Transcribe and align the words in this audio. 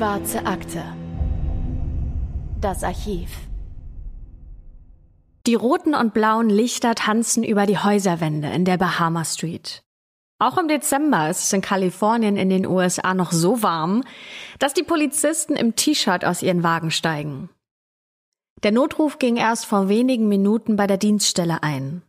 Schwarze 0.00 0.46
Akte. 0.46 0.82
Das 2.58 2.84
Archiv. 2.84 3.28
Die 5.46 5.54
roten 5.54 5.94
und 5.94 6.14
blauen 6.14 6.48
Lichter 6.48 6.94
tanzen 6.94 7.44
über 7.44 7.66
die 7.66 7.76
Häuserwände 7.76 8.48
in 8.48 8.64
der 8.64 8.78
Bahama 8.78 9.26
Street. 9.26 9.82
Auch 10.38 10.56
im 10.56 10.68
Dezember 10.68 11.28
ist 11.28 11.40
es 11.40 11.52
in 11.52 11.60
Kalifornien 11.60 12.38
in 12.38 12.48
den 12.48 12.66
USA 12.66 13.12
noch 13.12 13.30
so 13.30 13.62
warm, 13.62 14.02
dass 14.58 14.72
die 14.72 14.84
Polizisten 14.84 15.54
im 15.54 15.76
T-Shirt 15.76 16.24
aus 16.24 16.42
ihren 16.42 16.62
Wagen 16.62 16.90
steigen. 16.90 17.50
Der 18.62 18.72
Notruf 18.72 19.18
ging 19.18 19.36
erst 19.36 19.66
vor 19.66 19.90
wenigen 19.90 20.30
Minuten 20.30 20.76
bei 20.76 20.86
der 20.86 20.96
Dienststelle 20.96 21.62
ein. 21.62 22.00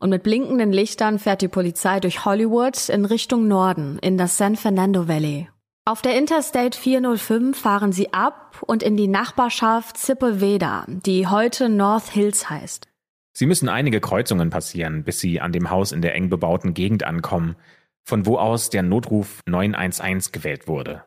Und 0.00 0.10
mit 0.10 0.24
blinkenden 0.24 0.72
Lichtern 0.72 1.20
fährt 1.20 1.42
die 1.42 1.46
Polizei 1.46 2.00
durch 2.00 2.24
Hollywood 2.24 2.88
in 2.88 3.04
Richtung 3.04 3.46
Norden 3.46 4.00
in 4.00 4.18
das 4.18 4.38
San 4.38 4.56
Fernando 4.56 5.06
Valley. 5.06 5.51
Auf 5.84 6.00
der 6.00 6.16
Interstate 6.16 6.78
405 6.78 7.58
fahren 7.58 7.90
sie 7.90 8.12
ab 8.12 8.62
und 8.64 8.84
in 8.84 8.96
die 8.96 9.08
Nachbarschaft 9.08 9.96
Zippelveda, 9.96 10.86
die 10.86 11.26
heute 11.26 11.68
North 11.68 12.08
Hills 12.08 12.48
heißt. 12.48 12.86
Sie 13.32 13.46
müssen 13.46 13.68
einige 13.68 14.00
Kreuzungen 14.00 14.50
passieren, 14.50 15.02
bis 15.02 15.18
sie 15.18 15.40
an 15.40 15.50
dem 15.50 15.70
Haus 15.70 15.90
in 15.90 16.00
der 16.00 16.14
eng 16.14 16.28
bebauten 16.28 16.74
Gegend 16.74 17.02
ankommen, 17.02 17.56
von 18.04 18.26
wo 18.26 18.38
aus 18.38 18.70
der 18.70 18.84
Notruf 18.84 19.40
911 19.46 20.30
gewählt 20.30 20.68
wurde. 20.68 21.04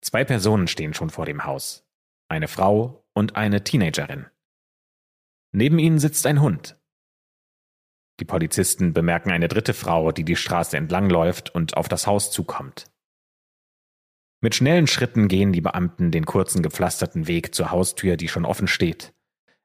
Zwei 0.00 0.24
Personen 0.24 0.66
stehen 0.66 0.94
schon 0.94 1.10
vor 1.10 1.26
dem 1.26 1.44
Haus. 1.44 1.86
Eine 2.28 2.48
Frau 2.48 3.04
und 3.12 3.36
eine 3.36 3.62
Teenagerin. 3.62 4.24
Neben 5.52 5.78
ihnen 5.78 5.98
sitzt 5.98 6.24
ein 6.24 6.40
Hund. 6.40 6.78
Die 8.20 8.24
Polizisten 8.24 8.94
bemerken 8.94 9.30
eine 9.30 9.48
dritte 9.48 9.74
Frau, 9.74 10.12
die 10.12 10.24
die 10.24 10.36
Straße 10.36 10.78
entlangläuft 10.78 11.54
und 11.54 11.76
auf 11.76 11.88
das 11.88 12.06
Haus 12.06 12.30
zukommt. 12.30 12.89
Mit 14.42 14.54
schnellen 14.54 14.86
Schritten 14.86 15.28
gehen 15.28 15.52
die 15.52 15.60
Beamten 15.60 16.10
den 16.10 16.24
kurzen 16.24 16.62
gepflasterten 16.62 17.26
Weg 17.26 17.54
zur 17.54 17.70
Haustür, 17.70 18.16
die 18.16 18.28
schon 18.28 18.46
offen 18.46 18.68
steht. 18.68 19.12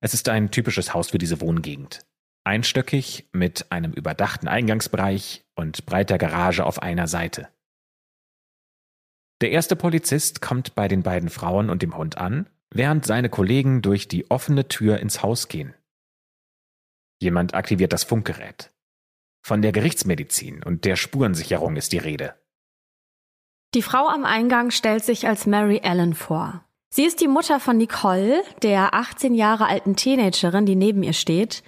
Es 0.02 0.14
ist 0.14 0.28
ein 0.28 0.52
typisches 0.52 0.94
Haus 0.94 1.12
für 1.12 1.18
diese 1.18 1.40
Wohngegend. 1.40 2.06
Einstöckig 2.44 3.30
mit 3.32 3.72
einem 3.72 3.94
überdachten 3.94 4.48
Eingangsbereich 4.48 5.46
und 5.56 5.86
breiter 5.86 6.18
Garage 6.18 6.66
auf 6.66 6.82
einer 6.82 7.08
Seite. 7.08 7.48
Der 9.42 9.52
erste 9.52 9.76
Polizist 9.76 10.42
kommt 10.42 10.76
bei 10.76 10.88
den 10.88 11.04
beiden 11.04 11.30
Frauen 11.30 11.70
und 11.70 11.82
dem 11.82 11.98
Hund 11.98 12.18
an, 12.18 12.50
während 12.70 13.06
seine 13.06 13.30
Kollegen 13.30 13.82
durch 13.82 14.08
die 14.08 14.30
offene 14.30 14.68
Tür 14.68 15.00
ins 15.00 15.24
Haus 15.24 15.48
gehen. 15.48 15.74
Jemand 17.22 17.54
aktiviert 17.54 17.94
das 17.94 18.04
Funkgerät. 18.04 18.72
Von 19.42 19.62
der 19.62 19.72
Gerichtsmedizin 19.72 20.64
und 20.64 20.86
der 20.86 20.96
Spurensicherung 20.98 21.78
ist 21.78 21.94
die 21.94 21.98
Rede. 21.98 22.36
Die 23.76 23.82
Frau 23.82 24.08
am 24.08 24.24
Eingang 24.24 24.72
stellt 24.72 25.04
sich 25.04 25.28
als 25.28 25.46
Mary 25.46 25.82
Ellen 25.84 26.14
vor. 26.14 26.64
Sie 26.90 27.04
ist 27.04 27.20
die 27.20 27.28
Mutter 27.28 27.60
von 27.60 27.76
Nicole, 27.76 28.42
der 28.62 28.94
18 28.94 29.36
Jahre 29.36 29.68
alten 29.68 29.98
Teenagerin, 29.98 30.66
die 30.66 30.78
neben 30.78 31.04
ihr 31.04 31.12
steht, 31.12 31.62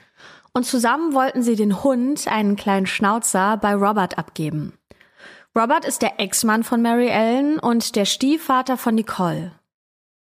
und 0.53 0.65
zusammen 0.65 1.13
wollten 1.13 1.43
sie 1.43 1.57
den 1.57 1.83
Hund, 1.83 2.29
einen 2.29 2.55
kleinen 2.55 2.85
Schnauzer, 2.85 3.57
bei 3.57 3.75
Robert 3.75 4.17
abgeben. 4.17 4.71
Robert 5.53 5.83
ist 5.83 6.01
der 6.01 6.17
Ex-Mann 6.21 6.63
von 6.63 6.81
Mary 6.81 7.09
Ellen 7.09 7.59
und 7.59 7.97
der 7.97 8.05
Stiefvater 8.05 8.77
von 8.77 8.95
Nicole. 8.95 9.51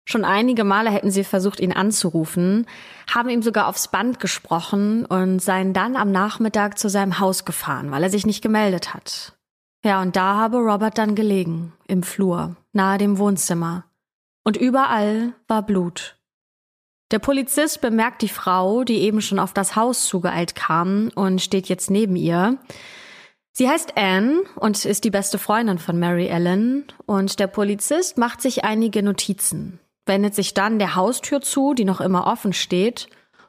Schon 0.05 0.25
einige 0.25 0.63
Male 0.63 0.91
hätten 0.91 1.11
sie 1.11 1.25
versucht, 1.25 1.59
ihn 1.59 1.73
anzurufen, 1.73 2.69
haben 3.13 3.29
ihm 3.29 3.43
sogar 3.43 3.67
aufs 3.67 3.89
Band 3.89 4.21
gesprochen 4.21 5.05
und 5.05 5.41
seien 5.41 5.73
dann 5.73 5.97
am 5.97 6.13
Nachmittag 6.13 6.79
zu 6.79 6.89
seinem 6.89 7.19
Haus 7.19 7.45
gefahren, 7.45 7.91
weil 7.91 8.05
er 8.05 8.11
sich 8.11 8.25
nicht 8.25 8.41
gemeldet 8.41 8.95
hat. 8.95 9.35
Ja, 9.85 10.01
und 10.01 10.15
da 10.15 10.37
habe 10.37 10.59
Robert 10.59 10.97
dann 10.99 11.15
gelegen, 11.15 11.73
im 11.89 12.03
Flur, 12.03 12.57
nahe 12.73 12.99
dem 12.99 13.19
Wohnzimmer. 13.19 13.85
Und 14.45 14.57
überall 14.57 15.35
war 15.49 15.63
Blut. 15.63 16.17
Der 17.11 17.19
Polizist 17.19 17.81
bemerkt 17.81 18.23
die 18.23 18.29
Frau, 18.29 18.85
die 18.85 19.01
eben 19.01 19.21
schon 19.21 19.39
auf 19.39 19.53
das 19.53 19.77
Haus 19.77 20.07
zugeeilt 20.07 20.55
kam 20.55 21.11
und 21.15 21.43
steht 21.43 21.69
jetzt 21.69 21.91
neben 21.91 22.17
ihr. 22.17 22.59
Sie 23.53 23.69
heißt 23.69 23.99
Anne 23.99 24.43
und 24.57 24.83
ist 24.85 25.05
die 25.05 25.11
beste 25.11 25.37
Freundin 25.37 25.79
von 25.79 25.99
Mary 25.99 26.29
Ellen 26.29 26.87
und 27.05 27.39
der 27.39 27.49
Polizist 27.49 28.17
macht 28.17 28.41
sich 28.41 28.65
einige 28.65 29.03
Notizen, 29.03 29.79
wendet 30.07 30.35
sich 30.35 30.55
dann 30.55 30.79
der 30.79 30.95
Haustür 30.95 31.43
zu, 31.43 31.75
die 31.75 31.85
noch 31.85 32.01
immer 32.01 32.27
offen 32.27 32.55
steht, 32.55 33.09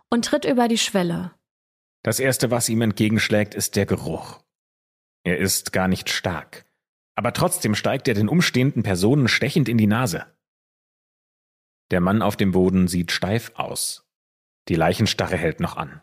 und 0.10 0.26
tritt 0.26 0.44
über 0.44 0.68
die 0.68 0.78
Schwelle. 0.78 1.32
Das 2.04 2.20
erste, 2.20 2.52
was 2.52 2.68
ihm 2.68 2.82
entgegenschlägt, 2.82 3.56
ist 3.56 3.78
der 3.78 3.86
Geruch. 3.86 4.40
Er 5.24 5.38
ist 5.38 5.72
gar 5.72 5.88
nicht 5.88 6.10
stark. 6.10 6.66
Aber 7.16 7.34
trotzdem 7.34 7.76
steigt 7.76 8.08
er 8.08 8.14
den 8.14 8.30
umstehenden 8.30 8.84
Personen 8.84 9.28
stechend 9.28 9.70
in 9.70 9.78
die 9.78 9.88
Nase. 9.88 10.26
Der 11.92 12.02
Mann 12.02 12.22
auf 12.22 12.36
dem 12.36 12.52
Boden 12.52 12.88
sieht 12.88 13.12
steif 13.12 13.52
aus. 13.56 14.10
Die 14.68 14.76
Leichenstarre 14.76 15.38
hält 15.38 15.60
noch 15.60 15.78
an. 15.78 16.02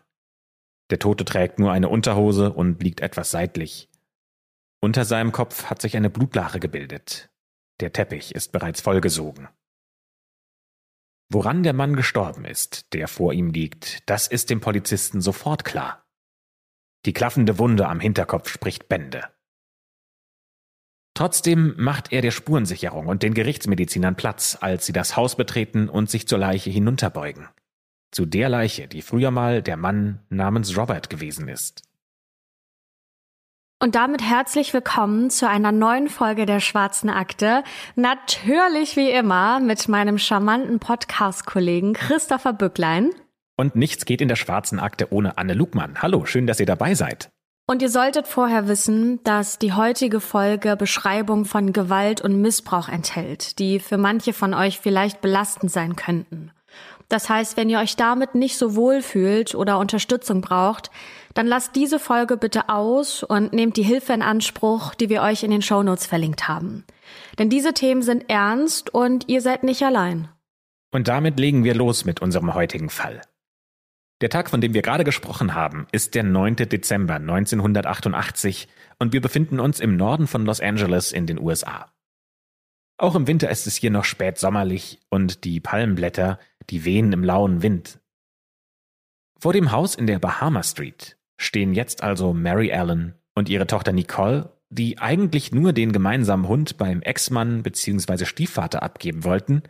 Der 0.89 0.99
Tote 0.99 1.25
trägt 1.25 1.59
nur 1.59 1.71
eine 1.71 1.89
Unterhose 1.89 2.51
und 2.53 2.81
liegt 2.81 3.01
etwas 3.01 3.31
seitlich. 3.31 3.89
Unter 4.81 5.05
seinem 5.05 5.31
Kopf 5.31 5.65
hat 5.65 5.81
sich 5.81 5.95
eine 5.95 6.09
Blutlache 6.09 6.59
gebildet. 6.59 7.29
Der 7.79 7.93
Teppich 7.93 8.35
ist 8.35 8.51
bereits 8.51 8.81
vollgesogen. 8.81 9.47
Woran 11.29 11.63
der 11.63 11.73
Mann 11.73 11.95
gestorben 11.95 12.45
ist, 12.45 12.93
der 12.93 13.07
vor 13.07 13.31
ihm 13.31 13.51
liegt, 13.51 14.09
das 14.09 14.27
ist 14.27 14.49
dem 14.49 14.59
Polizisten 14.59 15.21
sofort 15.21 15.63
klar. 15.63 16.00
Die 17.05 17.13
klaffende 17.13 17.57
Wunde 17.57 17.87
am 17.87 17.99
Hinterkopf 17.99 18.49
spricht 18.49 18.87
Bände. 18.87 19.23
Trotzdem 21.13 21.75
macht 21.77 22.13
er 22.13 22.21
der 22.21 22.31
Spurensicherung 22.31 23.07
und 23.07 23.23
den 23.23 23.33
Gerichtsmedizinern 23.33 24.15
Platz, 24.15 24.57
als 24.61 24.85
sie 24.85 24.93
das 24.93 25.17
Haus 25.17 25.35
betreten 25.35 25.89
und 25.89 26.09
sich 26.09 26.27
zur 26.27 26.39
Leiche 26.39 26.69
hinunterbeugen. 26.69 27.49
Zu 28.11 28.25
der 28.25 28.49
Leiche, 28.49 28.87
die 28.87 29.01
früher 29.01 29.31
mal 29.31 29.61
der 29.61 29.77
Mann 29.77 30.19
namens 30.29 30.77
Robert 30.77 31.09
gewesen 31.09 31.47
ist. 31.47 31.83
Und 33.79 33.95
damit 33.95 34.21
herzlich 34.21 34.73
willkommen 34.73 35.31
zu 35.31 35.49
einer 35.49 35.71
neuen 35.71 36.07
Folge 36.07 36.45
der 36.45 36.59
Schwarzen 36.59 37.09
Akte. 37.09 37.63
Natürlich 37.95 38.95
wie 38.95 39.09
immer 39.09 39.59
mit 39.59 39.87
meinem 39.87 40.19
charmanten 40.19 40.79
Podcast-Kollegen 40.79 41.93
Christopher 41.93 42.53
Bücklein. 42.53 43.09
Und 43.57 43.75
nichts 43.75 44.05
geht 44.05 44.21
in 44.21 44.27
der 44.27 44.35
schwarzen 44.35 44.79
Akte 44.79 45.11
ohne 45.11 45.37
Anne 45.37 45.53
Lugmann. 45.53 46.01
Hallo, 46.01 46.25
schön, 46.25 46.47
dass 46.47 46.59
ihr 46.59 46.65
dabei 46.65 46.95
seid. 46.95 47.29
Und 47.67 47.81
ihr 47.81 47.89
solltet 47.89 48.27
vorher 48.27 48.67
wissen, 48.67 49.23
dass 49.23 49.59
die 49.59 49.73
heutige 49.73 50.19
Folge 50.19 50.75
Beschreibung 50.75 51.45
von 51.45 51.71
Gewalt 51.71 52.19
und 52.19 52.41
Missbrauch 52.41 52.89
enthält, 52.89 53.59
die 53.59 53.79
für 53.79 53.97
manche 53.97 54.33
von 54.33 54.53
euch 54.53 54.79
vielleicht 54.79 55.21
belastend 55.21 55.71
sein 55.71 55.95
könnten. 55.95 56.51
Das 57.07 57.29
heißt, 57.29 57.57
wenn 57.57 57.69
ihr 57.69 57.79
euch 57.79 57.95
damit 57.95 58.35
nicht 58.35 58.57
so 58.57 58.75
wohl 58.75 59.01
fühlt 59.01 59.53
oder 59.53 59.79
Unterstützung 59.79 60.41
braucht, 60.41 60.91
dann 61.33 61.45
lasst 61.47 61.75
diese 61.75 61.99
Folge 61.99 62.37
bitte 62.37 62.69
aus 62.69 63.23
und 63.23 63.53
nehmt 63.53 63.77
die 63.77 63.83
Hilfe 63.83 64.13
in 64.13 64.21
Anspruch, 64.21 64.95
die 64.95 65.09
wir 65.09 65.21
euch 65.21 65.43
in 65.43 65.51
den 65.51 65.61
Shownotes 65.61 66.05
verlinkt 66.05 66.47
haben. 66.47 66.85
Denn 67.37 67.49
diese 67.49 67.73
Themen 67.73 68.01
sind 68.01 68.29
ernst 68.29 68.93
und 68.93 69.27
ihr 69.27 69.41
seid 69.41 69.63
nicht 69.63 69.83
allein. 69.83 70.29
Und 70.93 71.07
damit 71.07 71.39
legen 71.39 71.63
wir 71.63 71.75
los 71.75 72.05
mit 72.05 72.21
unserem 72.21 72.53
heutigen 72.53 72.89
Fall. 72.89 73.21
Der 74.21 74.29
Tag, 74.29 74.51
von 74.51 74.61
dem 74.61 74.75
wir 74.75 74.83
gerade 74.83 75.03
gesprochen 75.03 75.55
haben, 75.55 75.87
ist 75.91 76.13
der 76.13 76.21
9. 76.21 76.57
Dezember 76.57 77.15
1988 77.15 78.67
und 78.99 79.13
wir 79.13 79.21
befinden 79.21 79.59
uns 79.59 79.79
im 79.79 79.97
Norden 79.97 80.27
von 80.27 80.45
Los 80.45 80.61
Angeles 80.61 81.11
in 81.11 81.25
den 81.25 81.39
USA. 81.39 81.91
Auch 82.97 83.15
im 83.15 83.25
Winter 83.25 83.49
ist 83.49 83.65
es 83.65 83.77
hier 83.77 83.89
noch 83.89 84.05
spät 84.05 84.37
sommerlich 84.37 84.99
und 85.09 85.43
die 85.43 85.59
Palmblätter, 85.59 86.37
die 86.69 86.85
wehen 86.85 87.11
im 87.13 87.23
lauen 87.23 87.63
Wind. 87.63 87.99
Vor 89.39 89.53
dem 89.53 89.71
Haus 89.71 89.95
in 89.95 90.05
der 90.05 90.19
Bahama 90.19 90.61
Street 90.61 91.17
stehen 91.37 91.73
jetzt 91.73 92.03
also 92.03 92.31
Mary 92.31 92.71
Allen 92.71 93.15
und 93.33 93.49
ihre 93.49 93.65
Tochter 93.65 93.91
Nicole, 93.91 94.55
die 94.69 94.99
eigentlich 94.99 95.51
nur 95.51 95.73
den 95.73 95.91
gemeinsamen 95.93 96.47
Hund 96.47 96.77
beim 96.77 97.01
Ex-Mann 97.01 97.63
bzw. 97.63 98.25
Stiefvater 98.25 98.83
abgeben 98.83 99.23
wollten, 99.23 99.63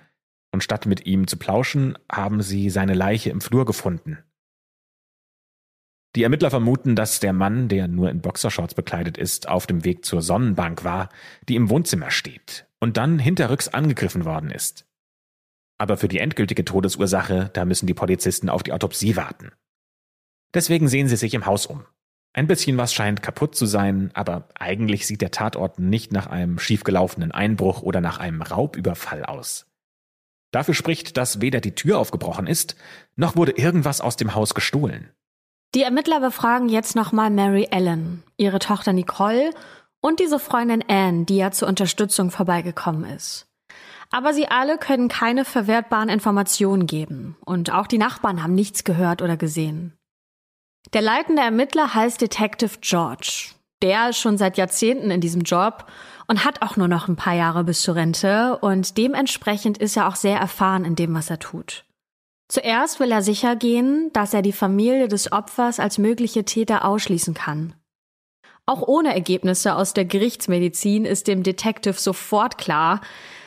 und 0.53 0.62
statt 0.62 0.86
mit 0.86 1.06
ihm 1.06 1.27
zu 1.27 1.38
plauschen, 1.38 1.98
haben 2.12 2.42
sie 2.42 2.69
seine 2.69 2.94
Leiche 2.94 3.30
im 3.30 3.39
Flur 3.39 3.63
gefunden. 3.63 4.18
Die 6.16 6.24
Ermittler 6.24 6.50
vermuten, 6.50 6.96
dass 6.96 7.22
der 7.22 7.31
Mann, 7.31 7.69
der 7.69 7.88
nur 7.88 8.10
in 8.10 8.22
Boxershorts 8.22 8.74
bekleidet 8.74 9.18
ist, 9.18 9.48
auf 9.48 9.66
dem 9.66 9.86
Weg 9.86 10.04
zur 10.04 10.22
Sonnenbank 10.22 10.84
war, 10.84 11.10
die 11.48 11.56
im 11.56 11.69
Wohnzimmer 11.69 12.12
steht 12.12 12.68
und 12.80 12.98
dann 12.98 13.18
hinterrücks 13.18 13.69
angegriffen 13.69 14.25
worden 14.25 14.52
ist. 14.52 14.86
Aber 15.78 15.98
für 15.98 16.10
die 16.10 16.19
endgültige 16.19 16.66
Todesursache, 16.66 17.50
da 17.54 17.66
müssen 17.66 17.88
die 17.88 17.94
Polizisten 17.94 18.50
auf 18.50 18.62
die 18.62 18.74
Autopsie 18.74 19.16
warten. 19.16 19.52
Deswegen 20.54 20.90
sehen 20.90 21.08
sie 21.08 21.16
sich 21.16 21.34
im 21.34 21.46
Haus 21.46 21.66
um. 21.66 21.86
Ein 22.34 22.48
bisschen 22.48 22.78
was 22.78 22.94
scheint 22.94 23.22
kaputt 23.22 23.56
zu 23.56 23.66
sein, 23.66 24.12
aber 24.13 24.48
eigentlich 24.56 25.08
sieht 25.08 25.22
der 25.22 25.31
Tatort 25.31 25.80
nicht 25.80 26.12
nach 26.12 26.28
einem 26.28 26.60
schiefgelaufenen 26.60 27.31
Einbruch 27.31 27.81
oder 27.81 28.00
nach 28.00 28.19
einem 28.19 28.42
Raubüberfall 28.42 29.25
aus. 29.25 29.66
Dafür 30.52 30.74
spricht, 30.74 31.18
dass 31.18 31.42
weder 31.42 31.62
die 31.62 31.75
Tür 31.75 32.00
aufgebrochen 32.00 32.48
ist, 32.48 32.75
noch 33.16 33.36
wurde 33.36 33.54
irgendwas 33.54 34.02
aus 34.02 34.18
dem 34.18 34.36
Haus 34.36 34.54
gestohlen. 34.54 35.10
Die 35.73 35.83
Ermittler 35.83 36.19
befragen 36.19 36.68
jetzt 36.68 36.97
nochmal 36.97 37.29
Mary 37.29 37.68
Ellen, 37.71 38.23
ihre 38.35 38.59
Tochter 38.59 38.91
Nicole 38.91 39.51
und 40.01 40.19
diese 40.19 40.38
Freundin 40.38 40.83
Anne, 40.89 41.23
die 41.23 41.38
ja 41.38 41.51
zur 41.51 41.69
Unterstützung 41.69 42.29
vorbeigekommen 42.29 43.06
ist. 43.06 43.47
Aber 44.09 44.33
sie 44.33 44.50
alle 44.50 44.77
können 44.77 45.07
keine 45.07 45.45
verwertbaren 45.45 46.09
Informationen 46.09 46.88
geben. 46.88 47.38
Und 47.45 47.71
auch 47.71 47.88
die 47.88 47.97
Nachbarn 47.97 48.44
haben 48.44 48.53
nichts 48.53 48.83
gehört 48.83 49.21
oder 49.21 49.38
gesehen. 49.38 49.94
Der 50.91 51.01
leitende 51.01 51.41
Ermittler 51.41 51.94
heißt 51.94 52.19
Detective 52.19 52.79
George. 52.81 53.51
Der 53.81 54.09
ist 54.09 54.17
schon 54.17 54.38
seit 54.38 54.57
Jahrzehnten 54.57 55.09
in 55.09 55.21
diesem 55.21 55.44
Job 55.44 55.85
und 56.27 56.44
hat 56.44 56.62
auch 56.62 56.75
nur 56.75 56.89
noch 56.89 57.07
ein 57.07 57.15
paar 57.15 57.33
Jahre 57.33 57.63
bis 57.63 57.81
zur 57.81 57.95
Rente 57.95 58.57
und 58.57 58.97
dementsprechend 58.97 59.77
ist 59.77 59.95
er 59.95 60.09
auch 60.09 60.17
sehr 60.17 60.38
erfahren 60.38 60.83
in 60.83 60.95
dem, 60.95 61.13
was 61.15 61.29
er 61.29 61.39
tut. 61.39 61.85
Zuerst 62.51 63.00
will 63.00 63.13
er 63.13 63.21
sicher 63.21 63.56
gehen, 63.56 64.09
dass 64.12 64.33
er 64.33 64.42
die 64.42 64.51
Familie 64.51 65.07
des 65.07 65.31
Opfers 65.31 65.80
als 65.80 65.98
mögliche 65.98 66.44
Täter 66.44 66.83
ausschließen 66.83 67.33
kann. 67.33 67.75
Auch 68.65 68.81
ohne 68.86 69.13
Ergebnisse 69.13 69.74
aus 69.74 69.94
der 69.94 70.03
Gerichtsmedizin 70.03 71.06
ist 71.06 71.30
dem 71.30 71.44
Detective 71.44 71.94
sofort 71.94 72.57
klar, 72.57 73.00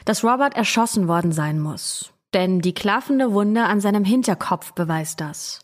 dass 0.06 0.24
Robert 0.24 0.56
erschossen 0.56 1.06
worden 1.06 1.32
sein 1.32 1.60
muss. 1.60 2.14
Denn 2.32 2.62
die 2.62 2.72
klaffende 2.72 3.34
Wunde 3.34 3.64
an 3.64 3.78
seinem 3.78 4.04
Hinterkopf 4.04 4.72
beweist 4.72 5.20
das. 5.20 5.60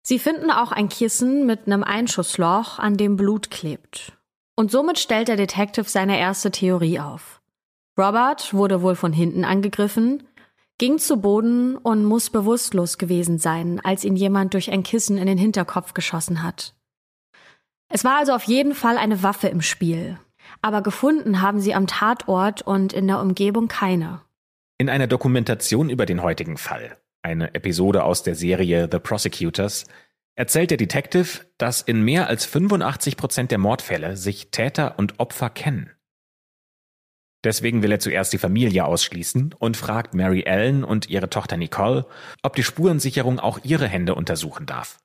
Sie 0.00 0.18
finden 0.18 0.50
auch 0.50 0.72
ein 0.72 0.88
Kissen 0.88 1.44
mit 1.44 1.66
einem 1.66 1.84
Einschussloch, 1.84 2.78
an 2.78 2.96
dem 2.96 3.16
Blut 3.16 3.50
klebt. 3.50 4.14
Und 4.54 4.70
somit 4.70 4.98
stellt 4.98 5.28
der 5.28 5.36
Detective 5.36 5.90
seine 5.90 6.18
erste 6.18 6.50
Theorie 6.50 7.00
auf. 7.00 7.42
Robert 7.98 8.54
wurde 8.54 8.80
wohl 8.80 8.94
von 8.94 9.12
hinten 9.12 9.44
angegriffen, 9.44 10.22
ging 10.78 10.98
zu 10.98 11.18
Boden 11.18 11.76
und 11.76 12.04
muss 12.04 12.30
bewusstlos 12.30 12.98
gewesen 12.98 13.38
sein, 13.38 13.80
als 13.82 14.04
ihn 14.04 14.16
jemand 14.16 14.54
durch 14.54 14.70
ein 14.70 14.82
Kissen 14.82 15.18
in 15.18 15.26
den 15.26 15.38
Hinterkopf 15.38 15.94
geschossen 15.94 16.42
hat. 16.42 16.74
Es 17.88 18.04
war 18.04 18.18
also 18.18 18.32
auf 18.32 18.44
jeden 18.44 18.74
Fall 18.74 18.98
eine 18.98 19.22
Waffe 19.22 19.48
im 19.48 19.62
Spiel. 19.62 20.18
Aber 20.62 20.82
gefunden 20.82 21.42
haben 21.42 21.60
sie 21.60 21.74
am 21.74 21.86
Tatort 21.86 22.62
und 22.62 22.92
in 22.92 23.06
der 23.06 23.20
Umgebung 23.20 23.68
keine. 23.68 24.22
In 24.78 24.88
einer 24.88 25.06
Dokumentation 25.06 25.90
über 25.90 26.06
den 26.06 26.22
heutigen 26.22 26.56
Fall, 26.56 26.96
eine 27.22 27.54
Episode 27.54 28.04
aus 28.04 28.22
der 28.22 28.34
Serie 28.34 28.88
The 28.90 28.98
Prosecutors, 28.98 29.86
erzählt 30.34 30.70
der 30.70 30.76
Detective, 30.76 31.46
dass 31.58 31.80
in 31.82 32.02
mehr 32.02 32.28
als 32.28 32.44
85 32.44 33.16
Prozent 33.16 33.50
der 33.50 33.58
Mordfälle 33.58 34.16
sich 34.16 34.50
Täter 34.50 34.98
und 34.98 35.18
Opfer 35.18 35.50
kennen. 35.50 35.90
Deswegen 37.44 37.82
will 37.82 37.92
er 37.92 38.00
zuerst 38.00 38.32
die 38.32 38.38
Familie 38.38 38.84
ausschließen 38.84 39.54
und 39.58 39.76
fragt 39.76 40.14
Mary 40.14 40.42
Ellen 40.42 40.84
und 40.84 41.08
ihre 41.08 41.30
Tochter 41.30 41.56
Nicole, 41.56 42.06
ob 42.42 42.56
die 42.56 42.64
Spurensicherung 42.64 43.38
auch 43.38 43.60
ihre 43.62 43.86
Hände 43.86 44.14
untersuchen 44.14 44.66
darf. 44.66 44.98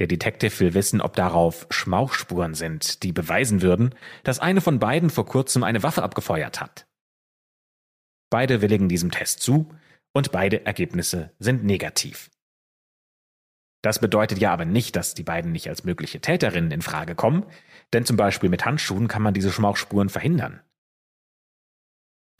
Der 0.00 0.06
Detective 0.06 0.58
will 0.60 0.74
wissen, 0.74 1.00
ob 1.02 1.14
darauf 1.14 1.66
Schmauchspuren 1.68 2.54
sind, 2.54 3.02
die 3.02 3.12
beweisen 3.12 3.60
würden, 3.60 3.94
dass 4.24 4.38
eine 4.38 4.62
von 4.62 4.78
beiden 4.78 5.10
vor 5.10 5.26
kurzem 5.26 5.62
eine 5.62 5.82
Waffe 5.82 6.02
abgefeuert 6.02 6.60
hat. 6.60 6.86
Beide 8.30 8.62
willigen 8.62 8.88
diesem 8.88 9.10
Test 9.10 9.40
zu 9.40 9.68
und 10.12 10.32
beide 10.32 10.64
Ergebnisse 10.64 11.32
sind 11.38 11.64
negativ. 11.64 12.30
Das 13.82 13.98
bedeutet 13.98 14.38
ja 14.38 14.52
aber 14.52 14.64
nicht, 14.64 14.96
dass 14.96 15.14
die 15.14 15.22
beiden 15.22 15.52
nicht 15.52 15.68
als 15.68 15.84
mögliche 15.84 16.20
Täterinnen 16.20 16.70
in 16.70 16.82
Frage 16.82 17.14
kommen, 17.14 17.44
denn 17.92 18.04
zum 18.04 18.16
Beispiel 18.16 18.50
mit 18.50 18.64
Handschuhen 18.64 19.08
kann 19.08 19.22
man 19.22 19.34
diese 19.34 19.52
Schmauchspuren 19.52 20.08
verhindern. 20.08 20.60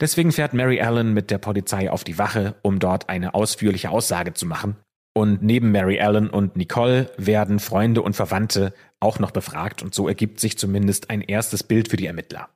Deswegen 0.01 0.31
fährt 0.31 0.53
Mary 0.53 0.81
Allen 0.81 1.13
mit 1.13 1.31
der 1.31 1.37
Polizei 1.37 1.89
auf 1.89 2.03
die 2.03 2.17
Wache, 2.17 2.55
um 2.63 2.79
dort 2.79 3.07
eine 3.07 3.35
ausführliche 3.35 3.91
Aussage 3.91 4.33
zu 4.33 4.45
machen 4.45 4.75
und 5.13 5.43
neben 5.43 5.71
Mary 5.71 5.97
Ellen 5.97 6.29
und 6.29 6.55
Nicole 6.55 7.11
werden 7.17 7.59
Freunde 7.59 8.01
und 8.01 8.15
Verwandte 8.15 8.73
auch 8.99 9.19
noch 9.19 9.31
befragt 9.31 9.81
und 9.81 9.93
so 9.93 10.07
ergibt 10.07 10.39
sich 10.39 10.57
zumindest 10.57 11.09
ein 11.09 11.21
erstes 11.21 11.63
Bild 11.63 11.89
für 11.89 11.97
die 11.97 12.05
Ermittler. 12.05 12.49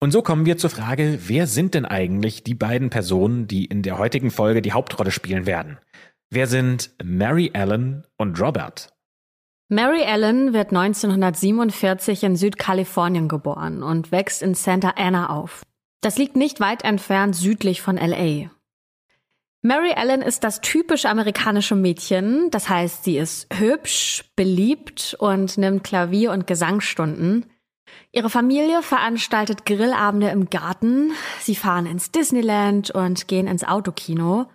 Und 0.00 0.10
so 0.10 0.22
kommen 0.22 0.46
wir 0.46 0.58
zur 0.58 0.70
Frage, 0.70 1.18
wer 1.26 1.46
sind 1.46 1.74
denn 1.74 1.84
eigentlich 1.84 2.44
die 2.44 2.54
beiden 2.54 2.90
Personen, 2.90 3.46
die 3.46 3.64
in 3.64 3.82
der 3.82 3.98
heutigen 3.98 4.30
Folge 4.30 4.60
die 4.60 4.72
Hauptrolle 4.72 5.10
spielen 5.10 5.46
werden? 5.46 5.78
Wer 6.30 6.46
sind 6.46 6.90
Mary 7.02 7.50
Ellen 7.54 8.06
und 8.18 8.40
Robert? 8.40 8.92
Mary 9.68 10.02
Ellen 10.02 10.52
wird 10.52 10.70
1947 10.70 12.22
in 12.24 12.36
Südkalifornien 12.36 13.28
geboren 13.28 13.82
und 13.82 14.12
wächst 14.12 14.42
in 14.42 14.54
Santa 14.54 14.94
Ana 14.96 15.30
auf. 15.30 15.62
Das 16.04 16.18
liegt 16.18 16.36
nicht 16.36 16.60
weit 16.60 16.84
entfernt 16.84 17.34
südlich 17.34 17.80
von 17.80 17.96
LA. 17.96 18.50
Mary 19.62 19.92
Ellen 19.96 20.20
ist 20.20 20.44
das 20.44 20.60
typisch 20.60 21.06
amerikanische 21.06 21.76
Mädchen, 21.76 22.50
das 22.50 22.68
heißt, 22.68 23.04
sie 23.04 23.16
ist 23.16 23.46
hübsch, 23.54 24.30
beliebt 24.36 25.16
und 25.18 25.56
nimmt 25.56 25.82
Klavier- 25.82 26.32
und 26.32 26.46
Gesangsstunden. 26.46 27.46
Ihre 28.12 28.28
Familie 28.28 28.82
veranstaltet 28.82 29.64
Grillabende 29.64 30.28
im 30.28 30.50
Garten, 30.50 31.12
sie 31.40 31.56
fahren 31.56 31.86
ins 31.86 32.10
Disneyland 32.10 32.90
und 32.90 33.26
gehen 33.26 33.46
ins 33.46 33.64
Autokino. 33.64 34.50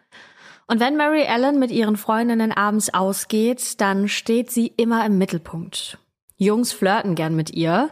Und 0.67 0.79
wenn 0.79 0.97
Mary 0.97 1.23
Ellen 1.23 1.57
mit 1.57 1.71
ihren 1.71 1.97
Freundinnen 1.97 2.51
abends 2.51 2.93
ausgeht, 2.93 3.81
dann 3.81 4.07
steht 4.07 4.51
sie 4.51 4.67
immer 4.77 5.03
im 5.03 5.17
Mittelpunkt. 5.17 5.97
Jungs 6.37 6.73
flirten 6.73 7.15
gern 7.15 7.35
mit 7.35 7.49
ihr. 7.49 7.89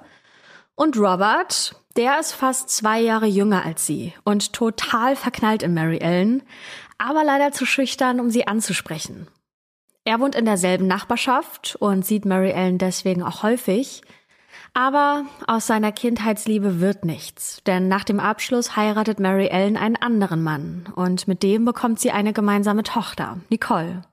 Und 0.76 0.96
Robert, 0.96 1.74
der 1.98 2.20
ist 2.20 2.34
fast 2.34 2.70
zwei 2.70 3.02
Jahre 3.02 3.26
jünger 3.26 3.66
als 3.66 3.86
sie 3.86 4.14
und 4.24 4.54
total 4.54 5.16
verknallt 5.16 5.64
in 5.64 5.74
Mary 5.74 5.98
Ellen, 5.98 6.44
aber 6.98 7.24
leider 7.24 7.52
zu 7.52 7.66
schüchtern, 7.66 8.20
um 8.20 8.30
sie 8.30 8.48
anzusprechen. 8.48 9.28
Er 10.06 10.20
wohnt 10.20 10.36
in 10.36 10.46
derselben 10.46 10.88
Nachbarschaft 10.88 11.76
und 11.80 12.06
sieht 12.06 12.24
Mary 12.24 12.52
Ellen 12.52 12.78
deswegen 12.78 13.24
auch 13.24 13.44
häufig. 13.44 14.02
Aber 14.74 15.26
aus 15.48 15.66
seiner 15.66 15.92
Kindheitsliebe 15.92 16.80
wird 16.80 17.04
nichts, 17.04 17.62
denn 17.66 17.88
nach 17.88 18.04
dem 18.04 18.20
Abschluss 18.20 18.76
heiratet 18.76 19.20
Mary 19.20 19.48
Ellen 19.48 19.76
einen 19.76 19.96
anderen 19.96 20.44
Mann 20.44 20.94
und 20.96 21.28
mit 21.28 21.42
dem 21.42 21.66
bekommt 21.66 22.00
sie 22.00 22.12
eine 22.12 22.32
gemeinsame 22.32 22.84
Tochter, 22.84 23.40
Nicole. 23.50 24.04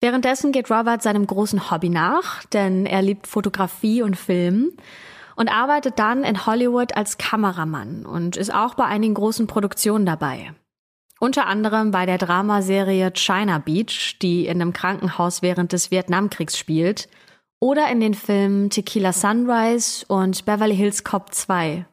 Währenddessen 0.00 0.50
geht 0.50 0.70
Robert 0.70 1.02
seinem 1.02 1.26
großen 1.26 1.70
Hobby 1.70 1.90
nach, 1.90 2.42
denn 2.46 2.86
er 2.86 3.02
liebt 3.02 3.26
Fotografie 3.26 4.02
und 4.02 4.16
Film 4.16 4.72
und 5.40 5.48
arbeitet 5.48 5.98
dann 5.98 6.22
in 6.22 6.44
Hollywood 6.44 6.98
als 6.98 7.16
Kameramann 7.16 8.04
und 8.04 8.36
ist 8.36 8.52
auch 8.52 8.74
bei 8.74 8.84
einigen 8.84 9.14
großen 9.14 9.46
Produktionen 9.46 10.04
dabei. 10.04 10.52
Unter 11.18 11.46
anderem 11.46 11.92
bei 11.92 12.04
der 12.04 12.18
Dramaserie 12.18 13.10
China 13.14 13.56
Beach, 13.56 14.18
die 14.20 14.44
in 14.44 14.60
einem 14.60 14.74
Krankenhaus 14.74 15.40
während 15.40 15.72
des 15.72 15.90
Vietnamkriegs 15.90 16.58
spielt, 16.58 17.08
oder 17.58 17.90
in 17.90 18.00
den 18.00 18.12
Filmen 18.12 18.68
Tequila 18.68 19.14
Sunrise 19.14 20.04
und 20.08 20.44
Beverly 20.44 20.76
Hills 20.76 21.04
Cop 21.04 21.32
2. 21.32 21.86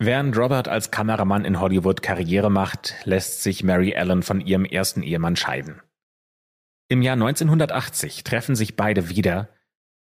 Während 0.00 0.36
Robert 0.36 0.66
als 0.66 0.90
Kameramann 0.90 1.44
in 1.44 1.60
Hollywood 1.60 2.02
Karriere 2.02 2.50
macht, 2.50 2.96
lässt 3.04 3.44
sich 3.44 3.62
Mary 3.62 3.92
Ellen 3.92 4.24
von 4.24 4.40
ihrem 4.40 4.64
ersten 4.64 5.04
Ehemann 5.04 5.36
scheiden. 5.36 5.80
Im 6.88 7.02
Jahr 7.02 7.14
1980 7.14 8.24
treffen 8.24 8.56
sich 8.56 8.74
beide 8.74 9.08
wieder 9.08 9.50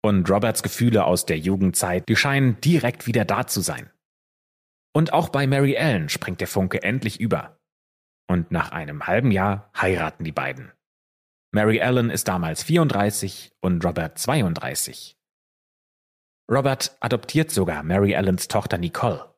und 0.05 0.29
Roberts 0.29 0.63
Gefühle 0.63 1.07
aus 1.07 1.25
der 1.25 1.39
Jugendzeit, 1.39 2.07
die 2.11 2.17
scheinen 2.17 2.61
direkt 2.61 3.07
wieder 3.07 3.25
da 3.25 3.47
zu 3.47 3.63
sein. 3.63 3.91
Und 4.93 5.15
auch 5.15 5.31
bei 5.31 5.47
Mary 5.47 5.75
Ellen 5.75 6.11
springt 6.11 6.41
der 6.41 6.47
Funke 6.47 6.83
endlich 6.83 7.19
über 7.21 7.59
und 8.29 8.53
nach 8.53 8.71
einem 8.71 9.07
halben 9.07 9.31
Jahr 9.31 9.71
heiraten 9.81 10.25
die 10.25 10.33
beiden. 10.33 10.73
Mary 11.53 11.79
Ellen 11.79 12.11
ist 12.11 12.29
damals 12.29 12.63
34 12.63 13.53
und 13.61 13.83
Robert 13.85 14.19
32. 14.19 15.17
Robert 16.51 16.97
adoptiert 17.01 17.51
sogar 17.51 17.83
Mary 17.83 18.13
Ellens 18.13 18.49
Tochter 18.49 18.77
Nicole. 18.77 19.35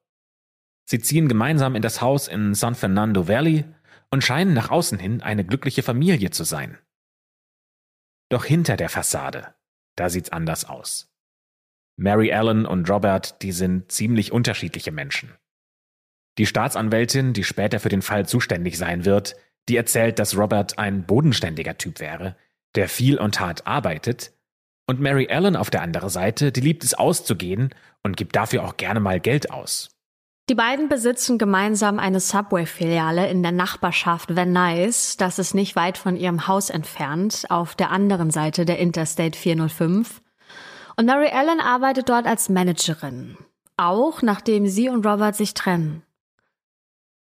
Sie 0.88 0.98
ziehen 0.98 1.28
gemeinsam 1.28 1.76
in 1.76 1.82
das 1.82 2.00
Haus 2.00 2.26
in 2.26 2.54
San 2.54 2.74
Fernando 2.74 3.28
Valley 3.28 3.64
und 4.10 4.24
scheinen 4.24 4.54
nach 4.54 4.70
außen 4.70 4.98
hin 4.98 5.22
eine 5.22 5.44
glückliche 5.44 5.84
Familie 5.84 6.30
zu 6.30 6.42
sein. 6.42 6.78
Doch 8.30 8.44
hinter 8.44 8.76
der 8.76 8.88
Fassade, 8.88 9.55
da 9.96 10.08
sieht's 10.08 10.30
anders 10.30 10.64
aus. 10.64 11.12
Mary 11.96 12.28
Ellen 12.28 12.66
und 12.66 12.88
Robert, 12.90 13.42
die 13.42 13.52
sind 13.52 13.90
ziemlich 13.90 14.30
unterschiedliche 14.30 14.92
Menschen. 14.92 15.34
Die 16.38 16.46
Staatsanwältin, 16.46 17.32
die 17.32 17.44
später 17.44 17.80
für 17.80 17.88
den 17.88 18.02
Fall 18.02 18.26
zuständig 18.26 18.76
sein 18.76 19.04
wird, 19.04 19.36
die 19.68 19.76
erzählt, 19.76 20.18
dass 20.18 20.36
Robert 20.36 20.78
ein 20.78 21.06
bodenständiger 21.06 21.78
Typ 21.78 21.98
wäre, 21.98 22.36
der 22.74 22.88
viel 22.88 23.18
und 23.18 23.40
hart 23.40 23.66
arbeitet, 23.66 24.32
und 24.88 25.00
Mary 25.00 25.26
Ellen 25.26 25.56
auf 25.56 25.70
der 25.70 25.82
anderen 25.82 26.10
Seite, 26.10 26.52
die 26.52 26.60
liebt 26.60 26.84
es 26.84 26.94
auszugehen 26.94 27.74
und 28.04 28.16
gibt 28.16 28.36
dafür 28.36 28.64
auch 28.64 28.76
gerne 28.76 29.00
mal 29.00 29.18
Geld 29.18 29.50
aus. 29.50 29.95
Die 30.48 30.54
beiden 30.54 30.88
besitzen 30.88 31.38
gemeinsam 31.38 31.98
eine 31.98 32.20
Subway-Filiale 32.20 33.28
in 33.28 33.42
der 33.42 33.50
Nachbarschaft 33.50 34.36
Van 34.36 34.52
Nuys, 34.52 35.16
das 35.16 35.40
ist 35.40 35.54
nicht 35.54 35.74
weit 35.74 35.98
von 35.98 36.16
ihrem 36.16 36.46
Haus 36.46 36.70
entfernt, 36.70 37.46
auf 37.48 37.74
der 37.74 37.90
anderen 37.90 38.30
Seite 38.30 38.64
der 38.64 38.78
Interstate 38.78 39.36
405. 39.36 40.22
Und 40.96 41.06
Mary 41.06 41.30
Ellen 41.32 41.58
arbeitet 41.58 42.08
dort 42.08 42.26
als 42.26 42.48
Managerin, 42.48 43.36
auch 43.76 44.22
nachdem 44.22 44.68
sie 44.68 44.88
und 44.88 45.04
Robert 45.04 45.34
sich 45.34 45.52
trennen. 45.54 46.04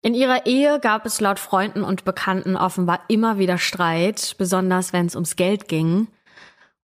In 0.01 0.15
ihrer 0.15 0.47
Ehe 0.47 0.81
gab 0.81 1.05
es 1.05 1.21
laut 1.21 1.39
Freunden 1.39 1.85
und 1.85 2.07
Bekannten 2.07 2.57
offenbar 2.57 3.01
immer 3.09 3.37
wieder 3.37 3.59
Streit, 3.59 4.35
besonders 4.39 4.95
wenn 4.95 5.05
es 5.05 5.15
ums 5.15 5.37
Geld 5.37 5.69
ging. 5.69 6.09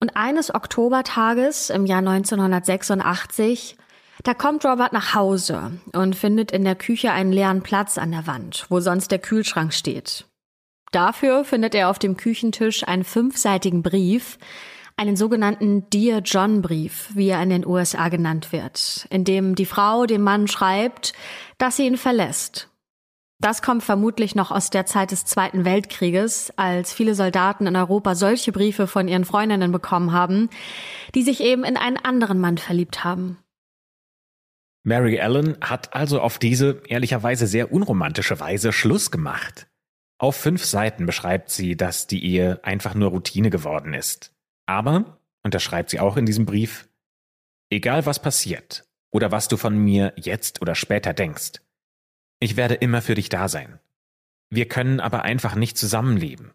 Und 0.01 0.19
eines 0.19 0.55
Oktobertages 0.55 1.71
im 1.71 1.87
Jahr 1.87 2.01
1986 2.01 3.79
Da 4.23 4.35
kommt 4.35 4.65
Robert 4.65 4.93
nach 4.93 5.15
Hause 5.15 5.73
und 5.93 6.17
findet 6.17 6.51
in 6.51 6.65
der 6.65 6.75
Küche 6.75 7.13
einen 7.13 7.33
leeren 7.33 7.63
Platz 7.63 7.99
an 7.99 8.13
der 8.13 8.27
Wand, 8.27 8.67
wo 8.69 8.81
sonst 8.81 9.11
der 9.11 9.19
Kühlschrank 9.19 9.73
steht. 9.73 10.27
Dafür 10.93 11.45
findet 11.45 11.75
er 11.75 11.91
auf 11.91 11.99
dem 11.99 12.17
Küchentisch 12.17 12.87
einen 12.87 13.05
fünfseitigen 13.05 13.83
Brief, 13.83 14.39
einen 14.97 15.17
sogenannten 15.17 15.91
Dear 15.91 16.21
John 16.21 16.63
Brief, 16.63 17.11
wie 17.15 17.29
er 17.29 17.43
in 17.43 17.51
den 17.51 17.67
USA 17.67 18.09
genannt 18.09 18.53
wird, 18.53 19.07
in 19.11 19.25
dem 19.25 19.55
die 19.55 19.67
Frau 19.67 20.07
dem 20.07 20.23
Mann 20.23 20.49
schreibt, 20.49 21.13
dass 21.59 21.77
sie 21.77 21.87
ihn 21.87 21.99
verlässt. 21.99 22.71
Das 23.39 23.61
kommt 23.61 23.85
vermutlich 23.85 24.35
noch 24.35 24.51
aus 24.51 24.71
der 24.71 24.87
Zeit 24.87 25.11
des 25.11 25.27
Zweiten 25.27 25.67
Weltkrieges, 25.67 26.55
als 26.57 26.95
viele 26.95 27.15
Soldaten 27.15 27.67
in 27.67 27.77
Europa 27.77 28.15
solche 28.15 28.51
Briefe 28.51 28.87
von 28.87 29.09
ihren 29.09 29.27
Freundinnen 29.27 29.73
bekommen 29.73 30.13
haben, 30.13 30.49
die 31.15 31.23
sich 31.23 31.43
eben 31.43 31.65
in 31.65 31.77
einen 31.77 31.99
anderen 31.99 32.41
Mann 32.41 32.57
verliebt 32.57 33.05
haben. 33.05 33.37
Mary 34.87 35.17
Ellen 35.17 35.57
hat 35.61 35.95
also 35.97 36.21
auf 36.21 36.39
diese 36.39 36.81
ehrlicherweise 36.87 37.49
sehr 37.49 37.73
unromantische 37.73 38.39
Weise 38.39 38.73
Schluss 38.73 39.11
gemacht. 39.11 39.67
Auf 40.17 40.37
fünf 40.37 40.65
Seiten 40.65 41.07
beschreibt 41.07 41.51
sie, 41.51 41.77
dass 41.77 42.07
die 42.07 42.25
Ehe 42.25 42.63
einfach 42.63 42.95
nur 42.95 43.11
Routine 43.11 43.51
geworden 43.51 43.95
ist. 43.95 44.33
Aber, 44.65 45.19
und 45.43 45.55
das 45.55 45.65
schreibt 45.65 45.91
sie 45.91 45.99
auch 45.99 46.17
in 46.17 46.25
diesem 46.25 46.47
Brief, 46.47 46.89
egal 47.69 48.07
was 48.07 48.23
passiert 48.23 48.89
oder 49.11 49.33
was 49.33 49.49
du 49.49 49.57
von 49.57 49.77
mir 49.77 50.13
jetzt 50.15 50.63
oder 50.63 50.77
später 50.77 51.13
denkst, 51.13 51.61
ich 52.39 52.57
werde 52.57 52.75
immer 52.75 53.03
für 53.03 53.17
dich 53.17 53.29
da 53.29 53.49
sein. 53.49 53.81
Wir 54.51 54.69
können 54.69 55.01
aber 55.01 55.23
einfach 55.23 55.57
nicht 55.57 55.77
zusammenleben. 55.77 56.53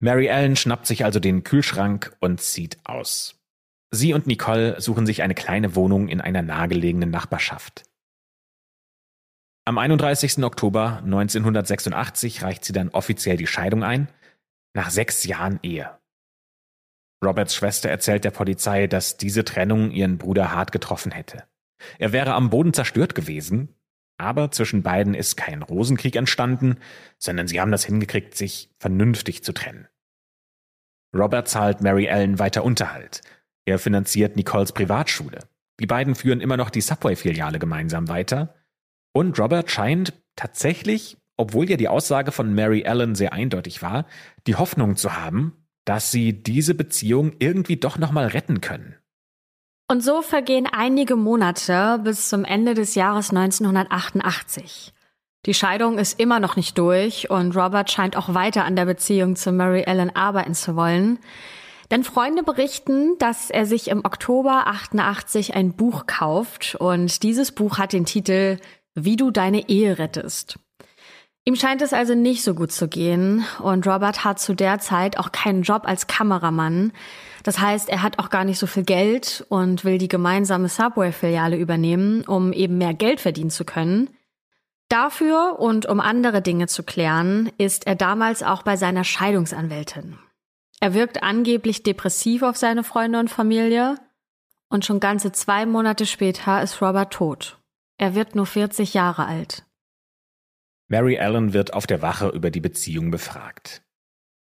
Mary 0.00 0.26
Ellen 0.26 0.56
schnappt 0.56 0.88
sich 0.88 1.04
also 1.04 1.20
den 1.20 1.44
Kühlschrank 1.44 2.16
und 2.18 2.40
zieht 2.40 2.78
aus. 2.82 3.37
Sie 3.90 4.12
und 4.12 4.26
Nicole 4.26 4.80
suchen 4.80 5.06
sich 5.06 5.22
eine 5.22 5.34
kleine 5.34 5.74
Wohnung 5.74 6.08
in 6.08 6.20
einer 6.20 6.42
nahegelegenen 6.42 7.10
Nachbarschaft. 7.10 7.84
Am 9.64 9.78
31. 9.78 10.44
Oktober 10.44 11.02
1986 11.04 12.42
reicht 12.42 12.64
sie 12.64 12.72
dann 12.72 12.90
offiziell 12.90 13.36
die 13.36 13.46
Scheidung 13.46 13.84
ein, 13.84 14.08
nach 14.74 14.90
sechs 14.90 15.24
Jahren 15.24 15.58
Ehe. 15.62 15.90
Roberts 17.24 17.54
Schwester 17.54 17.88
erzählt 17.88 18.24
der 18.24 18.30
Polizei, 18.30 18.86
dass 18.86 19.16
diese 19.16 19.44
Trennung 19.44 19.90
ihren 19.90 20.18
Bruder 20.18 20.52
hart 20.52 20.72
getroffen 20.72 21.12
hätte. 21.12 21.44
Er 21.98 22.12
wäre 22.12 22.34
am 22.34 22.50
Boden 22.50 22.72
zerstört 22.72 23.14
gewesen, 23.14 23.74
aber 24.18 24.50
zwischen 24.50 24.82
beiden 24.82 25.14
ist 25.14 25.36
kein 25.36 25.62
Rosenkrieg 25.62 26.16
entstanden, 26.16 26.78
sondern 27.18 27.48
sie 27.48 27.60
haben 27.60 27.72
das 27.72 27.84
hingekriegt, 27.84 28.36
sich 28.36 28.70
vernünftig 28.78 29.44
zu 29.44 29.52
trennen. 29.52 29.88
Robert 31.16 31.48
zahlt 31.48 31.80
Mary 31.80 32.06
Ellen 32.06 32.38
weiter 32.38 32.64
Unterhalt. 32.64 33.22
Er 33.68 33.78
finanziert 33.78 34.34
Nicoles 34.34 34.72
Privatschule. 34.72 35.40
Die 35.78 35.86
beiden 35.86 36.14
führen 36.14 36.40
immer 36.40 36.56
noch 36.56 36.70
die 36.70 36.80
Subway-Filiale 36.80 37.58
gemeinsam 37.58 38.08
weiter 38.08 38.54
und 39.12 39.38
Robert 39.38 39.70
scheint 39.70 40.14
tatsächlich, 40.36 41.18
obwohl 41.36 41.68
ja 41.68 41.76
die 41.76 41.88
Aussage 41.88 42.32
von 42.32 42.54
Mary 42.54 42.80
Ellen 42.80 43.14
sehr 43.14 43.34
eindeutig 43.34 43.82
war, 43.82 44.06
die 44.46 44.54
Hoffnung 44.54 44.96
zu 44.96 45.18
haben, 45.18 45.66
dass 45.84 46.10
sie 46.10 46.42
diese 46.42 46.74
Beziehung 46.74 47.32
irgendwie 47.40 47.76
doch 47.76 47.98
nochmal 47.98 48.28
retten 48.28 48.62
können. 48.62 48.94
Und 49.86 50.02
so 50.02 50.22
vergehen 50.22 50.66
einige 50.72 51.16
Monate 51.16 52.00
bis 52.02 52.30
zum 52.30 52.46
Ende 52.46 52.72
des 52.72 52.94
Jahres 52.94 53.28
1988. 53.28 54.94
Die 55.44 55.52
Scheidung 55.52 55.98
ist 55.98 56.18
immer 56.18 56.40
noch 56.40 56.56
nicht 56.56 56.78
durch 56.78 57.28
und 57.28 57.54
Robert 57.54 57.90
scheint 57.90 58.16
auch 58.16 58.32
weiter 58.32 58.64
an 58.64 58.76
der 58.76 58.86
Beziehung 58.86 59.36
zu 59.36 59.52
Mary 59.52 59.82
Ellen 59.82 60.16
arbeiten 60.16 60.54
zu 60.54 60.74
wollen. 60.74 61.18
Denn 61.90 62.04
Freunde 62.04 62.42
berichten, 62.42 63.16
dass 63.18 63.50
er 63.50 63.64
sich 63.64 63.88
im 63.88 64.04
Oktober 64.04 64.66
88 64.66 65.54
ein 65.54 65.72
Buch 65.72 66.06
kauft 66.06 66.76
und 66.78 67.22
dieses 67.22 67.52
Buch 67.52 67.78
hat 67.78 67.92
den 67.92 68.04
Titel 68.04 68.58
wie 68.94 69.16
du 69.16 69.30
deine 69.30 69.68
Ehe 69.68 69.98
rettest. 69.98 70.58
Ihm 71.44 71.56
scheint 71.56 71.80
es 71.80 71.94
also 71.94 72.14
nicht 72.14 72.42
so 72.42 72.54
gut 72.54 72.72
zu 72.72 72.88
gehen 72.88 73.42
und 73.60 73.86
Robert 73.86 74.22
hat 74.22 74.38
zu 74.38 74.54
der 74.54 74.80
Zeit 74.80 75.18
auch 75.18 75.32
keinen 75.32 75.62
Job 75.62 75.84
als 75.86 76.06
Kameramann. 76.06 76.92
Das 77.42 77.58
heißt, 77.58 77.88
er 77.88 78.02
hat 78.02 78.18
auch 78.18 78.28
gar 78.28 78.44
nicht 78.44 78.58
so 78.58 78.66
viel 78.66 78.82
Geld 78.82 79.46
und 79.48 79.82
will 79.82 79.96
die 79.96 80.08
gemeinsame 80.08 80.68
Subway-Filiale 80.68 81.56
übernehmen, 81.56 82.22
um 82.24 82.52
eben 82.52 82.76
mehr 82.76 82.92
Geld 82.92 83.20
verdienen 83.20 83.48
zu 83.48 83.64
können. 83.64 84.10
Dafür 84.90 85.58
und 85.58 85.86
um 85.86 86.00
andere 86.00 86.42
Dinge 86.42 86.66
zu 86.66 86.82
klären, 86.82 87.50
ist 87.56 87.86
er 87.86 87.94
damals 87.94 88.42
auch 88.42 88.62
bei 88.62 88.76
seiner 88.76 89.04
Scheidungsanwältin. 89.04 90.18
Er 90.80 90.94
wirkt 90.94 91.22
angeblich 91.22 91.82
depressiv 91.82 92.42
auf 92.42 92.56
seine 92.56 92.84
Freunde 92.84 93.18
und 93.18 93.30
Familie 93.30 93.96
und 94.68 94.84
schon 94.84 95.00
ganze 95.00 95.32
zwei 95.32 95.66
Monate 95.66 96.06
später 96.06 96.62
ist 96.62 96.80
Robert 96.80 97.12
tot. 97.12 97.58
Er 97.96 98.14
wird 98.14 98.36
nur 98.36 98.46
40 98.46 98.94
Jahre 98.94 99.26
alt. 99.26 99.66
Mary 100.88 101.18
Allen 101.18 101.52
wird 101.52 101.74
auf 101.74 101.86
der 101.86 102.00
Wache 102.00 102.28
über 102.28 102.50
die 102.50 102.60
Beziehung 102.60 103.10
befragt. 103.10 103.82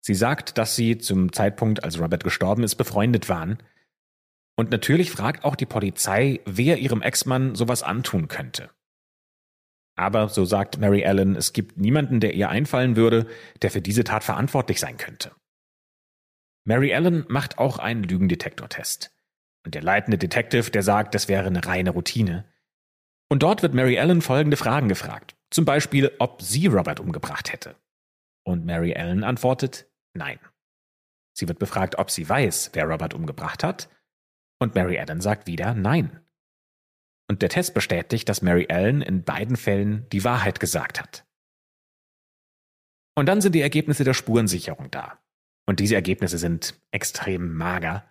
Sie 0.01 0.13
sagt, 0.13 0.57
dass 0.57 0.75
sie 0.75 0.97
zum 0.97 1.33
Zeitpunkt, 1.33 1.83
als 1.83 1.99
Robert 1.99 2.23
gestorben 2.23 2.63
ist, 2.63 2.75
befreundet 2.75 3.29
waren. 3.29 3.57
Und 4.55 4.71
natürlich 4.71 5.11
fragt 5.11 5.43
auch 5.43 5.55
die 5.55 5.65
Polizei, 5.65 6.41
wer 6.45 6.77
ihrem 6.77 7.01
Ex-Mann 7.01 7.55
sowas 7.55 7.81
antun 7.81 8.27
könnte. 8.27 8.69
Aber, 9.95 10.29
so 10.29 10.45
sagt 10.45 10.79
Mary 10.79 11.05
Allen, 11.05 11.35
es 11.35 11.51
gibt 11.53 11.77
niemanden, 11.77 12.19
der 12.19 12.33
ihr 12.33 12.49
einfallen 12.49 12.95
würde, 12.95 13.27
der 13.61 13.71
für 13.71 13.81
diese 13.81 14.03
Tat 14.03 14.23
verantwortlich 14.23 14.79
sein 14.79 14.97
könnte. 14.97 15.31
Mary 16.65 16.93
Allen 16.93 17.25
macht 17.29 17.57
auch 17.57 17.79
einen 17.79 18.03
Lügendetektortest. 18.03 19.11
Und 19.65 19.75
der 19.75 19.81
leitende 19.81 20.17
Detective, 20.17 20.71
der 20.71 20.83
sagt, 20.83 21.15
das 21.15 21.27
wäre 21.27 21.47
eine 21.47 21.65
reine 21.65 21.91
Routine. 21.91 22.45
Und 23.29 23.43
dort 23.43 23.61
wird 23.61 23.73
Mary 23.73 23.95
Ellen 23.95 24.21
folgende 24.21 24.57
Fragen 24.57 24.89
gefragt. 24.89 25.35
Zum 25.51 25.65
Beispiel, 25.65 26.11
ob 26.19 26.41
sie 26.41 26.67
Robert 26.67 26.99
umgebracht 26.99 27.51
hätte. 27.51 27.75
Und 28.43 28.65
Mary 28.65 28.91
Ellen 28.93 29.23
antwortet, 29.23 29.87
nein. 30.13 30.39
Sie 31.33 31.47
wird 31.47 31.59
befragt, 31.59 31.97
ob 31.97 32.09
sie 32.09 32.27
weiß, 32.27 32.71
wer 32.73 32.85
Robert 32.85 33.13
umgebracht 33.13 33.63
hat. 33.63 33.89
Und 34.59 34.75
Mary 34.75 34.95
Ellen 34.95 35.21
sagt 35.21 35.47
wieder 35.47 35.73
nein. 35.73 36.19
Und 37.29 37.41
der 37.41 37.49
Test 37.49 37.73
bestätigt, 37.73 38.27
dass 38.27 38.41
Mary 38.41 38.65
Ellen 38.69 39.01
in 39.01 39.23
beiden 39.23 39.55
Fällen 39.55 40.07
die 40.09 40.23
Wahrheit 40.23 40.59
gesagt 40.59 40.99
hat. 40.99 41.25
Und 43.15 43.27
dann 43.27 43.41
sind 43.41 43.53
die 43.53 43.61
Ergebnisse 43.61 44.03
der 44.03 44.15
Spurensicherung 44.15 44.89
da. 44.89 45.19
Und 45.69 45.79
diese 45.79 45.93
Ergebnisse 45.93 46.39
sind 46.39 46.73
extrem 46.89 47.55
mager. 47.55 48.03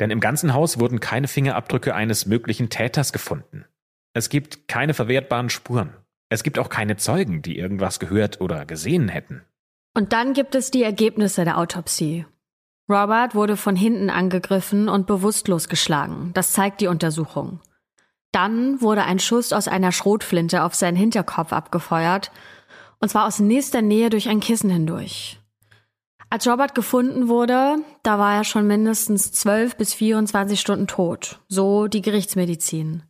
Denn 0.00 0.10
im 0.10 0.18
ganzen 0.18 0.54
Haus 0.54 0.80
wurden 0.80 0.98
keine 0.98 1.28
Fingerabdrücke 1.28 1.94
eines 1.94 2.24
möglichen 2.24 2.70
Täters 2.70 3.12
gefunden. 3.12 3.66
Es 4.14 4.30
gibt 4.30 4.66
keine 4.66 4.94
verwertbaren 4.94 5.50
Spuren. 5.50 5.92
Es 6.30 6.42
gibt 6.42 6.58
auch 6.58 6.70
keine 6.70 6.96
Zeugen, 6.96 7.42
die 7.42 7.58
irgendwas 7.58 8.00
gehört 8.00 8.40
oder 8.40 8.64
gesehen 8.64 9.08
hätten. 9.08 9.42
Und 9.94 10.14
dann 10.14 10.32
gibt 10.32 10.54
es 10.54 10.70
die 10.70 10.82
Ergebnisse 10.82 11.44
der 11.44 11.58
Autopsie. 11.58 12.24
Robert 12.88 13.34
wurde 13.34 13.58
von 13.58 13.76
hinten 13.76 14.08
angegriffen 14.08 14.88
und 14.88 15.06
bewusstlos 15.06 15.68
geschlagen. 15.68 16.30
Das 16.32 16.54
zeigt 16.54 16.80
die 16.80 16.86
Untersuchung. 16.86 17.60
Dann 18.32 18.80
wurde 18.80 19.04
ein 19.04 19.18
Schuss 19.18 19.52
aus 19.52 19.68
einer 19.68 19.92
Schrotflinte 19.92 20.62
auf 20.62 20.74
seinen 20.74 20.96
Hinterkopf 20.96 21.52
abgefeuert, 21.52 22.32
und 23.00 23.10
zwar 23.10 23.26
aus 23.26 23.38
nächster 23.38 23.82
Nähe 23.82 24.08
durch 24.08 24.30
ein 24.30 24.40
Kissen 24.40 24.70
hindurch. 24.70 25.39
Als 26.32 26.46
Robert 26.46 26.76
gefunden 26.76 27.26
wurde, 27.26 27.78
da 28.04 28.20
war 28.20 28.36
er 28.36 28.44
schon 28.44 28.64
mindestens 28.68 29.32
12 29.32 29.76
bis 29.76 29.92
24 29.94 30.60
Stunden 30.60 30.86
tot, 30.86 31.40
so 31.48 31.88
die 31.88 32.02
Gerichtsmedizin. 32.02 33.02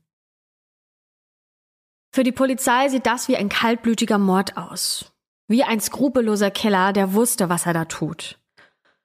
Für 2.12 2.25
die 2.25 2.33
Polizei 2.33 2.89
sieht 2.89 3.05
das 3.05 3.29
wie 3.29 3.37
ein 3.37 3.50
kaltblütiger 3.50 4.17
Mord 4.17 4.57
aus. 4.57 5.12
Wie 5.49 5.65
ein 5.65 5.81
skrupelloser 5.81 6.50
Killer, 6.50 6.95
der 6.95 7.12
wusste, 7.12 7.50
was 7.50 7.67
er 7.67 7.75
da 7.75 7.85
tut. 7.85 8.39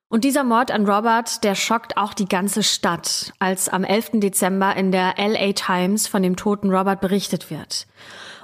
Und 0.08 0.24
dieser 0.24 0.46
Mord 0.46 0.72
an 0.72 0.88
Robert, 0.90 1.44
der 1.44 1.56
schockt 1.56 1.98
auch 1.98 2.14
die 2.14 2.28
ganze 2.28 2.64
Stadt, 2.64 3.34
als 3.40 3.68
am 3.68 3.84
11. 3.84 4.12
Dezember 4.22 4.76
in 4.78 4.94
der 4.94 5.16
LA 5.18 5.52
Times 5.52 6.08
von 6.08 6.24
dem 6.24 6.38
toten 6.38 6.74
Robert 6.74 7.02
berichtet 7.02 7.52
wird. 7.52 7.86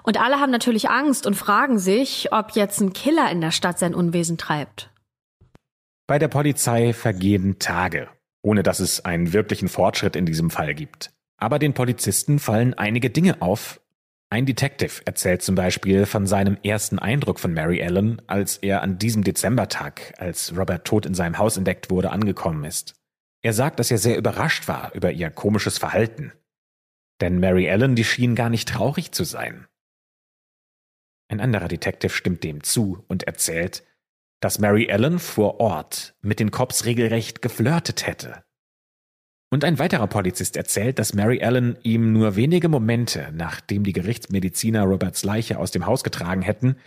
Und 0.04 0.20
alle 0.20 0.42
haben 0.42 0.51
natürlich 0.51 0.90
Angst 0.90 1.25
und 1.25 1.36
fragen 1.36 1.80
sich, 1.80 2.34
ob 2.34 2.51
jetzt 2.51 2.82
ein 2.82 2.92
Killer 2.92 3.32
in 3.32 3.40
der 3.40 3.51
Stadt 3.51 3.80
sein 3.80 3.96
Unwesen 3.96 4.38
treibt. 4.38 4.90
Bei 6.12 6.20
der 6.20 6.27
Polizei 6.27 6.91
vergehen 6.91 7.58
Tage, 7.58 8.10
ohne 8.41 8.63
dass 8.63 8.82
es 8.82 9.06
einen 9.06 9.32
wirklichen 9.32 9.70
Fortschritt 9.70 10.18
in 10.18 10.25
diesem 10.25 10.50
Fall 10.50 10.75
gibt. 10.75 11.13
Aber 11.38 11.58
den 11.58 11.74
Polizisten 11.74 12.39
fallen 12.39 12.74
einige 12.74 13.10
Dinge 13.10 13.41
auf, 13.41 13.80
ein 14.30 14.46
Detective 14.46 15.03
erzählt 15.06 15.41
zum 15.41 15.56
Beispiel 15.56 16.06
von 16.06 16.27
seinem 16.27 16.58
ersten 16.65 17.00
Eindruck 17.00 17.39
von 17.39 17.53
Mary 17.53 17.80
Ellen, 17.80 18.22
als 18.27 18.58
er 18.58 18.82
an 18.82 18.98
diesem 18.98 19.24
Dezembertag, 19.24 20.13
als 20.18 20.53
Robert 20.58 20.86
tot 20.86 21.06
in 21.06 21.13
seinem 21.13 21.38
Haus 21.38 21.56
entdeckt 21.56 21.89
wurde, 21.89 22.10
angekommen 22.10 22.65
ist. 22.65 22.96
Er 23.41 23.53
sagt, 23.53 23.80
dass 23.80 23.89
er 23.89 23.98
sehr 23.98 24.18
überrascht 24.18 24.68
war 24.68 24.94
über 24.94 25.13
ihr 25.13 25.30
komisches 25.30 25.77
Verhalten. 25.77 26.34
Denn 27.22 27.39
Mary 27.39 27.68
Ellen, 27.68 27.96
die 27.96 28.03
schien 28.03 28.36
gar 28.36 28.50
nicht 28.50 28.68
traurig 28.68 29.13
zu 29.13 29.24
sein. 29.24 29.65
Ein 31.30 31.39
anderer 31.39 31.70
Detective 31.70 32.12
stimmt 32.12 32.44
dem 32.44 32.63
zu 32.63 33.01
und 33.08 33.24
erzählt, 33.24 33.84
dass 34.41 34.60
Mary 34.60 34.88
Ellen 34.88 35.19
vor 35.19 35.60
Ort 35.62 36.15
mit 36.21 36.39
den 36.39 36.51
Cops 36.51 36.86
regelrecht 36.86 37.41
geflirtet 37.41 38.05
hätte. 38.05 38.43
Und 39.53 39.63
ein 39.63 39.79
weiterer 39.79 40.07
Polizist 40.07 40.57
erzählt, 40.57 40.98
dass 40.98 41.13
Mary 41.13 41.43
Allen 41.43 41.77
ihm 41.83 42.12
nur 42.13 42.36
wenige 42.36 42.69
Momente, 42.69 43.29
nachdem 43.33 43.83
die 43.83 43.93
Gerichtsmediziner 43.93 44.83
Roberts 44.83 45.24
Leiche 45.24 45.60
aus 45.60 45.71
dem 45.71 45.86
Haus 45.86 46.03
getragen 46.03 46.41
hätten, 46.41 46.77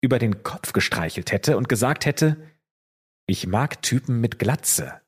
über 0.00 0.18
den 0.18 0.42
Kopf 0.42 0.72
gestreichelt 0.72 1.32
hätte 1.32 1.56
und 1.56 1.68
gesagt 1.68 2.06
hätte, 2.06 2.36
ich 3.26 3.46
mag 3.46 3.82
Typen 3.82 4.20
mit 4.20 4.38
Glatze. 4.38 5.00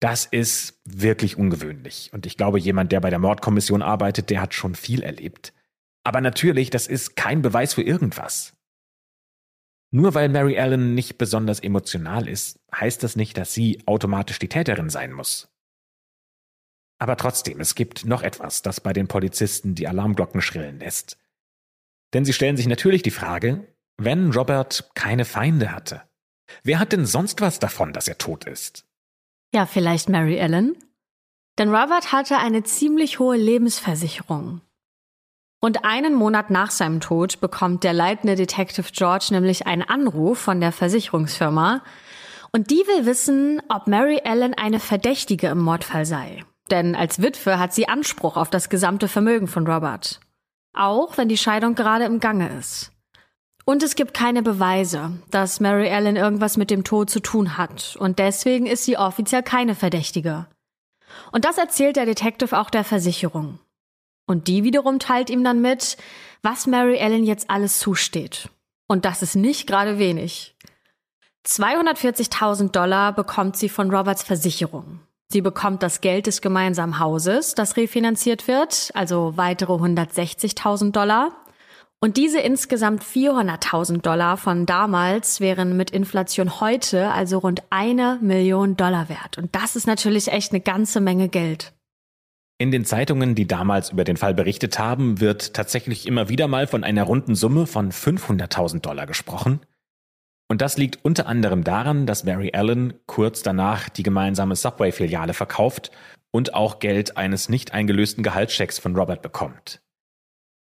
Das 0.00 0.26
ist 0.26 0.80
wirklich 0.84 1.36
ungewöhnlich. 1.38 2.10
Und 2.12 2.26
ich 2.26 2.36
glaube, 2.36 2.58
jemand, 2.58 2.92
der 2.92 3.00
bei 3.00 3.10
der 3.10 3.18
Mordkommission 3.18 3.82
arbeitet, 3.82 4.30
der 4.30 4.40
hat 4.40 4.54
schon 4.54 4.74
viel 4.74 5.02
erlebt. 5.02 5.52
Aber 6.04 6.20
natürlich, 6.20 6.70
das 6.70 6.86
ist 6.86 7.16
kein 7.16 7.42
Beweis 7.42 7.74
für 7.74 7.82
irgendwas. 7.82 8.57
Nur 9.90 10.14
weil 10.14 10.28
Mary 10.28 10.58
Allen 10.58 10.94
nicht 10.94 11.16
besonders 11.16 11.60
emotional 11.60 12.28
ist, 12.28 12.60
heißt 12.74 13.02
das 13.02 13.16
nicht, 13.16 13.38
dass 13.38 13.54
sie 13.54 13.82
automatisch 13.86 14.38
die 14.38 14.48
Täterin 14.48 14.90
sein 14.90 15.12
muss. 15.12 15.48
Aber 16.98 17.16
trotzdem, 17.16 17.60
es 17.60 17.74
gibt 17.74 18.04
noch 18.04 18.22
etwas, 18.22 18.62
das 18.62 18.80
bei 18.80 18.92
den 18.92 19.08
Polizisten 19.08 19.74
die 19.74 19.88
Alarmglocken 19.88 20.42
schrillen 20.42 20.80
lässt. 20.80 21.16
Denn 22.12 22.24
sie 22.24 22.32
stellen 22.32 22.56
sich 22.56 22.66
natürlich 22.66 23.02
die 23.02 23.10
Frage, 23.10 23.66
wenn 23.96 24.32
Robert 24.32 24.90
keine 24.94 25.24
Feinde 25.24 25.72
hatte, 25.72 26.02
wer 26.64 26.78
hat 26.78 26.92
denn 26.92 27.06
sonst 27.06 27.40
was 27.40 27.58
davon, 27.58 27.92
dass 27.92 28.08
er 28.08 28.18
tot 28.18 28.44
ist? 28.44 28.84
Ja, 29.54 29.64
vielleicht 29.64 30.08
Mary 30.08 30.36
Ellen? 30.36 30.76
Denn 31.58 31.74
Robert 31.74 32.12
hatte 32.12 32.38
eine 32.38 32.62
ziemlich 32.62 33.18
hohe 33.18 33.36
Lebensversicherung. 33.36 34.60
Rund 35.62 35.84
einen 35.84 36.14
Monat 36.14 36.50
nach 36.50 36.70
seinem 36.70 37.00
Tod 37.00 37.40
bekommt 37.40 37.82
der 37.82 37.92
leitende 37.92 38.36
Detective 38.36 38.88
George 38.92 39.28
nämlich 39.30 39.66
einen 39.66 39.82
Anruf 39.82 40.38
von 40.38 40.60
der 40.60 40.70
Versicherungsfirma 40.70 41.82
und 42.52 42.70
die 42.70 42.76
will 42.86 43.06
wissen, 43.06 43.60
ob 43.68 43.88
Mary 43.88 44.20
Ellen 44.24 44.54
eine 44.54 44.78
Verdächtige 44.78 45.48
im 45.48 45.58
Mordfall 45.58 46.06
sei. 46.06 46.44
Denn 46.70 46.94
als 46.94 47.20
Witwe 47.20 47.58
hat 47.58 47.74
sie 47.74 47.88
Anspruch 47.88 48.36
auf 48.36 48.50
das 48.50 48.68
gesamte 48.68 49.08
Vermögen 49.08 49.48
von 49.48 49.66
Robert. 49.66 50.20
Auch 50.74 51.18
wenn 51.18 51.28
die 51.28 51.36
Scheidung 51.36 51.74
gerade 51.74 52.04
im 52.04 52.20
Gange 52.20 52.56
ist. 52.58 52.92
Und 53.64 53.82
es 53.82 53.96
gibt 53.96 54.14
keine 54.14 54.42
Beweise, 54.42 55.18
dass 55.30 55.60
Mary 55.60 55.88
Ellen 55.88 56.16
irgendwas 56.16 56.56
mit 56.56 56.70
dem 56.70 56.84
Tod 56.84 57.10
zu 57.10 57.20
tun 57.20 57.58
hat. 57.58 57.96
Und 57.98 58.18
deswegen 58.18 58.66
ist 58.66 58.84
sie 58.84 58.96
offiziell 58.96 59.42
keine 59.42 59.74
Verdächtige. 59.74 60.46
Und 61.32 61.44
das 61.44 61.58
erzählt 61.58 61.96
der 61.96 62.06
Detective 62.06 62.58
auch 62.58 62.70
der 62.70 62.84
Versicherung. 62.84 63.58
Und 64.28 64.46
die 64.46 64.62
wiederum 64.62 64.98
teilt 64.98 65.30
ihm 65.30 65.42
dann 65.42 65.60
mit, 65.60 65.96
was 66.42 66.66
Mary 66.66 66.98
Ellen 66.98 67.24
jetzt 67.24 67.50
alles 67.50 67.78
zusteht. 67.78 68.50
Und 68.86 69.04
das 69.04 69.22
ist 69.22 69.34
nicht 69.34 69.66
gerade 69.66 69.98
wenig. 69.98 70.54
240.000 71.46 72.70
Dollar 72.70 73.14
bekommt 73.14 73.56
sie 73.56 73.70
von 73.70 73.90
Roberts 73.90 74.22
Versicherung. 74.22 75.00
Sie 75.28 75.40
bekommt 75.40 75.82
das 75.82 76.02
Geld 76.02 76.26
des 76.26 76.42
gemeinsamen 76.42 76.98
Hauses, 76.98 77.54
das 77.54 77.76
refinanziert 77.76 78.48
wird, 78.48 78.90
also 78.94 79.36
weitere 79.36 79.72
160.000 79.72 80.92
Dollar. 80.92 81.32
Und 82.00 82.16
diese 82.18 82.38
insgesamt 82.38 83.02
400.000 83.02 84.02
Dollar 84.02 84.36
von 84.36 84.66
damals 84.66 85.40
wären 85.40 85.76
mit 85.76 85.90
Inflation 85.90 86.60
heute 86.60 87.10
also 87.10 87.38
rund 87.38 87.62
eine 87.70 88.18
Million 88.20 88.76
Dollar 88.76 89.08
wert. 89.08 89.38
Und 89.38 89.54
das 89.54 89.74
ist 89.74 89.86
natürlich 89.86 90.28
echt 90.28 90.52
eine 90.52 90.60
ganze 90.60 91.00
Menge 91.00 91.28
Geld. 91.28 91.72
In 92.60 92.72
den 92.72 92.84
Zeitungen, 92.84 93.36
die 93.36 93.46
damals 93.46 93.90
über 93.90 94.02
den 94.02 94.16
Fall 94.16 94.34
berichtet 94.34 94.80
haben, 94.80 95.20
wird 95.20 95.54
tatsächlich 95.54 96.08
immer 96.08 96.28
wieder 96.28 96.48
mal 96.48 96.66
von 96.66 96.82
einer 96.82 97.04
runden 97.04 97.36
Summe 97.36 97.68
von 97.68 97.92
500.000 97.92 98.80
Dollar 98.80 99.06
gesprochen. 99.06 99.60
Und 100.48 100.60
das 100.60 100.76
liegt 100.76 101.04
unter 101.04 101.28
anderem 101.28 101.62
daran, 101.62 102.04
dass 102.04 102.24
Mary 102.24 102.50
Allen 102.54 102.94
kurz 103.06 103.42
danach 103.42 103.88
die 103.88 104.02
gemeinsame 104.02 104.56
Subway-Filiale 104.56 105.34
verkauft 105.34 105.92
und 106.32 106.54
auch 106.54 106.80
Geld 106.80 107.16
eines 107.16 107.48
nicht 107.48 107.74
eingelösten 107.74 108.24
Gehaltschecks 108.24 108.80
von 108.80 108.96
Robert 108.96 109.22
bekommt. 109.22 109.80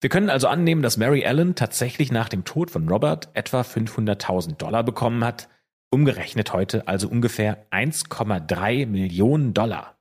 Wir 0.01 0.09
können 0.09 0.31
also 0.31 0.49
annehmen, 0.49 0.83
dass 0.83 0.97
Mary 0.97 1.27
Allen 1.27 1.55
tatsächlich 1.55 2.11
nach 2.11 2.31
dem 2.31 2.45
Tod 2.45 2.71
von 2.71 2.89
Robert 2.89 3.29
etwa 3.35 3.61
500.000 3.61 4.57
Dollar 4.57 4.85
bekommen 4.85 5.23
hat, 5.23 5.49
umgerechnet 5.91 6.53
heute 6.55 6.89
also 6.89 7.09
ungefähr 7.09 7.67
1,3 7.71 8.87
Millionen 8.87 9.53
Dollar. 9.53 9.95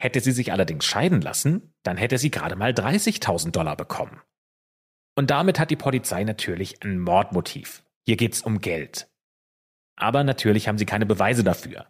Hätte 0.00 0.20
sie 0.20 0.32
sich 0.32 0.52
allerdings 0.52 0.84
scheiden 0.84 1.20
lassen, 1.20 1.74
dann 1.82 1.96
hätte 1.96 2.18
sie 2.18 2.30
gerade 2.30 2.56
mal 2.56 2.70
30.000 2.70 3.50
Dollar 3.50 3.76
bekommen. 3.76 4.20
Und 5.16 5.30
damit 5.30 5.58
hat 5.58 5.70
die 5.70 5.76
Polizei 5.76 6.22
natürlich 6.22 6.84
ein 6.84 7.00
Mordmotiv. 7.00 7.82
Hier 8.06 8.16
geht's 8.16 8.42
um 8.42 8.60
Geld. 8.60 9.08
Aber 9.96 10.22
natürlich 10.22 10.68
haben 10.68 10.78
sie 10.78 10.86
keine 10.86 11.06
Beweise 11.06 11.42
dafür. 11.42 11.86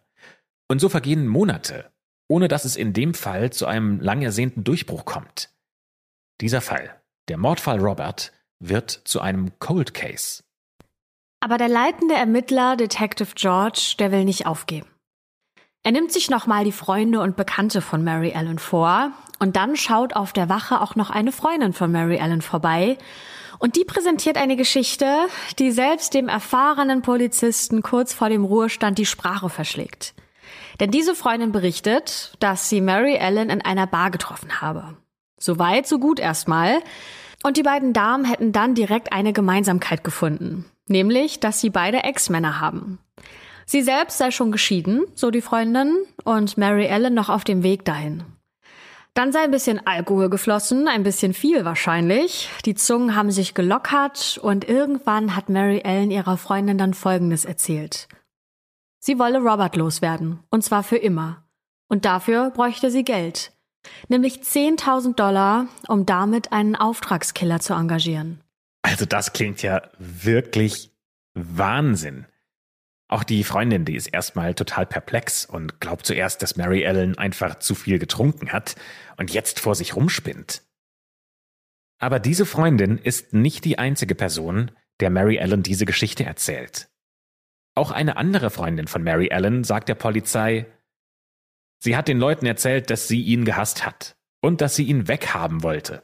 Und 0.67 0.79
so 0.79 0.89
vergehen 0.89 1.27
Monate, 1.27 1.91
ohne 2.27 2.47
dass 2.47 2.65
es 2.65 2.75
in 2.75 2.93
dem 2.93 3.13
Fall 3.13 3.51
zu 3.51 3.67
einem 3.67 3.99
lang 3.99 4.23
ersehnten 4.23 4.63
Durchbruch 4.63 5.05
kommt. 5.05 5.53
Dieser 6.41 6.61
Fall, 6.61 6.99
der 7.27 7.37
Mordfall 7.37 7.79
Robert, 7.79 8.33
wird 8.59 8.89
zu 8.89 9.21
einem 9.21 9.57
Cold 9.59 9.93
Case. 9.93 10.43
Aber 11.39 11.57
der 11.57 11.69
leitende 11.69 12.15
Ermittler, 12.15 12.75
Detective 12.75 13.33
George, 13.35 13.95
der 13.99 14.11
will 14.11 14.25
nicht 14.25 14.45
aufgeben. 14.45 14.87
Er 15.83 15.91
nimmt 15.91 16.11
sich 16.11 16.29
nochmal 16.29 16.65
die 16.65 16.71
Freunde 16.71 17.21
und 17.21 17.37
Bekannte 17.37 17.81
von 17.81 18.03
Mary 18.03 18.31
Ellen 18.31 18.59
vor 18.59 19.11
und 19.39 19.55
dann 19.55 19.75
schaut 19.75 20.13
auf 20.13 20.33
der 20.33 20.49
Wache 20.49 20.81
auch 20.81 20.95
noch 20.95 21.09
eine 21.09 21.31
Freundin 21.31 21.73
von 21.73 21.91
Mary 21.91 22.17
Ellen 22.17 22.41
vorbei 22.41 22.97
und 23.59 23.75
die 23.75 23.85
präsentiert 23.85 24.37
eine 24.37 24.55
Geschichte, 24.55 25.05
die 25.59 25.71
selbst 25.71 26.13
dem 26.13 26.27
erfahrenen 26.27 27.01
Polizisten 27.01 27.81
kurz 27.81 28.13
vor 28.13 28.29
dem 28.29 28.45
Ruhestand 28.45 28.97
die 28.97 29.05
Sprache 29.05 29.49
verschlägt. 29.49 30.13
Denn 30.79 30.91
diese 30.91 31.13
Freundin 31.13 31.51
berichtet, 31.51 32.33
dass 32.39 32.69
sie 32.69 32.81
Mary 32.81 33.15
Ellen 33.15 33.49
in 33.49 33.61
einer 33.61 33.85
Bar 33.85 34.11
getroffen 34.11 34.61
habe. 34.61 34.97
So 35.37 35.59
weit, 35.59 35.87
so 35.87 35.99
gut 35.99 36.19
erstmal. 36.19 36.79
Und 37.43 37.57
die 37.57 37.63
beiden 37.63 37.93
Damen 37.93 38.25
hätten 38.25 38.51
dann 38.51 38.75
direkt 38.75 39.11
eine 39.11 39.33
Gemeinsamkeit 39.33 40.03
gefunden. 40.03 40.65
Nämlich, 40.87 41.39
dass 41.39 41.61
sie 41.61 41.69
beide 41.69 42.03
Ex-Männer 42.03 42.59
haben. 42.59 42.99
Sie 43.69 43.83
selbst 43.83 44.17
sei 44.17 44.31
schon 44.31 44.51
geschieden, 44.51 45.05
so 45.13 45.29
die 45.29 45.43
Freundin, 45.43 45.95
und 46.23 46.57
Mary 46.57 46.87
Ellen 46.87 47.13
noch 47.13 47.29
auf 47.29 47.43
dem 47.43 47.61
Weg 47.61 47.85
dahin. 47.85 48.23
Dann 49.13 49.31
sei 49.31 49.41
ein 49.41 49.51
bisschen 49.51 49.85
Alkohol 49.85 50.31
geflossen, 50.31 50.87
ein 50.87 51.03
bisschen 51.03 51.35
viel 51.35 51.65
wahrscheinlich. 51.65 52.49
Die 52.65 52.73
Zungen 52.73 53.15
haben 53.15 53.29
sich 53.29 53.53
gelockert 53.53 54.39
und 54.41 54.67
irgendwann 54.67 55.35
hat 55.35 55.49
Mary 55.49 55.81
Ellen 55.83 56.09
ihrer 56.09 56.37
Freundin 56.37 56.79
dann 56.79 56.95
Folgendes 56.95 57.45
erzählt. 57.45 58.07
Sie 58.97 59.19
wolle 59.19 59.37
Robert 59.37 59.75
loswerden, 59.75 60.39
und 60.49 60.63
zwar 60.63 60.81
für 60.81 60.97
immer. 60.97 61.43
Und 61.89 62.05
dafür 62.05 62.49
bräuchte 62.49 62.89
sie 62.89 63.03
Geld. 63.03 63.51
Nämlich 64.07 64.37
10.000 64.37 65.13
Dollar, 65.13 65.67
um 65.87 66.07
damit 66.07 66.51
einen 66.51 66.75
Auftragskiller 66.75 67.59
zu 67.59 67.75
engagieren. 67.75 68.41
Also 68.81 69.05
das 69.05 69.31
klingt 69.31 69.61
ja 69.61 69.83
wirklich 69.99 70.91
Wahnsinn. 71.35 72.25
Auch 73.09 73.23
die 73.23 73.43
Freundin, 73.43 73.85
die 73.85 73.95
ist 73.95 74.07
erstmal 74.07 74.53
total 74.53 74.85
perplex 74.85 75.43
und 75.43 75.81
glaubt 75.81 76.05
zuerst, 76.05 76.43
dass 76.43 76.57
Mary 76.57 76.83
Ellen 76.83 77.17
einfach 77.17 77.57
zu 77.57 77.73
viel 77.73 77.97
getrunken 77.97 78.51
hat 78.51 78.75
und 79.17 79.33
jetzt 79.33 79.59
vor 79.59 79.73
sich 79.73 79.95
rumspinnt. 79.95 80.61
Aber 81.97 82.19
diese 82.19 82.45
Freundin 82.45 82.99
ist 82.99 83.33
nicht 83.33 83.65
die 83.65 83.79
einzige 83.79 84.13
Person, 84.13 84.71
der 84.99 85.09
Mary 85.09 85.37
Ellen 85.37 85.63
diese 85.63 85.85
Geschichte 85.85 86.23
erzählt. 86.23 86.87
Auch 87.73 87.89
eine 87.89 88.15
andere 88.15 88.51
Freundin 88.51 88.87
von 88.87 89.01
Mary 89.01 89.29
Ellen 89.31 89.63
sagt 89.63 89.89
der 89.89 89.95
Polizei, 89.95 90.67
sie 91.79 91.97
hat 91.97 92.07
den 92.07 92.19
Leuten 92.19 92.45
erzählt, 92.45 92.91
dass 92.91 93.07
sie 93.07 93.21
ihn 93.21 93.43
gehasst 93.43 93.87
hat 93.87 94.17
und 94.39 94.61
dass 94.61 94.75
sie 94.75 94.83
ihn 94.83 95.07
weghaben 95.07 95.63
wollte. 95.63 96.03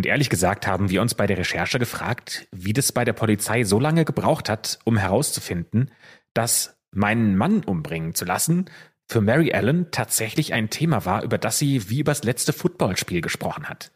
Und 0.00 0.06
ehrlich 0.06 0.30
gesagt 0.30 0.66
haben 0.66 0.88
wir 0.88 1.02
uns 1.02 1.12
bei 1.12 1.26
der 1.26 1.36
Recherche 1.36 1.78
gefragt, 1.78 2.48
wie 2.52 2.72
das 2.72 2.90
bei 2.90 3.04
der 3.04 3.12
Polizei 3.12 3.64
so 3.64 3.78
lange 3.78 4.06
gebraucht 4.06 4.48
hat, 4.48 4.78
um 4.84 4.96
herauszufinden, 4.96 5.90
dass 6.32 6.80
meinen 6.90 7.36
Mann 7.36 7.62
umbringen 7.62 8.14
zu 8.14 8.24
lassen 8.24 8.70
für 9.10 9.20
Mary 9.20 9.50
Ellen 9.50 9.88
tatsächlich 9.90 10.54
ein 10.54 10.70
Thema 10.70 11.04
war, 11.04 11.22
über 11.22 11.36
das 11.36 11.58
sie 11.58 11.90
wie 11.90 12.00
übers 12.00 12.24
letzte 12.24 12.54
Footballspiel 12.54 13.20
gesprochen 13.20 13.68
hat. 13.68 13.92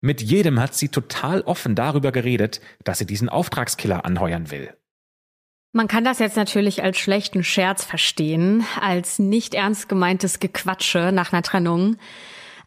Mit 0.00 0.22
jedem 0.22 0.60
hat 0.60 0.76
sie 0.76 0.90
total 0.90 1.40
offen 1.40 1.74
darüber 1.74 2.12
geredet, 2.12 2.60
dass 2.84 2.98
sie 2.98 3.06
diesen 3.06 3.28
Auftragskiller 3.28 4.04
anheuern 4.04 4.52
will. 4.52 4.72
Man 5.72 5.88
kann 5.88 6.04
das 6.04 6.20
jetzt 6.20 6.36
natürlich 6.36 6.84
als 6.84 6.98
schlechten 6.98 7.42
Scherz 7.42 7.82
verstehen, 7.82 8.64
als 8.80 9.18
nicht 9.18 9.54
ernst 9.54 9.88
gemeintes 9.88 10.38
Gequatsche 10.38 11.10
nach 11.10 11.32
einer 11.32 11.42
Trennung. 11.42 11.96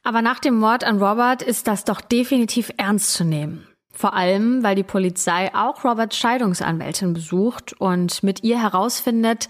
Aber 0.04 0.22
nach 0.22 0.40
dem 0.40 0.58
Mord 0.58 0.84
an 0.84 1.02
Robert 1.02 1.42
ist 1.42 1.68
das 1.68 1.84
doch 1.84 2.02
definitiv 2.02 2.72
ernst 2.78 3.14
zu 3.14 3.24
nehmen. 3.24 3.68
Vor 3.94 4.14
allem, 4.14 4.64
weil 4.64 4.76
die 4.76 4.84
Polizei 4.84 5.54
auch 5.54 5.84
Roberts 5.84 6.18
Scheidungsanwältin 6.18 7.14
besucht 7.14 7.74
und 7.74 8.24
mit 8.24 8.44
ihr 8.44 8.60
herausfindet, 8.60 9.50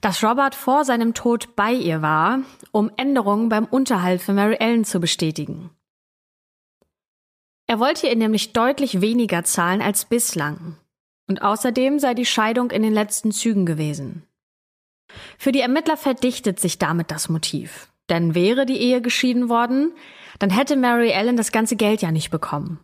dass 0.00 0.24
Robert 0.24 0.54
vor 0.54 0.84
seinem 0.84 1.12
Tod 1.12 1.54
bei 1.56 1.72
ihr 1.72 2.00
war, 2.00 2.40
um 2.72 2.90
Änderungen 2.96 3.48
beim 3.48 3.66
Unterhalt 3.66 4.22
für 4.22 4.32
Mary 4.32 4.56
Ellen 4.58 4.84
zu 4.84 5.00
bestätigen. 5.00 5.70
Er 7.66 7.78
wollte 7.78 8.08
ihr 8.08 8.16
nämlich 8.16 8.52
deutlich 8.52 9.00
weniger 9.00 9.44
zahlen 9.44 9.82
als 9.82 10.04
bislang. 10.04 10.76
Und 11.28 11.42
außerdem 11.42 11.98
sei 11.98 12.14
die 12.14 12.26
Scheidung 12.26 12.70
in 12.70 12.82
den 12.82 12.92
letzten 12.92 13.30
Zügen 13.30 13.66
gewesen. 13.66 14.24
Für 15.38 15.52
die 15.52 15.60
Ermittler 15.60 15.96
verdichtet 15.96 16.58
sich 16.58 16.78
damit 16.78 17.10
das 17.10 17.28
Motiv. 17.28 17.89
Denn 18.10 18.34
wäre 18.34 18.66
die 18.66 18.78
Ehe 18.78 19.00
geschieden 19.00 19.48
worden, 19.48 19.92
dann 20.38 20.50
hätte 20.50 20.76
Mary 20.76 21.10
Ellen 21.10 21.36
das 21.36 21.52
ganze 21.52 21.76
Geld 21.76 22.02
ja 22.02 22.10
nicht 22.10 22.30
bekommen. 22.30 22.80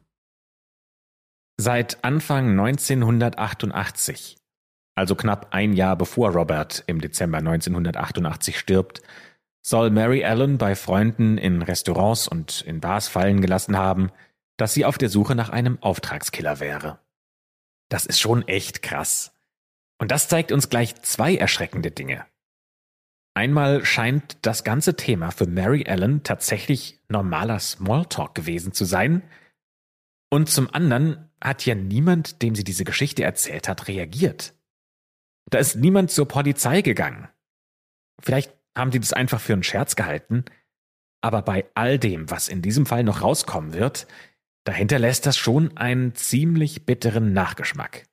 Seit 1.58 2.04
Anfang 2.04 2.50
1988, 2.50 4.36
also 4.94 5.14
knapp 5.14 5.48
ein 5.50 5.72
Jahr 5.72 5.96
bevor 5.96 6.30
Robert 6.30 6.84
im 6.86 7.00
Dezember 7.00 7.38
1988 7.38 8.58
stirbt, 8.58 9.02
soll 9.62 9.90
Mary 9.90 10.20
Ellen 10.20 10.58
bei 10.58 10.76
Freunden 10.76 11.38
in 11.38 11.62
Restaurants 11.62 12.28
und 12.28 12.60
in 12.62 12.80
Bars 12.80 13.08
fallen 13.08 13.40
gelassen 13.40 13.76
haben, 13.76 14.12
dass 14.58 14.74
sie 14.74 14.84
auf 14.84 14.96
der 14.96 15.08
Suche 15.08 15.34
nach 15.34 15.50
einem 15.50 15.82
Auftragskiller 15.82 16.60
wäre. 16.60 17.00
Das 17.88 18.06
ist 18.06 18.20
schon 18.20 18.46
echt 18.46 18.82
krass. 18.82 19.32
Und 19.98 20.10
das 20.10 20.28
zeigt 20.28 20.52
uns 20.52 20.68
gleich 20.68 20.94
zwei 21.02 21.36
erschreckende 21.36 21.90
Dinge. 21.90 22.26
Einmal 23.36 23.84
scheint 23.84 24.38
das 24.40 24.64
ganze 24.64 24.96
Thema 24.96 25.30
für 25.30 25.46
Mary 25.46 25.82
Ellen 25.82 26.22
tatsächlich 26.22 27.02
normaler 27.10 27.58
Smalltalk 27.58 28.34
gewesen 28.34 28.72
zu 28.72 28.86
sein. 28.86 29.22
Und 30.30 30.48
zum 30.48 30.72
anderen 30.72 31.28
hat 31.38 31.66
ja 31.66 31.74
niemand, 31.74 32.40
dem 32.40 32.54
sie 32.54 32.64
diese 32.64 32.84
Geschichte 32.84 33.24
erzählt 33.24 33.68
hat, 33.68 33.88
reagiert. 33.88 34.54
Da 35.50 35.58
ist 35.58 35.76
niemand 35.76 36.10
zur 36.10 36.26
Polizei 36.26 36.80
gegangen. 36.80 37.28
Vielleicht 38.22 38.54
haben 38.74 38.90
die 38.90 39.00
das 39.00 39.12
einfach 39.12 39.42
für 39.42 39.52
einen 39.52 39.62
Scherz 39.62 39.96
gehalten, 39.96 40.46
aber 41.20 41.42
bei 41.42 41.66
all 41.74 41.98
dem, 41.98 42.30
was 42.30 42.48
in 42.48 42.62
diesem 42.62 42.86
Fall 42.86 43.04
noch 43.04 43.20
rauskommen 43.20 43.74
wird, 43.74 44.06
dahinter 44.64 44.98
lässt 44.98 45.26
das 45.26 45.36
schon 45.36 45.76
einen 45.76 46.14
ziemlich 46.14 46.86
bitteren 46.86 47.34
Nachgeschmack. 47.34 48.06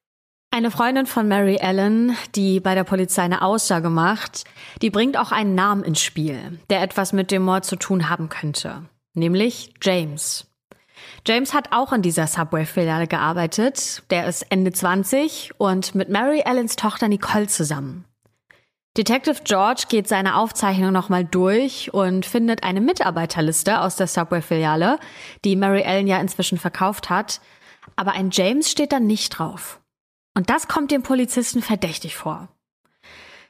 Eine 0.54 0.70
Freundin 0.70 1.08
von 1.08 1.28
Mary 1.28 1.56
Ellen, 1.56 2.16
die 2.36 2.60
bei 2.60 2.76
der 2.76 2.84
Polizei 2.84 3.24
eine 3.24 3.42
Aussage 3.42 3.90
macht, 3.90 4.44
die 4.84 4.92
bringt 4.92 5.18
auch 5.18 5.32
einen 5.32 5.56
Namen 5.56 5.84
ins 5.84 6.00
Spiel, 6.00 6.60
der 6.70 6.84
etwas 6.84 7.12
mit 7.12 7.32
dem 7.32 7.42
Mord 7.42 7.66
zu 7.66 7.76
tun 7.76 8.08
haben 8.08 8.30
könnte, 8.30 8.84
nämlich 9.16 9.74
James. 9.82 10.46
James 11.28 11.56
hat 11.56 11.70
auch 11.72 11.92
in 11.92 12.04
dieser 12.04 12.28
Subway-Filiale 12.28 13.08
gearbeitet. 13.08 14.04
Der 14.12 14.28
ist 14.28 14.44
Ende 14.52 14.72
20 14.72 15.54
und 15.58 15.96
mit 15.96 16.10
Mary 16.10 16.44
Ellens 16.46 16.76
Tochter 16.76 17.08
Nicole 17.08 17.48
zusammen. 17.48 18.06
Detective 18.96 19.42
George 19.44 19.86
geht 19.90 20.08
seine 20.08 20.36
Aufzeichnung 20.36 20.92
nochmal 20.92 21.26
durch 21.26 21.92
und 21.96 22.28
findet 22.28 22.62
eine 22.62 22.80
Mitarbeiterliste 22.80 23.82
aus 23.82 23.96
der 23.96 24.06
Subway-Filiale, 24.06 25.00
die 25.46 25.56
Mary 25.56 25.82
Ellen 25.82 26.06
ja 26.06 26.20
inzwischen 26.20 26.60
verkauft 26.60 27.10
hat. 27.10 27.42
Aber 27.96 28.12
ein 28.12 28.30
James 28.32 28.70
steht 28.70 28.92
da 28.92 29.00
nicht 29.00 29.30
drauf. 29.30 29.80
Und 30.34 30.50
das 30.50 30.68
kommt 30.68 30.92
dem 30.92 31.04
Polizisten 31.04 31.62
verdächtig 31.62 32.16
vor. 32.16 32.50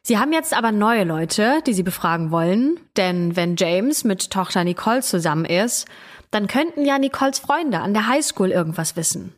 Sie 0.01 0.17
haben 0.17 0.33
jetzt 0.33 0.53
aber 0.53 0.73
neue 0.73 1.05
Leute, 1.05 1.61
die 1.65 1.73
sie 1.73 1.83
befragen 1.83 2.29
wollen, 2.29 2.77
denn 2.97 3.37
wenn 3.37 3.55
James 3.55 4.03
mit 4.03 4.31
Tochter 4.31 4.65
Nicole 4.65 5.01
zusammen 5.01 5.45
ist, 5.45 5.87
dann 6.29 6.47
könnten 6.47 6.83
ja 6.83 6.99
Nicoles 6.99 7.39
Freunde 7.39 7.79
an 7.79 7.93
der 7.93 8.07
Highschool 8.07 8.51
irgendwas 8.51 8.97
wissen. 8.97 9.33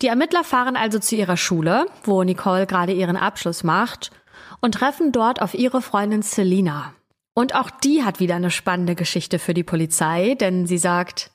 Die 0.00 0.06
Ermittler 0.06 0.44
fahren 0.44 0.76
also 0.76 1.00
zu 1.00 1.16
ihrer 1.16 1.36
Schule, 1.36 1.86
wo 2.04 2.22
Nicole 2.22 2.66
gerade 2.66 2.92
ihren 2.92 3.16
Abschluss 3.16 3.64
macht, 3.64 4.12
und 4.60 4.76
treffen 4.76 5.12
dort 5.12 5.42
auf 5.42 5.54
ihre 5.54 5.82
Freundin 5.82 6.22
Selina. 6.22 6.94
Und 7.34 7.54
auch 7.54 7.70
die 7.70 8.04
hat 8.04 8.20
wieder 8.20 8.36
eine 8.36 8.52
spannende 8.52 8.94
Geschichte 8.94 9.38
für 9.40 9.54
die 9.54 9.64
Polizei, 9.64 10.36
denn 10.36 10.66
sie 10.66 10.78
sagt, 10.78 11.32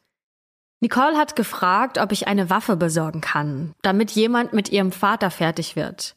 Nicole 0.82 1.18
hat 1.18 1.36
gefragt, 1.36 1.98
ob 1.98 2.12
ich 2.12 2.28
eine 2.28 2.50
Waffe 2.50 2.78
besorgen 2.78 3.22
kann, 3.22 3.74
damit 3.82 4.12
jemand 4.12 4.54
mit 4.54 4.70
ihrem 4.70 4.92
Vater 4.92 5.30
fertig 5.30 5.76
wird. 5.76 6.16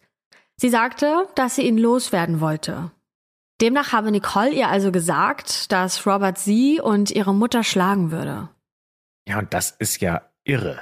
Sie 0.56 0.68
sagte, 0.68 1.26
dass 1.34 1.56
sie 1.56 1.62
ihn 1.62 1.78
loswerden 1.78 2.40
wollte. 2.40 2.92
Demnach 3.60 3.92
habe 3.92 4.10
Nicole 4.10 4.50
ihr 4.50 4.68
also 4.68 4.92
gesagt, 4.92 5.72
dass 5.72 6.06
Robert 6.06 6.38
sie 6.38 6.80
und 6.80 7.10
ihre 7.10 7.34
Mutter 7.34 7.64
schlagen 7.64 8.10
würde. 8.10 8.48
Ja, 9.26 9.38
und 9.38 9.52
das 9.54 9.70
ist 9.70 10.00
ja 10.00 10.22
irre. 10.44 10.80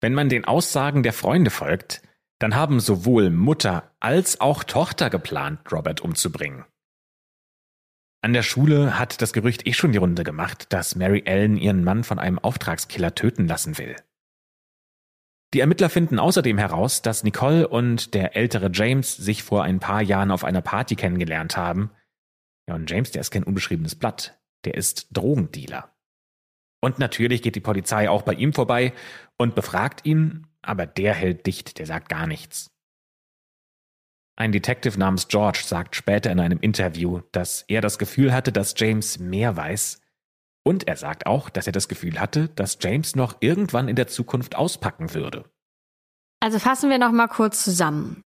Wenn 0.00 0.14
man 0.14 0.28
den 0.28 0.44
Aussagen 0.44 1.02
der 1.02 1.12
Freunde 1.12 1.50
folgt, 1.50 2.02
dann 2.38 2.54
haben 2.54 2.80
sowohl 2.80 3.30
Mutter 3.30 3.90
als 4.00 4.40
auch 4.40 4.64
Tochter 4.64 5.10
geplant, 5.10 5.60
Robert 5.70 6.00
umzubringen. 6.00 6.64
An 8.22 8.34
der 8.34 8.42
Schule 8.42 8.98
hat 8.98 9.22
das 9.22 9.32
Gerücht 9.32 9.66
eh 9.66 9.72
schon 9.72 9.92
die 9.92 9.98
Runde 9.98 10.24
gemacht, 10.24 10.66
dass 10.72 10.94
Mary 10.94 11.22
Ellen 11.24 11.56
ihren 11.56 11.84
Mann 11.84 12.04
von 12.04 12.18
einem 12.18 12.38
Auftragskiller 12.38 13.14
töten 13.14 13.48
lassen 13.48 13.78
will. 13.78 13.96
Die 15.54 15.60
Ermittler 15.60 15.88
finden 15.88 16.18
außerdem 16.18 16.58
heraus, 16.58 17.02
dass 17.02 17.24
Nicole 17.24 17.66
und 17.66 18.14
der 18.14 18.36
ältere 18.36 18.70
James 18.72 19.16
sich 19.16 19.42
vor 19.42 19.64
ein 19.64 19.80
paar 19.80 20.02
Jahren 20.02 20.30
auf 20.30 20.44
einer 20.44 20.60
Party 20.60 20.94
kennengelernt 20.96 21.56
haben. 21.56 21.90
Ja, 22.68 22.74
und 22.74 22.88
James, 22.88 23.10
der 23.10 23.22
ist 23.22 23.30
kein 23.30 23.42
unbeschriebenes 23.42 23.96
Blatt. 23.96 24.38
Der 24.64 24.74
ist 24.74 25.08
Drogendealer. 25.10 25.90
Und 26.80 26.98
natürlich 26.98 27.42
geht 27.42 27.56
die 27.56 27.60
Polizei 27.60 28.08
auch 28.08 28.22
bei 28.22 28.34
ihm 28.34 28.52
vorbei 28.52 28.92
und 29.38 29.54
befragt 29.54 30.04
ihn, 30.04 30.46
aber 30.62 30.86
der 30.86 31.14
hält 31.14 31.46
dicht, 31.46 31.78
der 31.78 31.86
sagt 31.86 32.08
gar 32.08 32.26
nichts. 32.26 32.70
Ein 34.40 34.52
Detective 34.52 34.98
namens 34.98 35.28
George 35.28 35.60
sagt 35.66 35.94
später 35.94 36.30
in 36.30 36.40
einem 36.40 36.60
Interview, 36.60 37.20
dass 37.30 37.66
er 37.68 37.82
das 37.82 37.98
Gefühl 37.98 38.32
hatte, 38.32 38.52
dass 38.52 38.72
James 38.74 39.18
mehr 39.18 39.54
weiß. 39.54 40.00
Und 40.62 40.88
er 40.88 40.96
sagt 40.96 41.26
auch, 41.26 41.50
dass 41.50 41.66
er 41.66 41.74
das 41.74 41.88
Gefühl 41.88 42.18
hatte, 42.18 42.48
dass 42.48 42.78
James 42.80 43.14
noch 43.14 43.36
irgendwann 43.40 43.86
in 43.86 43.96
der 43.96 44.06
Zukunft 44.06 44.56
auspacken 44.56 45.12
würde. 45.12 45.44
Also 46.42 46.58
fassen 46.58 46.88
wir 46.88 46.96
noch 46.96 47.12
mal 47.12 47.28
kurz 47.28 47.62
zusammen. 47.62 48.22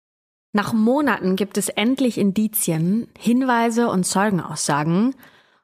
Nach 0.55 0.71
Monaten 0.71 1.35
gibt 1.35 1.57
es 1.57 1.69
endlich 1.69 2.19
Indizien, 2.19 3.07
Hinweise 3.17 3.89
und 3.89 4.03
Zeugenaussagen. 4.03 5.15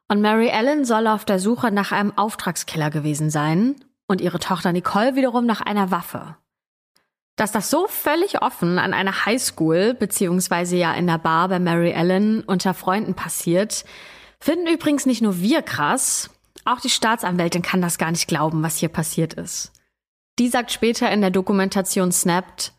Und 0.07 0.21
Mary 0.21 0.47
Ellen 0.47 0.83
soll 0.83 1.05
auf 1.05 1.25
der 1.25 1.37
Suche 1.37 1.69
nach 1.69 1.91
einem 1.91 2.17
Auftragskiller 2.17 2.89
gewesen 2.89 3.29
sein 3.29 3.75
und 4.07 4.19
ihre 4.19 4.39
Tochter 4.39 4.71
Nicole 4.71 5.15
wiederum 5.15 5.45
nach 5.45 5.61
einer 5.61 5.91
Waffe. 5.91 6.37
Dass 7.39 7.53
das 7.53 7.69
so 7.69 7.87
völlig 7.87 8.41
offen 8.41 8.79
an 8.79 8.93
einer 8.93 9.25
Highschool 9.25 9.93
beziehungsweise 9.93 10.75
ja 10.75 10.93
in 10.93 11.07
der 11.07 11.19
Bar 11.19 11.47
bei 11.47 11.57
Mary 11.57 11.91
Ellen 11.91 12.43
unter 12.43 12.73
Freunden 12.73 13.13
passiert, 13.13 13.85
finden 14.41 14.67
übrigens 14.67 15.05
nicht 15.05 15.21
nur 15.21 15.39
wir 15.39 15.61
krass, 15.61 16.29
auch 16.65 16.81
die 16.81 16.89
Staatsanwältin 16.89 17.61
kann 17.61 17.81
das 17.81 17.97
gar 17.97 18.11
nicht 18.11 18.27
glauben, 18.27 18.61
was 18.61 18.75
hier 18.75 18.89
passiert 18.89 19.35
ist. 19.35 19.71
Die 20.37 20.49
sagt 20.49 20.73
später 20.73 21.09
in 21.13 21.21
der 21.21 21.31
Dokumentation 21.31 22.11
Snapped, 22.11 22.73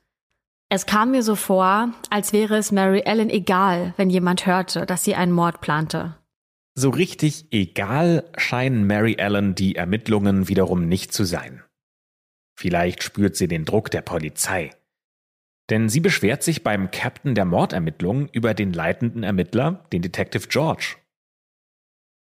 es 0.69 0.85
kam 0.85 1.13
mir 1.13 1.23
so 1.23 1.37
vor, 1.37 1.95
als 2.11 2.35
wäre 2.35 2.59
es 2.59 2.71
Mary 2.71 3.01
Ellen 3.07 3.31
egal, 3.31 3.95
wenn 3.97 4.11
jemand 4.11 4.45
hörte, 4.45 4.85
dass 4.85 5.05
sie 5.05 5.15
einen 5.15 5.33
Mord 5.33 5.63
plante. 5.63 6.19
So 6.75 6.91
richtig 6.91 7.47
egal 7.51 8.29
scheinen 8.37 8.87
Mary 8.87 9.15
Ellen 9.19 9.55
die 9.55 9.77
Ermittlungen 9.77 10.49
wiederum 10.49 10.87
nicht 10.87 11.15
zu 11.15 11.25
sein. 11.25 11.63
Vielleicht 12.61 13.03
spürt 13.03 13.37
sie 13.37 13.49
den 13.49 13.65
Druck 13.65 13.91
der 13.91 14.03
Polizei. 14.03 14.69
Denn 15.71 15.89
sie 15.89 16.01
beschwert 16.01 16.43
sich 16.43 16.63
beim 16.63 16.91
Captain 16.91 17.35
der 17.35 17.47
Mordermittlungen 17.47 18.29
über 18.29 18.53
den 18.53 18.75
leitenden 18.75 19.23
Ermittler, 19.23 19.87
den 19.95 20.03
Detective 20.03 20.47
George. 20.47 20.97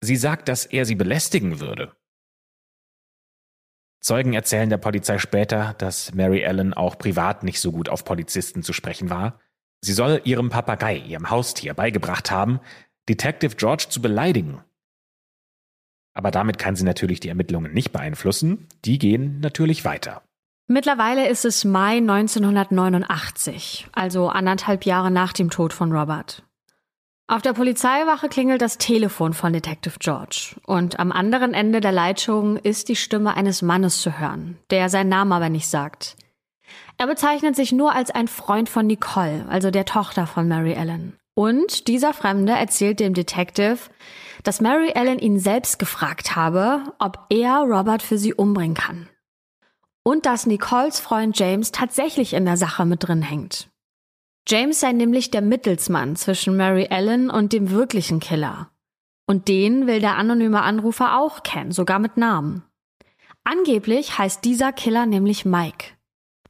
Sie 0.02 0.18
sagt, 0.18 0.50
dass 0.50 0.66
er 0.66 0.86
sie 0.86 0.96
belästigen 0.96 1.62
würde. 1.62 1.96
Zeugen 4.02 4.34
erzählen 4.34 4.70
der 4.70 4.78
Polizei 4.78 5.20
später, 5.20 5.74
dass 5.78 6.14
Mary 6.14 6.42
Ellen 6.42 6.74
auch 6.74 6.98
privat 6.98 7.44
nicht 7.44 7.62
so 7.62 7.72
gut 7.72 7.88
auf 7.88 8.04
Polizisten 8.04 8.62
zu 8.62 8.74
sprechen 8.74 9.10
war. 9.10 9.40
Sie 9.80 9.94
soll 9.94 10.20
ihrem 10.26 10.50
Papagei, 10.50 10.98
ihrem 10.98 11.30
Haustier, 11.30 11.74
beigebracht 11.74 12.30
haben, 12.30 12.60
Detective 13.08 13.56
George 13.56 13.86
zu 13.88 14.02
beleidigen. 14.02 14.62
Aber 16.14 16.30
damit 16.30 16.58
kann 16.58 16.76
sie 16.76 16.84
natürlich 16.84 17.22
die 17.22 17.30
Ermittlungen 17.30 17.72
nicht 17.72 17.94
beeinflussen. 17.94 18.68
Die 18.84 19.00
gehen 19.00 19.40
natürlich 19.40 19.86
weiter. 19.86 20.25
Mittlerweile 20.68 21.28
ist 21.30 21.46
es 21.46 21.64
Mai 21.64 21.98
1989, 21.98 23.88
also 23.92 24.30
anderthalb 24.30 24.84
Jahre 24.86 25.12
nach 25.12 25.32
dem 25.32 25.52
Tod 25.52 25.74
von 25.74 25.92
Robert. 25.92 26.42
Auf 27.28 27.44
der 27.44 27.54
Polizeiwache 27.54 28.30
klingelt 28.30 28.64
das 28.64 28.80
Telefon 28.80 29.34
von 29.34 29.54
Detective 29.54 30.00
George 30.00 30.56
und 30.66 31.00
am 31.00 31.12
anderen 31.12 31.54
Ende 31.54 31.82
der 31.82 31.92
Leitung 31.92 32.58
ist 32.58 32.90
die 32.90 32.96
Stimme 32.96 33.36
eines 33.36 33.62
Mannes 33.62 34.02
zu 34.02 34.18
hören, 34.18 34.58
der 34.72 34.90
seinen 34.90 35.10
Namen 35.10 35.34
aber 35.34 35.50
nicht 35.50 35.68
sagt. 35.68 36.18
Er 36.98 37.06
bezeichnet 37.06 37.56
sich 37.56 37.72
nur 37.72 37.94
als 37.94 38.10
ein 38.10 38.28
Freund 38.28 38.68
von 38.68 38.88
Nicole, 38.88 39.46
also 39.48 39.70
der 39.70 39.86
Tochter 39.86 40.26
von 40.26 40.48
Mary 40.48 40.74
Ellen. 40.74 41.16
Und 41.36 41.88
dieser 41.88 42.14
Fremde 42.14 42.54
erzählt 42.54 43.00
dem 43.00 43.14
Detective, 43.14 43.78
dass 44.42 44.62
Mary 44.62 44.94
Ellen 44.96 45.20
ihn 45.20 45.40
selbst 45.40 45.78
gefragt 45.78 46.36
habe, 46.36 46.82
ob 46.98 47.20
er 47.30 47.60
Robert 47.60 48.02
für 48.02 48.18
sie 48.18 48.34
umbringen 48.34 48.76
kann. 48.76 49.10
Und 50.08 50.28
dass 50.28 50.46
Nicoles 50.46 51.00
Freund 51.00 51.38
James 51.40 51.72
tatsächlich 51.72 52.34
in 52.34 52.46
der 52.46 52.58
Sache 52.58 52.86
mit 52.86 53.08
drin 53.08 53.24
hängt. 53.24 53.70
James 54.48 54.80
sei 54.80 54.92
nämlich 54.92 55.32
der 55.32 55.42
Mittelsmann 55.42 56.16
zwischen 56.16 56.56
Mary 56.56 56.86
Ellen 56.92 57.32
und 57.32 57.52
dem 57.52 57.72
wirklichen 57.72 58.20
Killer. 58.20 58.70
Und 59.26 59.48
den 59.48 59.88
will 59.88 60.00
der 60.00 60.18
anonyme 60.18 60.62
Anrufer 60.62 61.20
auch 61.20 61.42
kennen, 61.42 61.72
sogar 61.72 61.98
mit 61.98 62.18
Namen. 62.18 62.64
Angeblich 63.44 64.20
heißt 64.20 64.46
dieser 64.46 64.72
Killer 64.72 65.08
nämlich 65.08 65.44
Mike. 65.44 65.96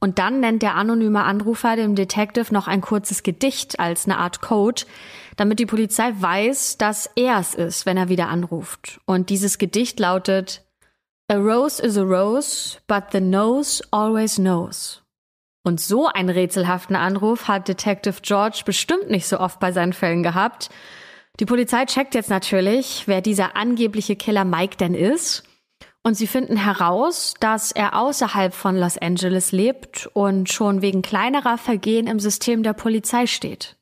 Und 0.00 0.18
dann 0.18 0.40
nennt 0.40 0.60
der 0.60 0.74
anonyme 0.74 1.24
Anrufer 1.24 1.76
dem 1.76 1.94
Detective 1.94 2.52
noch 2.52 2.68
ein 2.68 2.82
kurzes 2.82 3.22
Gedicht 3.22 3.80
als 3.80 4.04
eine 4.04 4.18
Art 4.18 4.42
Code, 4.42 4.82
damit 5.36 5.58
die 5.58 5.66
Polizei 5.66 6.12
weiß, 6.14 6.76
dass 6.76 7.10
er 7.16 7.38
es 7.38 7.54
ist, 7.54 7.86
wenn 7.86 7.96
er 7.96 8.10
wieder 8.10 8.28
anruft. 8.28 9.00
Und 9.06 9.30
dieses 9.30 9.56
Gedicht 9.56 9.98
lautet 9.98 10.65
A 11.28 11.38
rose 11.38 11.80
is 11.80 11.96
a 11.96 12.04
rose, 12.04 12.78
but 12.86 13.10
the 13.10 13.20
nose 13.20 13.82
always 13.90 14.36
knows. 14.36 15.02
Und 15.64 15.80
so 15.80 16.06
einen 16.06 16.28
rätselhaften 16.28 16.94
Anruf 16.94 17.48
hat 17.48 17.66
Detective 17.66 18.20
George 18.22 18.62
bestimmt 18.64 19.10
nicht 19.10 19.26
so 19.26 19.40
oft 19.40 19.58
bei 19.58 19.72
seinen 19.72 19.92
Fällen 19.92 20.22
gehabt. 20.22 20.68
Die 21.40 21.44
Polizei 21.44 21.84
checkt 21.86 22.14
jetzt 22.14 22.30
natürlich, 22.30 23.08
wer 23.08 23.22
dieser 23.22 23.56
angebliche 23.56 24.14
Killer 24.14 24.44
Mike 24.44 24.76
denn 24.76 24.94
ist. 24.94 25.42
Und 26.04 26.14
sie 26.14 26.28
finden 26.28 26.56
heraus, 26.56 27.34
dass 27.40 27.72
er 27.72 27.98
außerhalb 27.98 28.54
von 28.54 28.76
Los 28.76 28.96
Angeles 28.96 29.50
lebt 29.50 30.08
und 30.12 30.48
schon 30.48 30.80
wegen 30.80 31.02
kleinerer 31.02 31.58
Vergehen 31.58 32.06
im 32.06 32.20
System 32.20 32.62
der 32.62 32.74
Polizei 32.74 33.26
steht. 33.26 33.76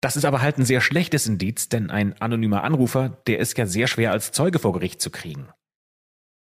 Das 0.00 0.16
ist 0.16 0.24
aber 0.24 0.40
halt 0.40 0.56
ein 0.56 0.64
sehr 0.64 0.80
schlechtes 0.80 1.26
Indiz, 1.26 1.68
denn 1.68 1.90
ein 1.90 2.18
anonymer 2.18 2.64
Anrufer, 2.64 3.18
der 3.26 3.40
ist 3.40 3.58
ja 3.58 3.66
sehr 3.66 3.88
schwer 3.88 4.10
als 4.12 4.32
Zeuge 4.32 4.58
vor 4.58 4.72
Gericht 4.72 5.02
zu 5.02 5.10
kriegen. 5.10 5.48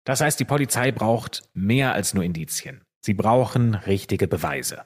Das 0.07 0.21
heißt, 0.21 0.39
die 0.39 0.45
Polizei 0.45 0.93
braucht 0.93 1.43
mehr 1.53 1.91
als 1.91 2.13
nur 2.13 2.23
Indizien. 2.23 2.81
Sie 3.01 3.13
brauchen 3.13 3.75
richtige 3.75 4.29
Beweise. 4.29 4.85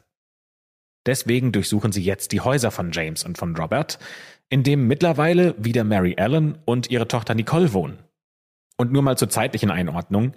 Deswegen 1.06 1.52
durchsuchen 1.52 1.92
sie 1.92 2.02
jetzt 2.02 2.32
die 2.32 2.42
Häuser 2.42 2.72
von 2.72 2.92
James 2.92 3.24
und 3.24 3.38
von 3.38 3.56
Robert, 3.56 4.00
in 4.50 4.64
dem 4.64 4.88
mittlerweile 4.88 5.54
wieder 5.64 5.84
Mary 5.84 6.16
Ellen 6.18 6.58
und 6.66 6.90
ihre 6.90 7.08
Tochter 7.08 7.36
Nicole 7.36 7.72
wohnen. 7.72 8.00
Und 8.78 8.92
nur 8.92 9.04
mal 9.04 9.16
zur 9.16 9.30
zeitlichen 9.30 9.70
Einordnung. 9.70 10.34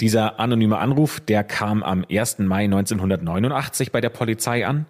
Dieser 0.00 0.40
anonyme 0.40 0.78
Anruf, 0.78 1.20
der 1.20 1.44
kam 1.44 1.82
am 1.82 2.06
1. 2.10 2.38
Mai 2.38 2.64
1989 2.64 3.92
bei 3.92 4.00
der 4.00 4.08
Polizei 4.08 4.66
an. 4.66 4.86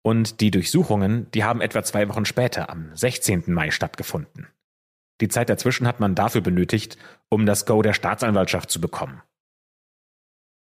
Und 0.00 0.40
die 0.40 0.50
Durchsuchungen, 0.50 1.30
die 1.32 1.44
haben 1.44 1.60
etwa 1.60 1.82
zwei 1.82 2.08
Wochen 2.08 2.24
später, 2.24 2.70
am 2.70 2.96
16. 2.96 3.44
Mai, 3.48 3.70
stattgefunden. 3.70 4.46
Die 5.20 5.28
Zeit 5.28 5.48
dazwischen 5.48 5.86
hat 5.86 6.00
man 6.00 6.14
dafür 6.14 6.40
benötigt, 6.40 6.96
um 7.28 7.46
das 7.46 7.66
Go 7.66 7.82
der 7.82 7.92
Staatsanwaltschaft 7.92 8.70
zu 8.70 8.80
bekommen. 8.80 9.22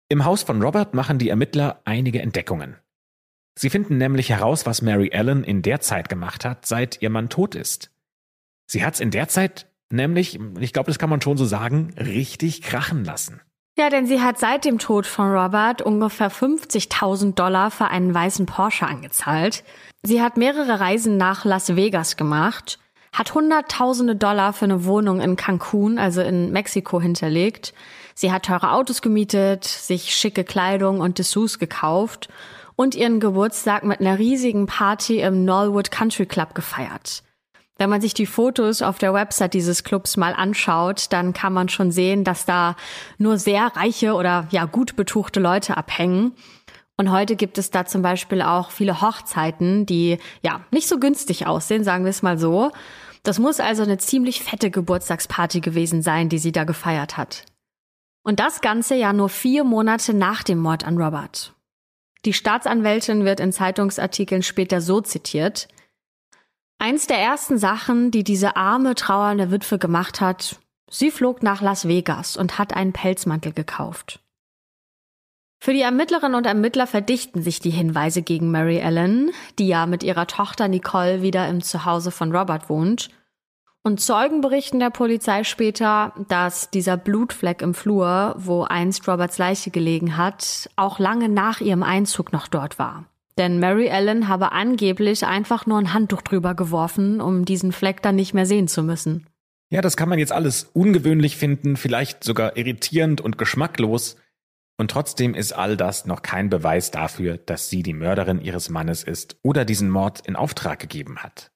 Im 0.08 0.24
Haus 0.24 0.42
von 0.42 0.62
Robert 0.62 0.94
machen 0.94 1.18
die 1.18 1.28
Ermittler 1.28 1.80
einige 1.84 2.22
Entdeckungen. 2.22 2.76
Sie 3.58 3.70
finden 3.70 3.96
nämlich 3.98 4.30
heraus, 4.30 4.66
was 4.66 4.82
Mary 4.82 5.08
Ellen 5.12 5.42
in 5.42 5.62
der 5.62 5.80
Zeit 5.80 6.08
gemacht 6.08 6.44
hat, 6.44 6.66
seit 6.66 7.02
ihr 7.02 7.10
Mann 7.10 7.28
tot 7.28 7.54
ist. 7.54 7.90
Sie 8.66 8.84
hat's 8.84 9.00
in 9.00 9.10
der 9.10 9.28
Zeit 9.28 9.66
Nämlich, 9.90 10.38
ich 10.58 10.72
glaube, 10.72 10.90
das 10.90 10.98
kann 10.98 11.10
man 11.10 11.20
schon 11.20 11.36
so 11.36 11.44
sagen, 11.44 11.94
richtig 11.98 12.62
krachen 12.62 13.04
lassen. 13.04 13.40
Ja, 13.78 13.90
denn 13.90 14.06
sie 14.06 14.20
hat 14.20 14.38
seit 14.38 14.64
dem 14.64 14.78
Tod 14.78 15.06
von 15.06 15.30
Robert 15.30 15.82
ungefähr 15.82 16.30
50.000 16.30 17.34
Dollar 17.34 17.70
für 17.70 17.86
einen 17.88 18.12
weißen 18.12 18.46
Porsche 18.46 18.86
angezahlt. 18.86 19.64
Sie 20.02 20.22
hat 20.22 20.38
mehrere 20.38 20.80
Reisen 20.80 21.18
nach 21.18 21.44
Las 21.44 21.76
Vegas 21.76 22.16
gemacht, 22.16 22.78
hat 23.16 23.32
Hunderttausende 23.32 24.14
Dollar 24.14 24.52
für 24.52 24.66
eine 24.66 24.84
Wohnung 24.84 25.20
in 25.22 25.36
Cancun, 25.36 25.98
also 25.98 26.20
in 26.20 26.52
Mexiko, 26.52 27.00
hinterlegt. 27.00 27.72
Sie 28.14 28.30
hat 28.30 28.44
teure 28.44 28.72
Autos 28.72 29.00
gemietet, 29.00 29.64
sich 29.64 30.14
schicke 30.14 30.44
Kleidung 30.44 31.00
und 31.00 31.18
Dessous 31.18 31.58
gekauft 31.58 32.28
und 32.76 32.94
ihren 32.94 33.18
Geburtstag 33.18 33.84
mit 33.84 34.00
einer 34.00 34.18
riesigen 34.18 34.66
Party 34.66 35.20
im 35.20 35.46
Norwood 35.46 35.90
Country 35.90 36.26
Club 36.26 36.54
gefeiert. 36.54 37.22
Wenn 37.78 37.88
man 37.88 38.02
sich 38.02 38.12
die 38.12 38.26
Fotos 38.26 38.82
auf 38.82 38.98
der 38.98 39.14
Website 39.14 39.54
dieses 39.54 39.82
Clubs 39.82 40.18
mal 40.18 40.34
anschaut, 40.34 41.06
dann 41.10 41.32
kann 41.32 41.54
man 41.54 41.70
schon 41.70 41.90
sehen, 41.90 42.22
dass 42.22 42.44
da 42.44 42.76
nur 43.16 43.38
sehr 43.38 43.72
reiche 43.76 44.12
oder 44.12 44.46
ja 44.50 44.66
gut 44.66 44.94
betuchte 44.94 45.40
Leute 45.40 45.78
abhängen. 45.78 46.32
Und 46.98 47.10
heute 47.10 47.36
gibt 47.36 47.58
es 47.58 47.70
da 47.70 47.84
zum 47.84 48.00
Beispiel 48.00 48.40
auch 48.40 48.70
viele 48.70 49.02
Hochzeiten, 49.02 49.84
die 49.84 50.18
ja 50.42 50.60
nicht 50.70 50.88
so 50.88 50.98
günstig 50.98 51.46
aussehen, 51.46 51.84
sagen 51.84 52.04
wir 52.04 52.10
es 52.10 52.22
mal 52.22 52.38
so. 52.38 52.72
Das 53.26 53.40
muss 53.40 53.58
also 53.58 53.82
eine 53.82 53.98
ziemlich 53.98 54.40
fette 54.44 54.70
Geburtstagsparty 54.70 55.60
gewesen 55.60 56.00
sein, 56.00 56.28
die 56.28 56.38
sie 56.38 56.52
da 56.52 56.62
gefeiert 56.62 57.16
hat. 57.16 57.44
Und 58.22 58.38
das 58.38 58.60
Ganze 58.60 58.94
ja 58.94 59.12
nur 59.12 59.28
vier 59.28 59.64
Monate 59.64 60.14
nach 60.14 60.44
dem 60.44 60.58
Mord 60.58 60.86
an 60.86 60.96
Robert. 60.96 61.52
Die 62.24 62.32
Staatsanwältin 62.32 63.24
wird 63.24 63.40
in 63.40 63.50
Zeitungsartikeln 63.50 64.44
später 64.44 64.80
so 64.80 65.00
zitiert. 65.00 65.66
Eins 66.78 67.08
der 67.08 67.18
ersten 67.18 67.58
Sachen, 67.58 68.12
die 68.12 68.22
diese 68.22 68.54
arme, 68.54 68.94
trauernde 68.94 69.50
Witwe 69.50 69.78
gemacht 69.78 70.20
hat, 70.20 70.60
sie 70.88 71.10
flog 71.10 71.42
nach 71.42 71.60
Las 71.60 71.88
Vegas 71.88 72.36
und 72.36 72.58
hat 72.58 72.74
einen 72.76 72.92
Pelzmantel 72.92 73.52
gekauft. 73.52 74.20
Für 75.58 75.72
die 75.72 75.80
Ermittlerinnen 75.80 76.36
und 76.36 76.46
Ermittler 76.46 76.86
verdichten 76.86 77.42
sich 77.42 77.58
die 77.58 77.70
Hinweise 77.70 78.22
gegen 78.22 78.52
Mary 78.52 78.78
Ellen, 78.78 79.32
die 79.58 79.66
ja 79.66 79.86
mit 79.86 80.04
ihrer 80.04 80.28
Tochter 80.28 80.68
Nicole 80.68 81.22
wieder 81.22 81.48
im 81.48 81.60
Zuhause 81.60 82.12
von 82.12 82.30
Robert 82.30 82.68
wohnt. 82.68 83.10
Und 83.86 84.00
Zeugen 84.00 84.40
berichten 84.40 84.80
der 84.80 84.90
Polizei 84.90 85.44
später, 85.44 86.12
dass 86.26 86.70
dieser 86.70 86.96
Blutfleck 86.96 87.62
im 87.62 87.72
Flur, 87.72 88.34
wo 88.36 88.64
einst 88.64 89.06
Roberts 89.06 89.38
Leiche 89.38 89.70
gelegen 89.70 90.16
hat, 90.16 90.68
auch 90.74 90.98
lange 90.98 91.28
nach 91.28 91.60
ihrem 91.60 91.84
Einzug 91.84 92.32
noch 92.32 92.48
dort 92.48 92.80
war. 92.80 93.04
Denn 93.38 93.60
Mary 93.60 93.86
Ellen 93.86 94.26
habe 94.26 94.50
angeblich 94.50 95.24
einfach 95.24 95.66
nur 95.66 95.78
ein 95.78 95.94
Handtuch 95.94 96.22
drüber 96.22 96.56
geworfen, 96.56 97.20
um 97.20 97.44
diesen 97.44 97.70
Fleck 97.70 98.02
dann 98.02 98.16
nicht 98.16 98.34
mehr 98.34 98.44
sehen 98.44 98.66
zu 98.66 98.82
müssen. 98.82 99.28
Ja, 99.70 99.82
das 99.82 99.96
kann 99.96 100.08
man 100.08 100.18
jetzt 100.18 100.32
alles 100.32 100.64
ungewöhnlich 100.72 101.36
finden, 101.36 101.76
vielleicht 101.76 102.24
sogar 102.24 102.56
irritierend 102.56 103.20
und 103.20 103.38
geschmacklos. 103.38 104.16
Und 104.78 104.90
trotzdem 104.90 105.32
ist 105.32 105.52
all 105.52 105.76
das 105.76 106.06
noch 106.06 106.22
kein 106.22 106.50
Beweis 106.50 106.90
dafür, 106.90 107.36
dass 107.38 107.70
sie 107.70 107.84
die 107.84 107.94
Mörderin 107.94 108.40
ihres 108.40 108.68
Mannes 108.68 109.04
ist 109.04 109.36
oder 109.44 109.64
diesen 109.64 109.90
Mord 109.90 110.26
in 110.26 110.34
Auftrag 110.34 110.80
gegeben 110.80 111.18
hat. 111.18 111.52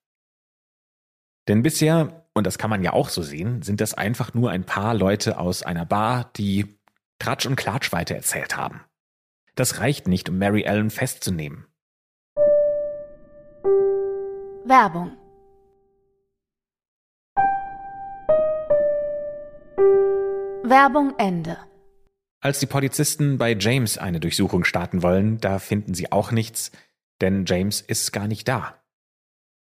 Denn 1.51 1.64
bisher, 1.64 2.19
und 2.35 2.47
das 2.47 2.59
kann 2.59 2.71
man 2.71 2.83
ja 2.83 2.93
auch 2.93 3.09
so 3.09 3.23
sehen, 3.23 3.62
sind 3.62 3.81
das 3.81 3.95
einfach 3.95 4.35
nur 4.35 4.51
ein 4.51 4.64
paar 4.64 4.95
Leute 4.95 5.38
aus 5.38 5.62
einer 5.62 5.85
Bar, 5.85 6.31
die 6.37 6.79
Tratsch 7.19 7.47
und 7.47 7.57
Klatsch 7.57 7.93
weitererzählt 7.93 8.57
haben. 8.57 8.81
Das 9.55 9.81
reicht 9.81 10.09
nicht, 10.09 10.29
um 10.29 10.38
Mary 10.38 10.62
Ellen 10.62 10.90
festzunehmen. 10.90 11.66
Werbung 14.64 15.16
Werbung 20.62 21.14
Ende. 21.19 21.59
Als 22.40 22.61
die 22.61 22.66
Polizisten 22.66 23.38
bei 23.38 23.57
James 23.59 23.99
eine 23.99 24.21
Durchsuchung 24.21 24.64
starten 24.64 25.03
wollen, 25.03 25.38
da 25.38 25.59
finden 25.59 25.95
sie 25.95 26.12
auch 26.12 26.31
nichts, 26.31 26.71
denn 27.21 27.45
James 27.45 27.81
ist 27.81 28.12
gar 28.12 28.29
nicht 28.29 28.47
da. 28.47 28.80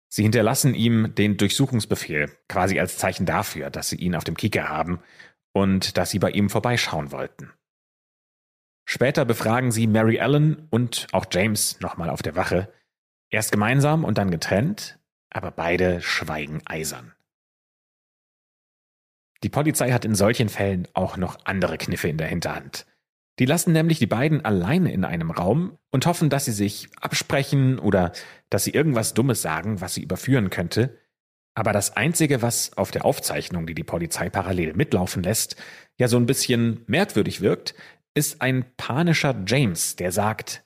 Sie 0.10 0.24
hinterlassen 0.24 0.74
ihm 0.74 1.14
den 1.16 1.38
Durchsuchungsbefehl, 1.38 2.32
quasi 2.48 2.80
als 2.80 2.98
Zeichen 2.98 3.26
dafür, 3.26 3.70
dass 3.70 3.90
sie 3.90 3.98
ihn 3.98 4.16
auf 4.16 4.24
dem 4.24 4.36
Kicker 4.36 4.68
haben 4.68 5.00
und 5.54 5.98
dass 5.98 6.10
sie 6.10 6.20
bei 6.20 6.32
ihm 6.32 6.50
vorbeischauen 6.50 7.12
wollten. 7.12 7.52
Später 8.86 9.24
befragen 9.24 9.72
sie 9.72 9.86
Mary 9.86 10.18
Ellen 10.18 10.68
und 10.72 11.08
auch 11.12 11.28
James 11.32 11.80
nochmal 11.80 12.10
auf 12.10 12.24
der 12.24 12.36
Wache, 12.36 12.74
Erst 13.30 13.52
gemeinsam 13.52 14.04
und 14.04 14.18
dann 14.18 14.32
getrennt, 14.32 15.00
aber 15.30 15.52
beide 15.52 16.02
schweigen 16.02 16.62
eisern. 16.66 17.14
Die 19.44 19.50
Polizei 19.50 19.92
hat 19.92 20.04
in 20.04 20.16
solchen 20.16 20.50
Fällen 20.50 20.88
auch 20.94 21.16
noch 21.16 21.46
andere 21.46 21.78
Kniffe 21.78 22.10
in 22.10 22.18
der 22.18 22.28
Hinterhand. 22.28 22.86
Die 23.40 23.46
lassen 23.46 23.72
nämlich 23.72 24.00
die 24.00 24.08
beiden 24.08 24.44
alleine 24.44 24.92
in 24.92 25.06
einem 25.06 25.32
Raum 25.32 25.78
und 25.92 26.06
hoffen, 26.06 26.30
dass 26.30 26.46
sie 26.46 26.52
sich 26.52 26.90
absprechen 27.00 27.80
oder 27.80 28.12
dass 28.50 28.66
sie 28.66 28.72
irgendwas 28.72 29.14
Dummes 29.14 29.42
sagen, 29.42 29.80
was 29.80 29.94
sie 29.94 30.04
überführen 30.04 30.50
könnte. 30.50 30.98
Aber 31.56 31.72
das 31.72 31.96
Einzige, 31.96 32.42
was 32.42 32.78
auf 32.78 32.92
der 32.92 33.06
Aufzeichnung, 33.06 33.66
die 33.66 33.76
die 33.76 33.84
Polizei 33.84 34.30
parallel 34.30 34.74
mitlaufen 34.74 35.24
lässt, 35.24 35.56
ja 35.98 36.08
so 36.08 36.18
ein 36.18 36.26
bisschen 36.26 36.84
merkwürdig 36.88 37.42
wirkt, 37.42 37.76
ist 38.14 38.42
ein 38.42 38.66
panischer 38.76 39.36
James, 39.48 39.96
der 39.96 40.12
sagt, 40.12 40.66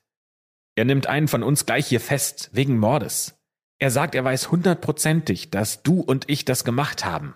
er 0.75 0.85
nimmt 0.85 1.05
einen 1.05 1.27
von 1.27 1.43
uns 1.43 1.67
gleich 1.67 1.87
hier 1.87 1.99
fest, 1.99 2.49
wegen 2.53 2.79
Mordes. 2.79 3.39
Er 3.79 3.91
sagt, 3.91 4.15
er 4.15 4.23
weiß 4.23 4.49
hundertprozentig, 4.49 5.51
dass 5.51 5.83
du 5.83 5.99
und 5.99 6.29
ich 6.29 6.45
das 6.45 6.63
gemacht 6.63 7.05
haben. 7.05 7.35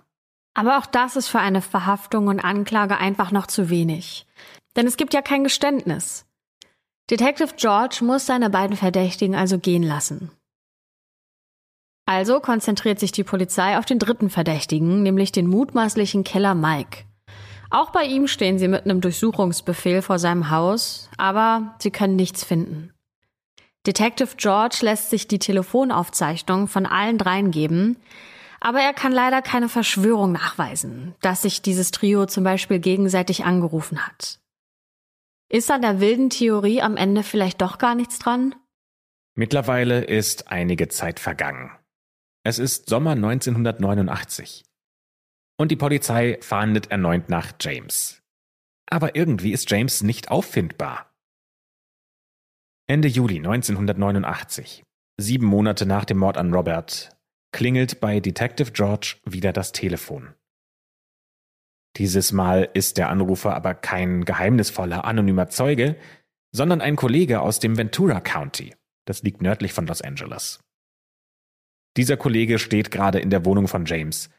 Aber 0.55 0.79
auch 0.79 0.87
das 0.87 1.15
ist 1.15 1.27
für 1.27 1.39
eine 1.39 1.61
Verhaftung 1.61 2.27
und 2.27 2.39
Anklage 2.39 2.97
einfach 2.97 3.31
noch 3.31 3.45
zu 3.45 3.69
wenig. 3.69 4.25
Denn 4.77 4.87
es 4.87 4.95
gibt 4.95 5.13
ja 5.13 5.21
kein 5.21 5.43
Geständnis. 5.43 6.25
Detective 7.09 7.55
George 7.57 7.99
muss 8.03 8.25
seine 8.25 8.49
beiden 8.49 8.77
Verdächtigen 8.77 9.35
also 9.35 9.57
gehen 9.57 9.83
lassen. 9.83 10.31
Also 12.05 12.39
konzentriert 12.39 12.99
sich 12.99 13.11
die 13.11 13.25
Polizei 13.25 13.77
auf 13.77 13.85
den 13.85 13.99
dritten 13.99 14.29
Verdächtigen, 14.29 15.03
nämlich 15.03 15.33
den 15.33 15.47
mutmaßlichen 15.47 16.23
Killer 16.23 16.55
Mike. 16.55 17.03
Auch 17.69 17.91
bei 17.91 18.05
ihm 18.05 18.27
stehen 18.27 18.59
sie 18.59 18.69
mit 18.69 18.85
einem 18.85 19.01
Durchsuchungsbefehl 19.01 20.01
vor 20.01 20.19
seinem 20.19 20.49
Haus, 20.49 21.09
aber 21.17 21.75
sie 21.79 21.91
können 21.91 22.15
nichts 22.15 22.45
finden. 22.45 22.93
Detective 23.85 24.35
George 24.37 24.77
lässt 24.81 25.09
sich 25.09 25.27
die 25.27 25.39
Telefonaufzeichnung 25.39 26.67
von 26.67 26.85
allen 26.85 27.17
dreien 27.17 27.51
geben, 27.51 27.97
aber 28.61 28.79
er 28.79 28.93
kann 28.93 29.11
leider 29.11 29.41
keine 29.41 29.69
Verschwörung 29.69 30.31
nachweisen, 30.31 31.15
dass 31.21 31.41
sich 31.41 31.61
dieses 31.61 31.91
Trio 31.91 32.25
zum 32.25 32.43
Beispiel 32.43 32.79
gegenseitig 32.79 33.43
angerufen 33.43 34.05
hat. 34.05 34.39
Ist 35.49 35.71
an 35.71 35.81
der 35.81 36.01
wilden 36.01 36.29
Theorie 36.29 36.81
am 36.81 36.97
Ende 36.97 37.23
vielleicht 37.23 37.61
doch 37.61 37.77
gar 37.77 37.95
nichts 37.95 38.19
dran? 38.19 38.53
Mittlerweile 39.35 40.03
ist 40.03 40.49
einige 40.51 40.89
Zeit 40.89 41.19
vergangen. 41.19 41.71
Es 42.43 42.59
ist 42.59 42.89
Sommer 42.89 43.11
1989. 43.11 44.65
Und 45.57 45.71
die 45.71 45.75
Polizei 45.75 46.37
fahndet 46.41 46.91
erneut 46.91 47.29
nach 47.29 47.53
James. 47.61 48.21
Aber 48.89 49.15
irgendwie 49.15 49.53
ist 49.53 49.69
James 49.71 50.03
nicht 50.03 50.31
auffindbar. 50.31 51.13
Ende 52.87 53.07
Juli 53.07 53.37
1989, 53.37 54.83
sieben 55.17 55.45
Monate 55.45 55.85
nach 55.85 56.05
dem 56.05 56.17
Mord 56.17 56.37
an 56.37 56.53
Robert, 56.53 57.09
klingelt 57.51 57.99
bei 57.99 58.19
Detective 58.19 58.71
George 58.71 59.17
wieder 59.25 59.51
das 59.51 59.71
Telefon. 59.71 60.33
Dieses 61.97 62.31
Mal 62.31 62.69
ist 62.73 62.97
der 62.97 63.09
Anrufer 63.09 63.55
aber 63.55 63.73
kein 63.73 64.23
geheimnisvoller, 64.23 65.05
anonymer 65.05 65.49
Zeuge, 65.49 65.95
sondern 66.51 66.81
ein 66.81 66.95
Kollege 66.95 67.41
aus 67.41 67.59
dem 67.59 67.77
Ventura 67.77 68.21
County. 68.21 68.75
Das 69.05 69.23
liegt 69.23 69.41
nördlich 69.41 69.73
von 69.73 69.87
Los 69.87 70.01
Angeles. 70.01 70.59
Dieser 71.95 72.17
Kollege 72.17 72.59
steht 72.59 72.91
gerade 72.91 73.19
in 73.19 73.31
der 73.31 73.45
Wohnung 73.45 73.67
von 73.67 73.85
James 73.85 74.29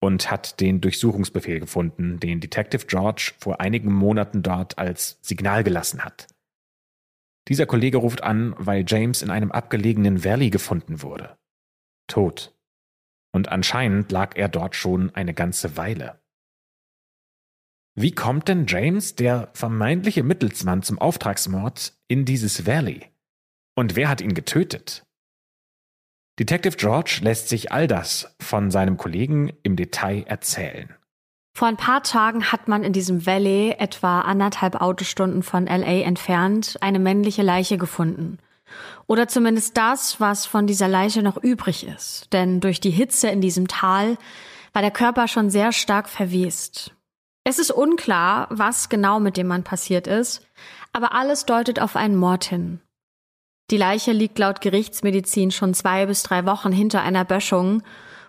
und 0.00 0.30
hat 0.30 0.60
den 0.60 0.82
Durchsuchungsbefehl 0.82 1.60
gefunden, 1.60 2.20
den 2.20 2.40
Detective 2.40 2.86
George 2.86 3.32
vor 3.38 3.60
einigen 3.60 3.92
Monaten 3.92 4.42
dort 4.42 4.78
als 4.78 5.18
Signal 5.22 5.64
gelassen 5.64 6.04
hat. 6.04 6.26
Dieser 7.48 7.64
Kollege 7.64 7.96
ruft 7.96 8.22
an, 8.22 8.54
weil 8.58 8.84
James 8.86 9.22
in 9.22 9.30
einem 9.30 9.50
abgelegenen 9.50 10.24
Valley 10.24 10.50
gefunden 10.50 11.00
wurde. 11.00 11.38
Tot. 12.06 12.54
Und 13.32 13.48
anscheinend 13.48 14.12
lag 14.12 14.36
er 14.36 14.48
dort 14.48 14.76
schon 14.76 15.14
eine 15.14 15.32
ganze 15.32 15.78
Weile. 15.78 16.20
Wie 18.00 18.12
kommt 18.12 18.46
denn 18.46 18.66
James, 18.68 19.16
der 19.16 19.48
vermeintliche 19.54 20.22
Mittelsmann 20.22 20.82
zum 20.84 21.00
Auftragsmord, 21.00 21.94
in 22.06 22.24
dieses 22.24 22.64
Valley? 22.64 23.06
Und 23.74 23.96
wer 23.96 24.08
hat 24.08 24.20
ihn 24.20 24.34
getötet? 24.34 25.04
Detective 26.38 26.76
George 26.76 27.18
lässt 27.22 27.48
sich 27.48 27.72
all 27.72 27.88
das 27.88 28.36
von 28.40 28.70
seinem 28.70 28.98
Kollegen 28.98 29.52
im 29.64 29.74
Detail 29.74 30.22
erzählen. 30.28 30.94
Vor 31.56 31.66
ein 31.66 31.76
paar 31.76 32.04
Tagen 32.04 32.52
hat 32.52 32.68
man 32.68 32.84
in 32.84 32.92
diesem 32.92 33.26
Valley, 33.26 33.74
etwa 33.76 34.20
anderthalb 34.20 34.80
Autostunden 34.80 35.42
von 35.42 35.66
LA 35.66 36.02
entfernt, 36.02 36.76
eine 36.80 37.00
männliche 37.00 37.42
Leiche 37.42 37.78
gefunden. 37.78 38.38
Oder 39.08 39.26
zumindest 39.26 39.76
das, 39.76 40.20
was 40.20 40.46
von 40.46 40.68
dieser 40.68 40.86
Leiche 40.86 41.24
noch 41.24 41.36
übrig 41.36 41.84
ist. 41.84 42.32
Denn 42.32 42.60
durch 42.60 42.78
die 42.78 42.92
Hitze 42.92 43.26
in 43.26 43.40
diesem 43.40 43.66
Tal 43.66 44.18
war 44.72 44.82
der 44.82 44.92
Körper 44.92 45.26
schon 45.26 45.50
sehr 45.50 45.72
stark 45.72 46.08
verwest. 46.08 46.94
Es 47.48 47.58
ist 47.58 47.70
unklar, 47.70 48.46
was 48.50 48.90
genau 48.90 49.20
mit 49.20 49.38
dem 49.38 49.46
Mann 49.46 49.64
passiert 49.64 50.06
ist, 50.06 50.46
aber 50.92 51.14
alles 51.14 51.46
deutet 51.46 51.80
auf 51.80 51.96
einen 51.96 52.14
Mord 52.14 52.44
hin. 52.44 52.82
Die 53.70 53.78
Leiche 53.78 54.12
liegt 54.12 54.38
laut 54.38 54.60
Gerichtsmedizin 54.60 55.50
schon 55.50 55.72
zwei 55.72 56.04
bis 56.04 56.22
drei 56.22 56.44
Wochen 56.44 56.72
hinter 56.72 57.00
einer 57.00 57.24
Böschung, 57.24 57.82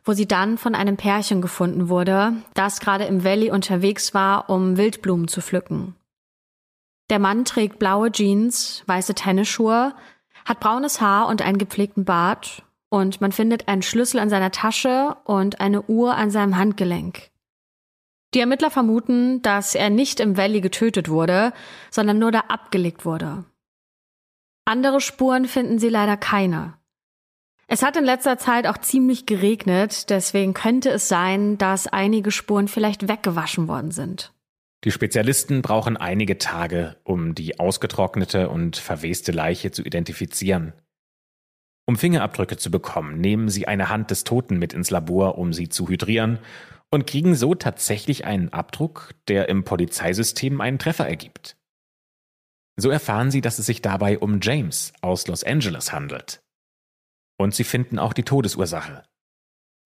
wo 0.06 0.14
sie 0.14 0.26
dann 0.26 0.58
von 0.58 0.74
einem 0.74 0.96
Pärchen 0.96 1.42
gefunden 1.42 1.90
wurde, 1.90 2.32
das 2.54 2.80
gerade 2.80 3.04
im 3.04 3.26
Valley 3.26 3.52
unterwegs 3.52 4.14
war, 4.14 4.50
um 4.50 4.78
Wildblumen 4.78 5.28
zu 5.28 5.42
pflücken. 5.42 5.96
Der 7.10 7.20
Mann 7.20 7.44
trägt 7.44 7.78
blaue 7.78 8.14
Jeans, 8.14 8.84
weiße 8.86 9.16
Tennisschuhe, 9.16 9.96
hat 10.46 10.62
braunes 10.62 11.02
Haar 11.02 11.28
und 11.28 11.42
einen 11.42 11.58
gepflegten 11.58 12.06
Bart 12.06 12.64
und 12.88 13.20
man 13.20 13.34
findet 13.34 13.68
einen 13.68 13.82
Schlüssel 13.82 14.22
an 14.22 14.30
seiner 14.30 14.52
Tasche 14.52 15.18
und 15.26 15.60
eine 15.60 15.82
Uhr 15.82 16.16
an 16.16 16.32
seinem 16.32 16.56
Handgelenk. 16.56 17.29
Die 18.34 18.40
Ermittler 18.40 18.70
vermuten, 18.70 19.42
dass 19.42 19.74
er 19.74 19.90
nicht 19.90 20.20
im 20.20 20.38
Valley 20.38 20.62
getötet 20.62 21.10
wurde, 21.10 21.52
sondern 21.90 22.20
nur 22.20 22.32
da 22.32 22.42
abgelegt 22.48 23.06
wurde. 23.06 23.44
Andere 24.66 25.02
Spuren 25.02 25.46
finden 25.46 25.80
sie 25.80 25.90
leider 25.90 26.16
keine. 26.16 26.76
Es 27.68 27.82
hat 27.84 27.98
in 27.98 28.04
letzter 28.04 28.38
Zeit 28.38 28.68
auch 28.68 28.78
ziemlich 28.78 29.26
geregnet, 29.26 30.10
deswegen 30.10 30.54
könnte 30.54 30.90
es 30.90 31.08
sein, 31.08 31.58
dass 31.58 31.88
einige 31.88 32.32
Spuren 32.32 32.68
vielleicht 32.68 33.08
weggewaschen 33.08 33.68
worden 33.68 33.92
sind. 33.92 34.34
Die 34.84 34.92
Spezialisten 34.92 35.62
brauchen 35.62 35.98
einige 35.98 36.38
Tage, 36.38 36.98
um 37.04 37.36
die 37.36 37.60
ausgetrocknete 37.60 38.50
und 38.50 38.78
verweste 38.78 39.32
Leiche 39.32 39.72
zu 39.72 39.84
identifizieren. 39.84 40.74
Um 41.86 41.98
Fingerabdrücke 41.98 42.58
zu 42.58 42.72
bekommen, 42.72 43.20
nehmen 43.20 43.50
sie 43.50 43.68
eine 43.68 43.90
Hand 43.90 44.12
des 44.12 44.24
Toten 44.24 44.58
mit 44.58 44.74
ins 44.74 44.92
Labor, 44.92 45.38
um 45.38 45.54
sie 45.54 45.70
zu 45.70 45.90
hydrieren 45.90 46.40
und 46.92 47.08
kriegen 47.08 47.36
so 47.36 47.56
tatsächlich 47.56 48.26
einen 48.26 48.50
Abdruck, 48.50 49.14
der 49.28 49.50
im 49.50 49.64
Polizeisystem 49.64 50.60
einen 50.62 50.80
Treffer 50.80 51.08
ergibt. 51.08 51.56
So 52.78 52.90
erfahren 52.90 53.30
sie, 53.30 53.42
dass 53.42 53.60
es 53.60 53.66
sich 53.66 53.82
dabei 53.82 54.20
um 54.20 54.40
James 54.42 54.94
aus 55.02 55.28
Los 55.28 55.44
Angeles 55.44 55.92
handelt. 55.92 56.42
Und 57.38 57.54
sie 57.54 57.64
finden 57.64 58.00
auch 58.00 58.14
die 58.14 58.24
Todesursache. 58.24 59.04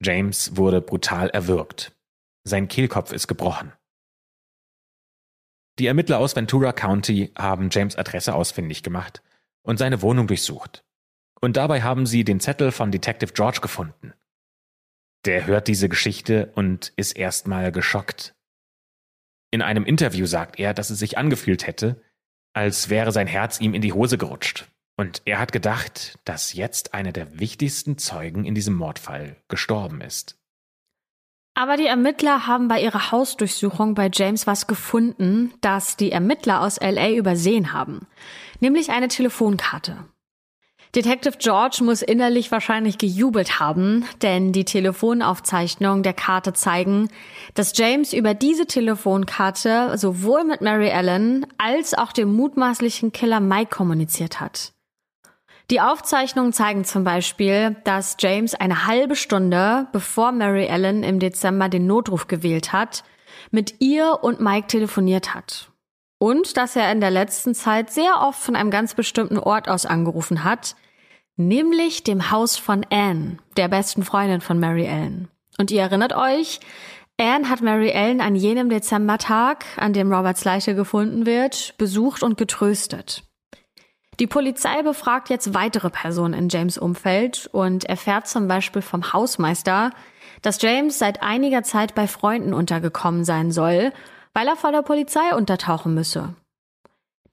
James 0.02 0.56
wurde 0.58 0.82
brutal 0.82 1.30
erwürgt. 1.30 1.96
Sein 2.44 2.68
Kehlkopf 2.68 3.12
ist 3.12 3.28
gebrochen. 3.28 3.74
Die 5.80 5.88
Ermittler 5.88 6.20
aus 6.20 6.36
Ventura 6.36 6.72
County 6.72 7.32
haben 7.36 7.70
James 7.72 7.96
Adresse 7.96 8.36
ausfindig 8.36 8.84
gemacht 8.84 9.24
und 9.64 9.78
seine 9.78 10.02
Wohnung 10.02 10.28
durchsucht. 10.28 10.84
Und 11.42 11.58
dabei 11.58 11.82
haben 11.82 12.06
sie 12.06 12.24
den 12.24 12.40
Zettel 12.40 12.72
von 12.72 12.92
Detective 12.92 13.34
George 13.34 13.60
gefunden. 13.62 14.14
Der 15.26 15.46
hört 15.46 15.68
diese 15.68 15.88
Geschichte 15.88 16.52
und 16.56 16.92
ist 16.96 17.14
erstmal 17.14 17.72
geschockt. 17.72 18.36
In 19.52 19.62
einem 19.62 19.86
Interview 19.86 20.26
sagt 20.26 20.60
er, 20.60 20.74
dass 20.74 20.90
es 20.90 21.00
sich 21.00 21.18
angefühlt 21.18 21.66
hätte, 21.66 22.02
als 22.54 22.90
wäre 22.90 23.12
sein 23.12 23.28
Herz 23.28 23.62
ihm 23.62 23.74
in 23.74 23.82
die 23.82 23.94
Hose 23.94 24.18
gerutscht. 24.18 24.68
Und 24.98 25.22
er 25.26 25.40
hat 25.40 25.52
gedacht, 25.52 26.20
dass 26.26 26.54
jetzt 26.54 26.94
einer 26.94 27.12
der 27.12 27.40
wichtigsten 27.40 27.98
Zeugen 27.98 28.46
in 28.46 28.54
diesem 28.54 28.76
Mordfall 28.76 29.38
gestorben 29.48 30.02
ist. 30.02 30.38
Aber 31.56 31.78
die 31.78 31.86
Ermittler 31.86 32.48
haben 32.48 32.68
bei 32.68 32.82
ihrer 32.82 33.12
Hausdurchsuchung 33.12 33.94
bei 33.94 34.10
James 34.12 34.48
was 34.48 34.66
gefunden, 34.68 35.54
das 35.62 35.98
die 35.98 36.12
Ermittler 36.12 36.62
aus 36.62 36.80
LA 36.80 37.12
übersehen 37.12 37.74
haben, 37.74 38.08
nämlich 38.60 38.90
eine 38.90 39.08
Telefonkarte. 39.08 40.06
Detective 40.96 41.38
George 41.40 41.80
muss 41.84 42.04
innerlich 42.04 42.52
wahrscheinlich 42.52 43.00
gejubelt 43.00 43.60
haben, 43.60 44.06
denn 44.22 44.52
die 44.52 44.64
Telefonaufzeichnungen 44.64 46.04
der 46.04 46.14
Karte 46.14 46.54
zeigen, 46.54 47.10
dass 47.56 47.76
James 47.76 48.14
über 48.14 48.36
diese 48.36 48.68
Telefonkarte 48.68 49.98
sowohl 49.98 50.44
mit 50.44 50.62
Mary 50.62 50.90
Ellen 50.90 51.48
als 51.58 51.96
auch 51.96 52.12
dem 52.12 52.36
mutmaßlichen 52.36 53.12
Killer 53.12 53.40
Mike 53.40 53.76
kommuniziert 53.76 54.40
hat. 54.40 54.74
Die 55.72 55.82
Aufzeichnungen 55.82 56.54
zeigen 56.54 56.86
zum 56.86 57.04
Beispiel, 57.04 57.76
dass 57.86 58.18
James 58.20 58.54
eine 58.54 58.86
halbe 58.86 59.16
Stunde, 59.16 59.88
bevor 59.94 60.32
Mary 60.32 60.68
Ellen 60.68 61.02
im 61.02 61.18
Dezember 61.18 61.70
den 61.70 61.88
Notruf 61.88 62.28
gewählt 62.28 62.72
hat, 62.72 63.04
mit 63.50 63.82
ihr 63.82 64.20
und 64.22 64.42
Mike 64.42 64.68
telefoniert 64.68 65.34
hat. 65.34 65.73
Und 66.24 66.56
dass 66.56 66.78
er 66.78 66.90
in 66.90 67.02
der 67.02 67.12
letzten 67.12 67.54
Zeit 67.54 67.92
sehr 67.92 68.22
oft 68.22 68.40
von 68.40 68.56
einem 68.56 68.72
ganz 68.72 68.94
bestimmten 68.94 69.38
Ort 69.38 69.68
aus 69.68 69.86
angerufen 69.86 70.46
hat, 70.46 70.78
nämlich 71.36 72.06
dem 72.06 72.32
Haus 72.32 72.56
von 72.56 72.86
Anne, 72.90 73.40
der 73.58 73.68
besten 73.68 74.06
Freundin 74.06 74.40
von 74.40 74.58
Mary 74.58 74.86
Ellen. 74.86 75.28
Und 75.58 75.70
ihr 75.70 75.82
erinnert 75.82 76.16
euch, 76.16 76.62
Anne 77.20 77.50
hat 77.50 77.60
Mary 77.60 77.90
Ellen 77.90 78.22
an 78.22 78.38
jenem 78.38 78.70
Dezembertag, 78.70 79.66
an 79.76 79.92
dem 79.92 80.14
Roberts 80.14 80.46
Leiche 80.46 80.76
gefunden 80.76 81.26
wird, 81.26 81.76
besucht 81.78 82.24
und 82.24 82.38
getröstet. 82.38 83.24
Die 84.22 84.28
Polizei 84.28 84.82
befragt 84.82 85.30
jetzt 85.30 85.54
weitere 85.54 85.90
Personen 85.90 86.36
in 86.36 86.48
James 86.48 86.78
Umfeld 86.78 87.50
und 87.52 87.84
erfährt 87.84 88.30
zum 88.30 88.48
Beispiel 88.48 88.82
vom 88.82 89.12
Hausmeister, 89.12 89.92
dass 90.42 90.62
James 90.62 90.98
seit 90.98 91.22
einiger 91.22 91.64
Zeit 91.64 91.94
bei 91.96 92.08
Freunden 92.08 92.54
untergekommen 92.54 93.26
sein 93.26 93.52
soll, 93.52 93.92
weil 94.34 94.48
er 94.48 94.56
vor 94.56 94.72
der 94.72 94.82
Polizei 94.82 95.36
untertauchen 95.36 95.94
müsse. 95.94 96.36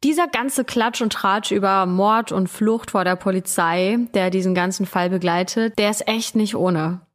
Dieser 0.03 0.29
ganze 0.29 0.65
Klatsch 0.65 1.03
und 1.03 1.13
Tratsch 1.13 1.51
über 1.51 1.85
Mord 1.85 2.33
und 2.33 2.49
Flucht 2.49 2.93
vor 2.93 3.05
der 3.05 3.17
Polizei, 3.17 3.99
der 4.15 4.31
diesen 4.31 4.55
ganzen 4.55 4.87
Fall 4.87 5.11
begleitet, 5.11 5.79
der 5.79 5.91
ist 5.91 6.09
echt 6.09 6.37
nicht 6.37 6.55
ohne. 6.55 7.07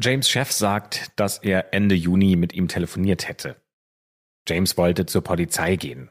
James 0.00 0.30
Chef 0.30 0.50
sagt, 0.50 1.12
dass 1.16 1.38
er 1.38 1.74
Ende 1.74 1.94
Juni 1.94 2.36
mit 2.36 2.54
ihm 2.54 2.68
telefoniert 2.68 3.28
hätte. 3.28 3.60
James 4.48 4.78
wollte 4.78 5.04
zur 5.04 5.22
Polizei 5.22 5.76
gehen. 5.76 6.10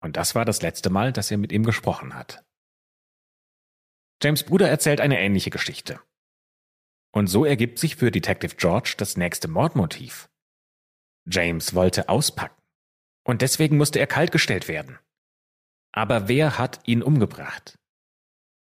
Und 0.00 0.16
das 0.16 0.36
war 0.36 0.44
das 0.44 0.62
letzte 0.62 0.90
Mal, 0.90 1.12
dass 1.12 1.32
er 1.32 1.38
mit 1.38 1.50
ihm 1.50 1.64
gesprochen 1.64 2.14
hat. 2.14 2.44
James 4.22 4.44
Bruder 4.44 4.68
erzählt 4.68 5.00
eine 5.00 5.18
ähnliche 5.18 5.50
Geschichte. 5.50 5.98
Und 7.12 7.26
so 7.26 7.44
ergibt 7.44 7.80
sich 7.80 7.96
für 7.96 8.12
Detective 8.12 8.54
George 8.56 8.94
das 8.96 9.16
nächste 9.16 9.48
Mordmotiv. 9.48 10.28
James 11.26 11.74
wollte 11.74 12.08
auspacken. 12.08 12.62
Und 13.24 13.42
deswegen 13.42 13.76
musste 13.76 13.98
er 13.98 14.06
kaltgestellt 14.06 14.68
werden. 14.68 14.98
Aber 15.92 16.28
wer 16.28 16.58
hat 16.58 16.80
ihn 16.84 17.02
umgebracht? 17.02 17.78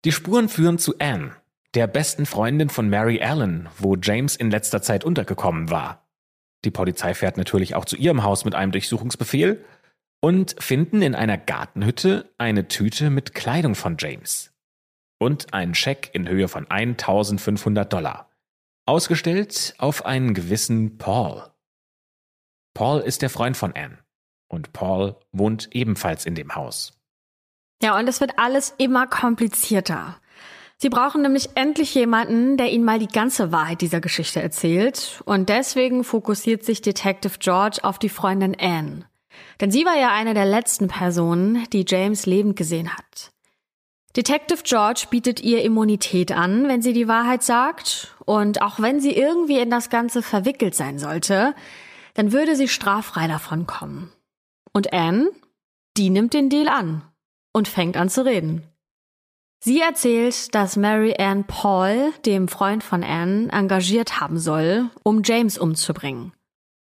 Die 0.05 0.11
Spuren 0.11 0.47
führen 0.47 0.77
zu 0.77 0.97
Anne, 0.99 1.35
der 1.73 1.87
besten 1.87 2.25
Freundin 2.25 2.69
von 2.69 2.89
Mary 2.89 3.21
Allen, 3.21 3.69
wo 3.77 3.95
James 3.95 4.35
in 4.35 4.49
letzter 4.49 4.81
Zeit 4.81 5.03
untergekommen 5.03 5.69
war. 5.69 6.07
Die 6.63 6.71
Polizei 6.71 7.13
fährt 7.13 7.37
natürlich 7.37 7.75
auch 7.75 7.85
zu 7.85 7.95
ihrem 7.97 8.23
Haus 8.23 8.45
mit 8.45 8.55
einem 8.55 8.71
Durchsuchungsbefehl 8.71 9.63
und 10.21 10.55
finden 10.59 11.01
in 11.01 11.15
einer 11.15 11.37
Gartenhütte 11.37 12.33
eine 12.37 12.67
Tüte 12.67 13.09
mit 13.09 13.33
Kleidung 13.33 13.75
von 13.75 13.97
James 13.99 14.53
und 15.19 15.53
einen 15.53 15.75
Scheck 15.75 16.09
in 16.13 16.27
Höhe 16.27 16.47
von 16.47 16.69
1500 16.69 17.91
Dollar, 17.91 18.29
ausgestellt 18.85 19.75
auf 19.77 20.05
einen 20.05 20.33
gewissen 20.33 20.97
Paul. 20.97 21.43
Paul 22.77 22.99
ist 22.99 23.23
der 23.23 23.31
Freund 23.31 23.57
von 23.57 23.73
Anne 23.75 23.97
und 24.49 24.71
Paul 24.71 25.15
wohnt 25.31 25.67
ebenfalls 25.71 26.27
in 26.27 26.35
dem 26.35 26.53
Haus. 26.53 26.93
Ja, 27.81 27.97
und 27.97 28.07
es 28.07 28.21
wird 28.21 28.37
alles 28.37 28.75
immer 28.77 29.07
komplizierter. 29.07 30.17
Sie 30.77 30.89
brauchen 30.89 31.23
nämlich 31.23 31.49
endlich 31.55 31.95
jemanden, 31.95 32.55
der 32.55 32.71
ihnen 32.71 32.85
mal 32.85 32.99
die 32.99 33.07
ganze 33.07 33.51
Wahrheit 33.51 33.81
dieser 33.81 33.99
Geschichte 33.99 34.43
erzählt. 34.43 35.23
Und 35.25 35.49
deswegen 35.49 36.03
fokussiert 36.03 36.63
sich 36.63 36.83
Detective 36.83 37.39
George 37.39 37.79
auf 37.81 37.97
die 37.97 38.09
Freundin 38.09 38.55
Anne. 38.59 39.05
Denn 39.59 39.71
sie 39.71 39.83
war 39.83 39.97
ja 39.97 40.13
eine 40.13 40.35
der 40.35 40.45
letzten 40.45 40.87
Personen, 40.87 41.67
die 41.73 41.83
James 41.87 42.27
lebend 42.27 42.57
gesehen 42.57 42.95
hat. 42.95 43.31
Detective 44.15 44.61
George 44.63 45.07
bietet 45.09 45.39
ihr 45.39 45.63
Immunität 45.63 46.31
an, 46.31 46.67
wenn 46.67 46.83
sie 46.83 46.93
die 46.93 47.07
Wahrheit 47.07 47.41
sagt. 47.41 48.15
Und 48.25 48.61
auch 48.61 48.79
wenn 48.79 48.99
sie 48.99 49.13
irgendwie 49.13 49.57
in 49.57 49.71
das 49.71 49.89
Ganze 49.89 50.21
verwickelt 50.21 50.75
sein 50.75 50.99
sollte, 50.99 51.55
dann 52.17 52.31
würde 52.31 52.55
sie 52.55 52.67
straffrei 52.67 53.27
davon 53.27 53.67
kommen. 53.67 54.11
Und 54.73 54.91
Anne, 54.91 55.29
die 55.97 56.09
nimmt 56.09 56.33
den 56.33 56.49
Deal 56.49 56.67
an 56.67 57.03
und 57.53 57.67
fängt 57.67 57.95
an 57.95 58.09
zu 58.09 58.25
reden. 58.25 58.63
Sie 59.63 59.79
erzählt, 59.79 60.53
dass 60.55 60.77
Mary 60.77 61.15
Ann 61.19 61.45
Paul, 61.45 62.11
dem 62.25 62.47
Freund 62.47 62.83
von 62.83 63.03
Anne, 63.03 63.51
engagiert 63.51 64.19
haben 64.19 64.39
soll, 64.39 64.89
um 65.03 65.21
James 65.23 65.59
umzubringen. 65.59 66.33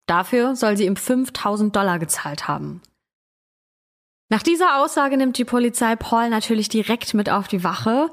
Dafür 0.06 0.54
soll 0.54 0.76
sie 0.76 0.84
ihm 0.84 0.96
5000 0.96 1.74
Dollar 1.74 1.98
gezahlt 1.98 2.46
haben. 2.46 2.82
Nach 4.28 4.42
dieser 4.42 4.82
Aussage 4.82 5.16
nimmt 5.16 5.38
die 5.38 5.46
Polizei 5.46 5.96
Paul 5.96 6.28
natürlich 6.28 6.68
direkt 6.68 7.14
mit 7.14 7.30
auf 7.30 7.48
die 7.48 7.64
Wache 7.64 8.10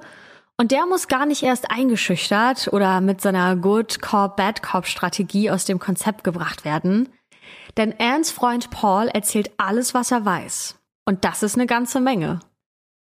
und 0.59 0.71
der 0.71 0.85
muss 0.85 1.07
gar 1.07 1.25
nicht 1.25 1.41
erst 1.41 1.71
eingeschüchtert 1.71 2.67
oder 2.73 2.99
mit 2.99 3.21
seiner 3.21 3.55
Good 3.55 4.01
Cop, 4.01 4.35
Bad 4.35 4.61
Cop 4.61 4.85
Strategie 4.85 5.49
aus 5.49 5.63
dem 5.63 5.79
Konzept 5.79 6.25
gebracht 6.25 6.65
werden. 6.65 7.07
Denn 7.77 7.93
Anns 7.97 8.29
Freund 8.29 8.69
Paul 8.69 9.07
erzählt 9.07 9.51
alles, 9.55 9.93
was 9.93 10.11
er 10.11 10.25
weiß. 10.25 10.77
Und 11.05 11.23
das 11.23 11.43
ist 11.43 11.55
eine 11.55 11.65
ganze 11.65 12.01
Menge. 12.01 12.41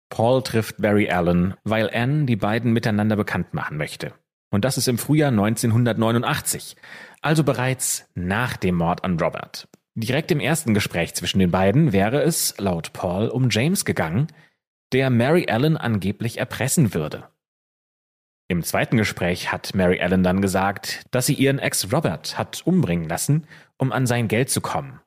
Paul 0.09 0.43
trifft 0.43 0.81
Barry 0.81 1.09
Allen, 1.09 1.55
weil 1.63 1.89
Anne 1.93 2.25
die 2.25 2.35
beiden 2.35 2.73
miteinander 2.73 3.15
bekannt 3.15 3.53
machen 3.53 3.77
möchte. 3.77 4.13
Und 4.51 4.65
das 4.65 4.77
ist 4.77 4.89
im 4.89 4.97
Frühjahr 4.97 5.31
1989, 5.31 6.75
also 7.21 7.45
bereits 7.45 8.05
nach 8.15 8.57
dem 8.57 8.75
Mord 8.75 9.05
an 9.05 9.17
Robert. 9.17 9.69
Direkt 9.95 10.29
im 10.31 10.41
ersten 10.41 10.73
Gespräch 10.73 11.13
zwischen 11.15 11.39
den 11.39 11.51
beiden 11.51 11.93
wäre 11.93 12.21
es, 12.21 12.53
laut 12.57 12.91
Paul, 12.91 13.29
um 13.29 13.49
James 13.49 13.85
gegangen, 13.85 14.27
der 14.91 15.09
Mary 15.09 15.45
Ellen 15.47 15.77
angeblich 15.77 16.37
erpressen 16.37 16.93
würde. 16.93 17.29
Im 18.47 18.61
zweiten 18.63 18.97
Gespräch 18.97 19.51
hat 19.51 19.73
Mary 19.73 19.97
Ellen 19.97 20.23
dann 20.23 20.41
gesagt, 20.41 21.03
dass 21.11 21.25
sie 21.25 21.33
ihren 21.33 21.57
Ex 21.57 21.91
Robert 21.91 22.37
hat 22.37 22.65
umbringen 22.65 23.09
lassen, 23.09 23.47
um 23.77 23.91
an 23.91 24.05
sein 24.05 24.27
Geld 24.27 24.49
zu 24.49 24.61
kommen. 24.61 25.01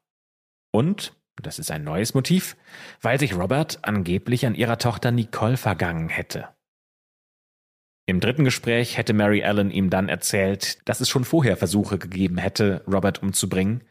Und, 0.73 1.15
das 1.41 1.61
ist 1.61 1.71
ein 1.71 1.85
neues 1.85 2.15
Motiv, 2.15 2.57
weil 3.01 3.21
sich 3.21 3.37
Robert 3.37 3.79
angeblich 3.83 4.45
an 4.45 4.57
ihrer 4.57 4.79
Tochter 4.79 5.13
Nicole 5.13 5.57
vergangen 5.57 6.09
hätte. 6.09 6.49
Im 8.07 8.21
dritten 8.21 8.45
Gespräch 8.45 8.97
hätte 8.97 9.13
Mary 9.13 9.41
Ellen 9.41 9.71
ihm 9.71 9.91
dann 9.91 10.09
erzählt, 10.09 10.79
dass 10.89 11.01
es 11.01 11.09
schon 11.09 11.25
vorher 11.25 11.57
Versuche 11.57 11.99
gegeben 11.99 12.39
hätte, 12.39 12.83
Robert 12.89 13.23
umzubringen, 13.23 13.85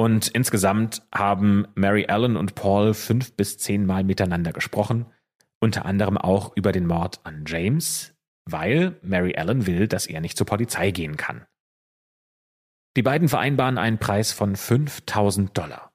und 0.00 0.28
insgesamt 0.28 1.02
haben 1.12 1.66
Mary 1.74 2.04
Ellen 2.08 2.36
und 2.36 2.54
Paul 2.54 2.94
fünf 2.94 3.32
bis 3.34 3.58
zehn 3.58 3.84
Mal 3.84 4.04
miteinander 4.04 4.52
gesprochen, 4.52 5.06
unter 5.60 5.84
anderem 5.86 6.16
auch 6.16 6.56
über 6.56 6.70
den 6.70 6.86
Mord 6.86 7.18
an 7.24 7.44
James, 7.46 8.14
weil 8.50 8.98
Mary 9.02 9.32
Ellen 9.32 9.66
will, 9.66 9.88
dass 9.88 10.06
er 10.06 10.20
nicht 10.20 10.36
zur 10.36 10.46
Polizei 10.46 10.90
gehen 10.90 11.16
kann. 11.16 11.46
Die 12.96 13.02
beiden 13.02 13.28
vereinbaren 13.28 13.78
einen 13.78 13.98
Preis 13.98 14.32
von 14.32 14.56
5000 14.56 15.56
Dollar. 15.56 15.92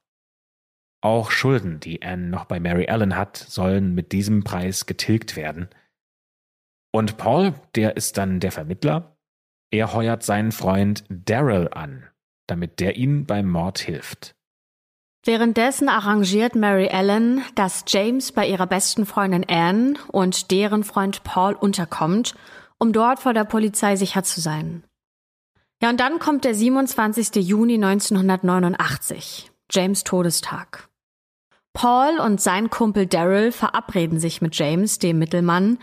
Auch 1.01 1.32
Schulden, 1.32 1.80
die 1.80 2.01
Anne 2.01 2.28
noch 2.28 2.45
bei 2.45 2.60
Mary 2.60 2.86
Ellen 2.86 3.18
hat, 3.18 3.36
sollen 3.36 3.93
mit 3.93 4.14
diesem 4.14 4.43
Preis 4.43 4.86
getilgt 4.86 5.36
werden. 5.36 5.70
Und 6.93 7.18
Paul, 7.18 7.56
der 7.76 7.97
ist 7.97 8.18
dann 8.18 8.39
der 8.39 8.51
Vermittler, 8.51 9.18
er 9.72 9.93
heuert 9.93 10.24
seinen 10.24 10.51
Freund 10.51 11.04
Daryl 11.10 11.68
an, 11.72 12.08
damit 12.47 12.80
der 12.80 12.95
ihnen 12.95 13.26
beim 13.26 13.49
Mord 13.49 13.80
hilft. 13.80 14.36
Währenddessen 15.26 15.88
arrangiert 15.88 16.53
Mary 16.53 16.88
Ellen, 16.88 17.43
dass 17.55 17.86
James 17.88 18.34
bei 18.34 18.45
ihrer 18.47 18.67
besten 18.67 19.05
Freundin 19.05 19.45
Anne 19.47 19.93
und 20.09 20.51
deren 20.51 20.84
Freund 20.84 21.24
Paul 21.24 21.53
unterkommt, 21.53 22.36
um 22.78 22.91
dort 22.91 23.19
vor 23.19 23.34
der 23.34 23.45
Polizei 23.45 23.95
sicher 23.95 24.24
zu 24.24 24.41
sein. 24.41 24.84
Ja, 25.82 25.89
und 25.89 25.99
dann 26.01 26.19
kommt 26.19 26.43
der 26.43 26.53
27. 26.53 27.36
Juni 27.36 27.76
1989, 27.76 29.51
James 29.71 30.03
Todestag. 30.03 30.89
Paul 31.71 32.19
und 32.19 32.41
sein 32.41 32.69
Kumpel 32.69 33.05
Daryl 33.07 33.53
verabreden 33.53 34.19
sich 34.19 34.41
mit 34.41 34.55
James, 34.55 34.99
dem 34.99 35.19
Mittelmann, 35.19 35.80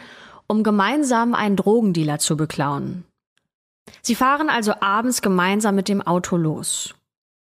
um 0.47 0.62
gemeinsam 0.62 1.34
einen 1.34 1.57
Drogendealer 1.57 2.18
zu 2.18 2.36
beklauen. 2.36 3.05
Sie 4.03 4.14
fahren 4.14 4.51
also 4.51 4.74
abends 4.80 5.22
gemeinsam 5.22 5.74
mit 5.74 5.88
dem 5.88 6.03
Auto 6.03 6.36
los. 6.36 6.95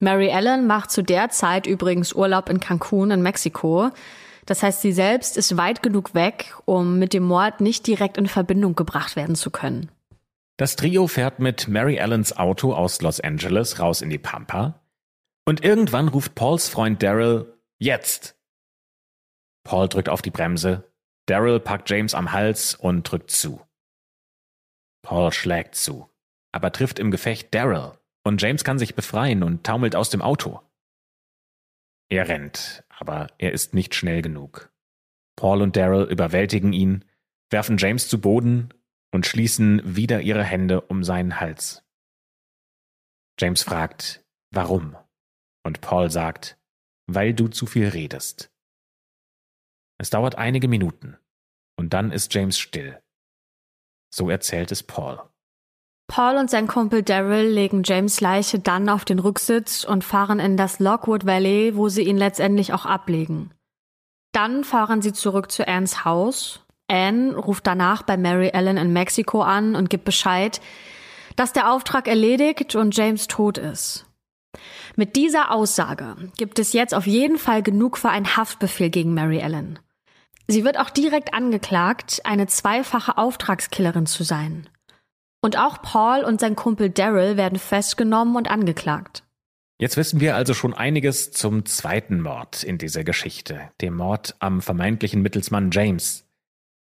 Mary 0.03 0.27
Ellen 0.27 0.67
macht 0.67 0.91
zu 0.91 1.01
der 1.01 1.29
Zeit 1.29 1.65
übrigens 1.65 2.13
Urlaub 2.13 2.49
in 2.49 2.59
Cancun 2.59 3.09
in 3.09 3.21
Mexiko. 3.21 3.89
Das 4.45 4.61
heißt, 4.61 4.81
sie 4.81 4.91
selbst 4.91 5.37
ist 5.37 5.57
weit 5.57 5.81
genug 5.81 6.13
weg, 6.13 6.55
um 6.65 6.99
mit 6.99 7.13
dem 7.13 7.23
Mord 7.23 7.61
nicht 7.61 7.87
direkt 7.87 8.17
in 8.17 8.27
Verbindung 8.27 8.75
gebracht 8.75 9.15
werden 9.15 9.35
zu 9.35 9.49
können. 9.49 9.89
Das 10.57 10.75
Trio 10.75 11.07
fährt 11.07 11.39
mit 11.39 11.67
Mary 11.67 11.95
Ellens 11.95 12.37
Auto 12.37 12.73
aus 12.73 13.01
Los 13.01 13.19
Angeles 13.19 13.79
raus 13.79 14.01
in 14.01 14.09
die 14.09 14.19
Pampa. 14.19 14.81
Und 15.45 15.63
irgendwann 15.63 16.09
ruft 16.09 16.35
Pauls 16.35 16.69
Freund 16.69 17.01
Daryl, 17.01 17.57
jetzt! 17.79 18.35
Paul 19.63 19.87
drückt 19.87 20.09
auf 20.09 20.21
die 20.21 20.29
Bremse. 20.29 20.83
Daryl 21.25 21.59
packt 21.59 21.89
James 21.89 22.13
am 22.13 22.33
Hals 22.33 22.75
und 22.75 23.09
drückt 23.09 23.31
zu. 23.31 23.61
Paul 25.01 25.31
schlägt 25.31 25.75
zu 25.75 26.09
aber 26.53 26.71
trifft 26.71 26.99
im 26.99 27.11
Gefecht 27.11 27.53
Daryl 27.53 27.97
und 28.23 28.41
James 28.41 28.63
kann 28.63 28.79
sich 28.79 28.95
befreien 28.95 29.43
und 29.43 29.65
taumelt 29.65 29.95
aus 29.95 30.09
dem 30.09 30.21
Auto. 30.21 30.61
Er 32.09 32.27
rennt, 32.27 32.83
aber 32.89 33.27
er 33.37 33.51
ist 33.51 33.73
nicht 33.73 33.95
schnell 33.95 34.21
genug. 34.21 34.71
Paul 35.35 35.61
und 35.61 35.75
Daryl 35.75 36.09
überwältigen 36.09 36.73
ihn, 36.73 37.05
werfen 37.49 37.77
James 37.77 38.07
zu 38.07 38.21
Boden 38.21 38.73
und 39.11 39.25
schließen 39.25 39.95
wieder 39.95 40.21
ihre 40.21 40.43
Hände 40.43 40.81
um 40.81 41.03
seinen 41.03 41.39
Hals. 41.39 41.83
James 43.39 43.63
fragt, 43.63 44.23
warum? 44.51 44.95
Und 45.63 45.81
Paul 45.81 46.11
sagt, 46.11 46.59
weil 47.07 47.33
du 47.33 47.47
zu 47.47 47.65
viel 47.65 47.87
redest. 47.87 48.51
Es 49.97 50.09
dauert 50.09 50.35
einige 50.35 50.67
Minuten 50.67 51.17
und 51.77 51.93
dann 51.93 52.11
ist 52.11 52.33
James 52.33 52.57
still. 52.57 53.01
So 54.13 54.29
erzählt 54.29 54.71
es 54.71 54.83
Paul. 54.83 55.21
Paul 56.13 56.37
und 56.37 56.47
sein 56.47 56.67
Kumpel 56.67 57.01
Daryl 57.01 57.47
legen 57.47 57.81
James 57.83 58.21
Leiche 58.21 58.59
dann 58.59 58.87
auf 58.87 59.03
den 59.03 59.17
Rücksitz 59.17 59.83
und 59.83 60.03
fahren 60.03 60.39
in 60.39 60.57
das 60.57 60.77
Lockwood 60.77 61.25
Valley, 61.25 61.75
wo 61.75 61.89
sie 61.89 62.03
ihn 62.03 62.17
letztendlich 62.17 62.71
auch 62.71 62.85
ablegen. 62.85 63.49
Dann 64.31 64.63
fahren 64.63 65.01
sie 65.01 65.11
zurück 65.11 65.51
zu 65.51 65.67
Anns 65.67 66.05
Haus. 66.05 66.59
Anne 66.87 67.35
ruft 67.35 67.65
danach 67.65 68.03
bei 68.03 68.15
Mary 68.15 68.49
Ellen 68.49 68.77
in 68.77 68.93
Mexiko 68.93 69.41
an 69.41 69.75
und 69.75 69.89
gibt 69.89 70.05
Bescheid, 70.05 70.61
dass 71.35 71.51
der 71.51 71.71
Auftrag 71.71 72.07
erledigt 72.07 72.75
und 72.75 72.95
James 72.95 73.25
tot 73.25 73.57
ist. 73.57 74.05
Mit 74.95 75.15
dieser 75.15 75.49
Aussage 75.49 76.15
gibt 76.37 76.59
es 76.59 76.73
jetzt 76.73 76.93
auf 76.93 77.07
jeden 77.07 77.39
Fall 77.39 77.63
genug 77.63 77.97
für 77.97 78.09
einen 78.09 78.37
Haftbefehl 78.37 78.91
gegen 78.91 79.15
Mary 79.15 79.39
Ellen. 79.39 79.79
Sie 80.47 80.63
wird 80.63 80.77
auch 80.77 80.91
direkt 80.91 81.33
angeklagt, 81.33 82.21
eine 82.23 82.45
zweifache 82.45 83.17
Auftragskillerin 83.17 84.05
zu 84.05 84.23
sein. 84.23 84.69
Und 85.43 85.57
auch 85.57 85.81
Paul 85.81 86.23
und 86.23 86.39
sein 86.39 86.55
Kumpel 86.55 86.89
Daryl 86.89 87.35
werden 87.35 87.59
festgenommen 87.59 88.37
und 88.37 88.49
angeklagt. 88.49 89.23
Jetzt 89.77 89.97
wissen 89.97 90.21
wir 90.21 90.37
also 90.37 90.53
schon 90.53 90.73
einiges 90.73 91.33
zum 91.33 91.65
zweiten 91.65 92.21
Mord 92.21 92.63
in 92.63 92.77
dieser 92.77 93.03
Geschichte, 93.03 93.69
dem 93.81 93.95
Mord 93.97 94.37
am 94.39 94.61
vermeintlichen 94.61 95.21
Mittelsmann 95.21 95.69
James. 95.71 96.25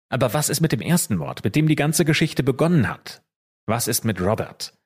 Aber 0.09 0.35
was 0.35 0.49
ist 0.49 0.61
mit 0.61 0.71
dem 0.71 0.81
ersten 0.81 1.15
Mord, 1.15 1.43
mit 1.43 1.55
dem 1.55 1.67
die 1.67 1.73
ganze 1.73 2.05
Geschichte 2.05 2.43
begonnen 2.43 2.87
hat? 2.87 3.23
Was 3.65 3.87
ist 3.87 4.05
mit 4.05 4.21
Robert? 4.21 4.77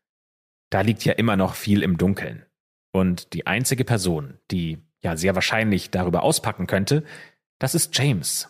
Da 0.69 0.79
liegt 0.79 1.03
ja 1.03 1.11
immer 1.11 1.35
noch 1.35 1.53
viel 1.53 1.83
im 1.83 1.97
Dunkeln. 1.97 2.45
Und 2.93 3.33
die 3.33 3.47
einzige 3.47 3.83
Person, 3.83 4.37
die 4.49 4.77
ja 5.01 5.17
sehr 5.17 5.35
wahrscheinlich 5.35 5.91
darüber 5.91 6.23
auspacken 6.23 6.67
könnte, 6.67 7.03
das 7.59 7.75
ist 7.75 7.97
James. 7.97 8.47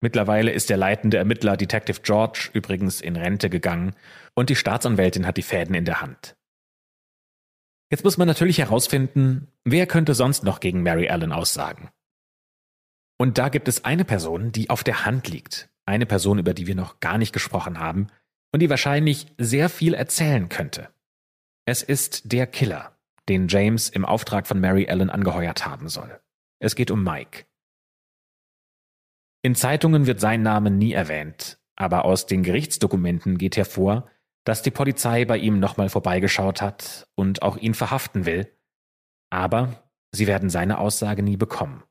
Mittlerweile 0.00 0.52
ist 0.52 0.70
der 0.70 0.76
leitende 0.76 1.16
Ermittler 1.16 1.56
Detective 1.56 2.00
George 2.02 2.50
übrigens 2.52 3.00
in 3.00 3.16
Rente 3.16 3.48
gegangen 3.48 3.94
und 4.34 4.50
die 4.50 4.56
Staatsanwältin 4.56 5.26
hat 5.26 5.36
die 5.36 5.42
Fäden 5.42 5.74
in 5.74 5.84
der 5.84 6.00
Hand. 6.00 6.36
Jetzt 7.90 8.04
muss 8.04 8.18
man 8.18 8.26
natürlich 8.26 8.58
herausfinden, 8.58 9.48
wer 9.64 9.86
könnte 9.86 10.14
sonst 10.14 10.42
noch 10.42 10.60
gegen 10.60 10.82
Mary 10.82 11.06
Ellen 11.06 11.32
aussagen. 11.32 11.90
Und 13.18 13.38
da 13.38 13.48
gibt 13.48 13.68
es 13.68 13.84
eine 13.84 14.04
Person, 14.04 14.52
die 14.52 14.70
auf 14.70 14.84
der 14.84 15.06
Hand 15.06 15.28
liegt. 15.28 15.70
Eine 15.86 16.04
Person, 16.04 16.38
über 16.38 16.52
die 16.52 16.66
wir 16.66 16.74
noch 16.74 17.00
gar 17.00 17.16
nicht 17.16 17.32
gesprochen 17.32 17.78
haben 17.78 18.08
und 18.52 18.60
die 18.60 18.70
wahrscheinlich 18.70 19.28
sehr 19.38 19.68
viel 19.68 19.94
erzählen 19.94 20.48
könnte. 20.48 20.90
Es 21.64 21.82
ist 21.82 22.32
der 22.32 22.46
Killer, 22.46 22.96
den 23.28 23.48
James 23.48 23.88
im 23.88 24.04
Auftrag 24.04 24.46
von 24.46 24.60
Mary 24.60 24.84
Ellen 24.84 25.10
angeheuert 25.10 25.64
haben 25.64 25.88
soll. 25.88 26.20
Es 26.58 26.74
geht 26.74 26.90
um 26.90 27.02
Mike. 27.02 27.44
In 29.46 29.54
Zeitungen 29.54 30.08
wird 30.08 30.18
sein 30.18 30.42
Name 30.42 30.72
nie 30.72 30.92
erwähnt, 30.92 31.60
aber 31.76 32.04
aus 32.04 32.26
den 32.26 32.42
Gerichtsdokumenten 32.42 33.38
geht 33.38 33.56
hervor, 33.56 34.10
dass 34.42 34.62
die 34.62 34.72
Polizei 34.72 35.24
bei 35.24 35.38
ihm 35.38 35.60
nochmal 35.60 35.88
vorbeigeschaut 35.88 36.60
hat 36.60 37.06
und 37.14 37.42
auch 37.42 37.56
ihn 37.56 37.74
verhaften 37.74 38.26
will. 38.26 38.52
Aber 39.30 39.88
sie 40.10 40.26
werden 40.26 40.50
seine 40.50 40.78
Aussage 40.78 41.22
nie 41.22 41.36
bekommen. 41.36 41.84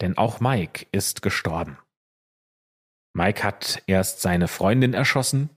Denn 0.00 0.16
auch 0.16 0.40
Mike 0.40 0.86
ist 0.92 1.20
gestorben. 1.20 1.76
Mike 3.12 3.42
hat 3.42 3.82
erst 3.86 4.22
seine 4.22 4.48
Freundin 4.48 4.94
erschossen 4.94 5.50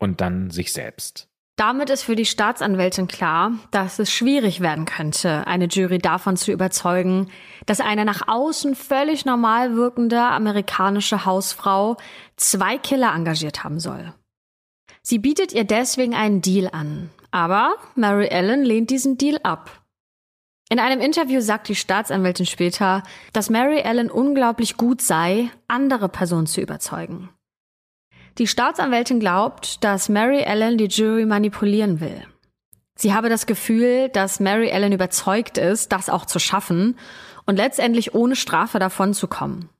und 0.00 0.20
dann 0.20 0.50
sich 0.50 0.72
selbst. 0.72 1.29
Damit 1.60 1.90
ist 1.90 2.04
für 2.04 2.16
die 2.16 2.24
Staatsanwältin 2.24 3.06
klar, 3.06 3.52
dass 3.70 3.98
es 3.98 4.10
schwierig 4.10 4.60
werden 4.60 4.86
könnte, 4.86 5.46
eine 5.46 5.66
Jury 5.66 5.98
davon 5.98 6.38
zu 6.38 6.52
überzeugen, 6.52 7.28
dass 7.66 7.82
eine 7.82 8.06
nach 8.06 8.28
außen 8.28 8.74
völlig 8.74 9.26
normal 9.26 9.76
wirkende 9.76 10.22
amerikanische 10.22 11.26
Hausfrau 11.26 11.98
zwei 12.36 12.78
Killer 12.78 13.12
engagiert 13.14 13.62
haben 13.62 13.78
soll. 13.78 14.14
Sie 15.02 15.18
bietet 15.18 15.52
ihr 15.52 15.64
deswegen 15.64 16.14
einen 16.14 16.40
Deal 16.40 16.70
an. 16.72 17.10
Aber 17.30 17.74
Mary 17.94 18.28
Ellen 18.28 18.64
lehnt 18.64 18.88
diesen 18.88 19.18
Deal 19.18 19.38
ab. 19.42 19.82
In 20.70 20.78
einem 20.78 21.02
Interview 21.02 21.42
sagt 21.42 21.68
die 21.68 21.76
Staatsanwältin 21.76 22.46
später, 22.46 23.02
dass 23.34 23.50
Mary 23.50 23.80
Ellen 23.80 24.10
unglaublich 24.10 24.78
gut 24.78 25.02
sei, 25.02 25.50
andere 25.68 26.08
Personen 26.08 26.46
zu 26.46 26.62
überzeugen. 26.62 27.28
Die 28.38 28.46
Staatsanwältin 28.46 29.20
glaubt, 29.20 29.82
dass 29.84 30.08
Mary 30.08 30.42
Ellen 30.42 30.78
die 30.78 30.86
Jury 30.86 31.26
manipulieren 31.26 32.00
will. 32.00 32.24
Sie 32.94 33.14
habe 33.14 33.28
das 33.28 33.46
Gefühl, 33.46 34.08
dass 34.10 34.40
Mary 34.40 34.68
Ellen 34.68 34.92
überzeugt 34.92 35.58
ist, 35.58 35.90
das 35.92 36.08
auch 36.08 36.26
zu 36.26 36.38
schaffen 36.38 36.98
und 37.46 37.56
letztendlich 37.56 38.14
ohne 38.14 38.36
Strafe 38.36 38.78
davon 38.78 39.14
zu 39.14 39.26
kommen. 39.26 39.70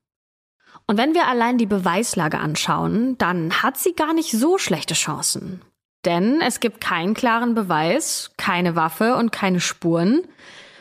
Und 0.87 0.97
wenn 0.97 1.13
wir 1.13 1.27
allein 1.27 1.57
die 1.57 1.67
Beweislage 1.67 2.39
anschauen, 2.39 3.17
dann 3.17 3.61
hat 3.61 3.77
sie 3.77 3.93
gar 3.93 4.13
nicht 4.13 4.31
so 4.31 4.57
schlechte 4.57 4.93
Chancen. 4.93 5.61
Denn 6.03 6.41
es 6.41 6.59
gibt 6.59 6.81
keinen 6.81 7.13
klaren 7.13 7.53
Beweis, 7.53 8.31
keine 8.37 8.75
Waffe 8.75 9.15
und 9.15 9.31
keine 9.31 9.59
Spuren. 9.59 10.23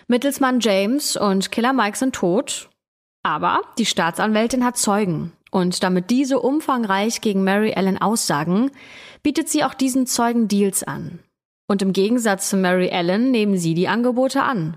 Mittelsmann 0.09 0.61
James 0.61 1.17
und 1.17 1.53
Killer 1.53 1.73
Mike 1.73 1.97
sind 1.97 2.15
tot. 2.15 2.71
Aber 3.23 3.61
die 3.79 3.87
Staatsanwältin 3.87 4.65
hat 4.65 4.79
Zeugen. 4.79 5.33
Und 5.51 5.83
damit 5.83 6.11
diese 6.11 6.39
umfangreich 6.39 7.21
gegen 7.21 7.45
Mary 7.45 7.73
Ellen 7.73 8.01
aussagen, 8.01 8.71
bietet 9.23 9.49
sie 9.49 9.65
auch 9.65 9.75
diesen 9.75 10.07
Zeugen 10.07 10.49
Deals 10.49 10.83
an. 10.83 11.19
Und 11.67 11.83
im 11.83 11.93
Gegensatz 11.93 12.49
zu 12.49 12.57
Mary 12.57 12.89
Ellen 12.89 13.31
nehmen 13.31 13.57
sie 13.57 13.75
die 13.75 13.89
Angebote 13.89 14.43
an. 14.43 14.77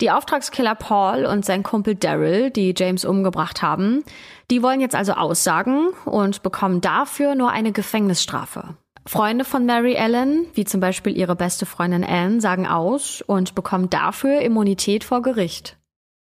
Die 0.00 0.10
Auftragskiller 0.10 0.74
Paul 0.74 1.24
und 1.24 1.44
sein 1.44 1.62
Kumpel 1.62 1.94
Daryl, 1.94 2.50
die 2.50 2.74
James 2.76 3.04
umgebracht 3.04 3.62
haben, 3.62 4.02
die 4.50 4.62
wollen 4.62 4.80
jetzt 4.80 4.96
also 4.96 5.12
aussagen 5.12 5.90
und 6.04 6.42
bekommen 6.42 6.80
dafür 6.80 7.34
nur 7.34 7.50
eine 7.50 7.70
Gefängnisstrafe. 7.70 8.76
Freunde 9.06 9.44
von 9.44 9.66
Mary 9.66 9.94
Ellen, 9.94 10.46
wie 10.54 10.64
zum 10.64 10.80
Beispiel 10.80 11.16
ihre 11.16 11.36
beste 11.36 11.66
Freundin 11.66 12.04
Anne, 12.04 12.40
sagen 12.40 12.66
aus 12.66 13.22
und 13.22 13.54
bekommen 13.54 13.90
dafür 13.90 14.40
Immunität 14.40 15.04
vor 15.04 15.22
Gericht. 15.22 15.76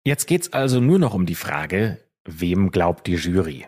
Jetzt 0.04 0.26
geht's 0.26 0.52
also 0.52 0.80
nur 0.80 0.98
noch 0.98 1.14
um 1.14 1.26
die 1.26 1.34
Frage, 1.34 1.98
wem 2.26 2.70
glaubt 2.70 3.06
die 3.06 3.14
Jury? 3.14 3.66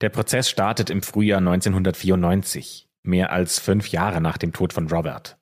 Der 0.00 0.10
Prozess 0.10 0.48
startet 0.48 0.90
im 0.90 1.02
Frühjahr 1.02 1.38
1994, 1.38 2.88
mehr 3.02 3.32
als 3.32 3.58
fünf 3.58 3.88
Jahre 3.88 4.20
nach 4.20 4.38
dem 4.38 4.52
Tod 4.52 4.72
von 4.72 4.88
Robert. 4.88 5.38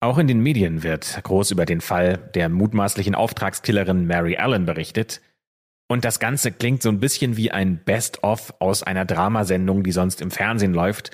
Auch 0.00 0.18
in 0.18 0.26
den 0.26 0.40
Medien 0.40 0.82
wird 0.82 1.18
groß 1.22 1.50
über 1.52 1.64
den 1.64 1.80
Fall 1.80 2.18
der 2.34 2.50
mutmaßlichen 2.50 3.14
Auftragskillerin 3.14 4.06
Mary 4.06 4.36
Allen 4.36 4.66
berichtet. 4.66 5.22
Und 5.88 6.04
das 6.04 6.20
Ganze 6.20 6.52
klingt 6.52 6.82
so 6.82 6.90
ein 6.90 7.00
bisschen 7.00 7.38
wie 7.38 7.50
ein 7.50 7.82
Best-of 7.82 8.52
aus 8.58 8.82
einer 8.82 9.06
Dramasendung, 9.06 9.82
die 9.82 9.92
sonst 9.92 10.20
im 10.20 10.30
Fernsehen 10.30 10.74
läuft. 10.74 11.10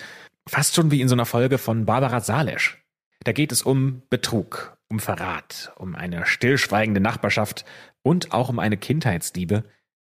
Fast 0.48 0.74
schon 0.74 0.90
wie 0.90 1.00
in 1.00 1.06
so 1.06 1.14
einer 1.14 1.26
Folge 1.26 1.58
von 1.58 1.86
Barbara 1.86 2.18
Salesch. 2.18 2.84
Da 3.22 3.30
geht 3.30 3.52
es 3.52 3.62
um 3.62 4.02
Betrug, 4.10 4.76
um 4.88 4.98
Verrat, 4.98 5.72
um 5.76 5.94
eine 5.94 6.26
stillschweigende 6.26 7.00
Nachbarschaft 7.00 7.64
und 8.02 8.32
auch 8.32 8.48
um 8.48 8.58
eine 8.58 8.76
Kindheitsliebe, 8.76 9.64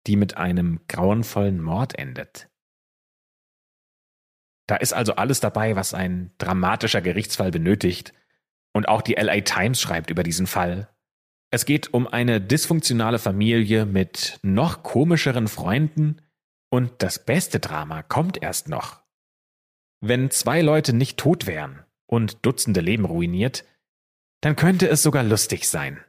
die 0.06 0.16
mit 0.16 0.36
einem 0.36 0.80
grauenvollen 0.88 1.60
Mord 1.60 1.98
endet. 1.98 2.48
Da 4.66 4.76
ist 4.76 4.92
also 4.92 5.16
alles 5.16 5.40
dabei, 5.40 5.76
was 5.76 5.94
ein 5.94 6.32
dramatischer 6.38 7.02
Gerichtsfall 7.02 7.50
benötigt, 7.50 8.12
und 8.74 8.88
auch 8.88 9.02
die 9.02 9.14
LA 9.14 9.42
Times 9.42 9.80
schreibt 9.80 10.10
über 10.10 10.22
diesen 10.22 10.46
Fall. 10.46 10.88
Es 11.50 11.66
geht 11.66 11.92
um 11.92 12.06
eine 12.06 12.40
dysfunktionale 12.40 13.18
Familie 13.18 13.84
mit 13.84 14.38
noch 14.42 14.82
komischeren 14.82 15.48
Freunden 15.48 16.22
und 16.70 17.02
das 17.02 17.18
beste 17.18 17.60
Drama 17.60 18.02
kommt 18.02 18.42
erst 18.42 18.68
noch. 18.68 19.02
Wenn 20.00 20.30
zwei 20.30 20.62
Leute 20.62 20.94
nicht 20.94 21.18
tot 21.18 21.46
wären 21.46 21.84
und 22.06 22.46
Dutzende 22.46 22.80
Leben 22.80 23.04
ruiniert, 23.04 23.66
dann 24.40 24.56
könnte 24.56 24.88
es 24.88 25.02
sogar 25.02 25.22
lustig 25.22 25.68
sein. 25.68 26.02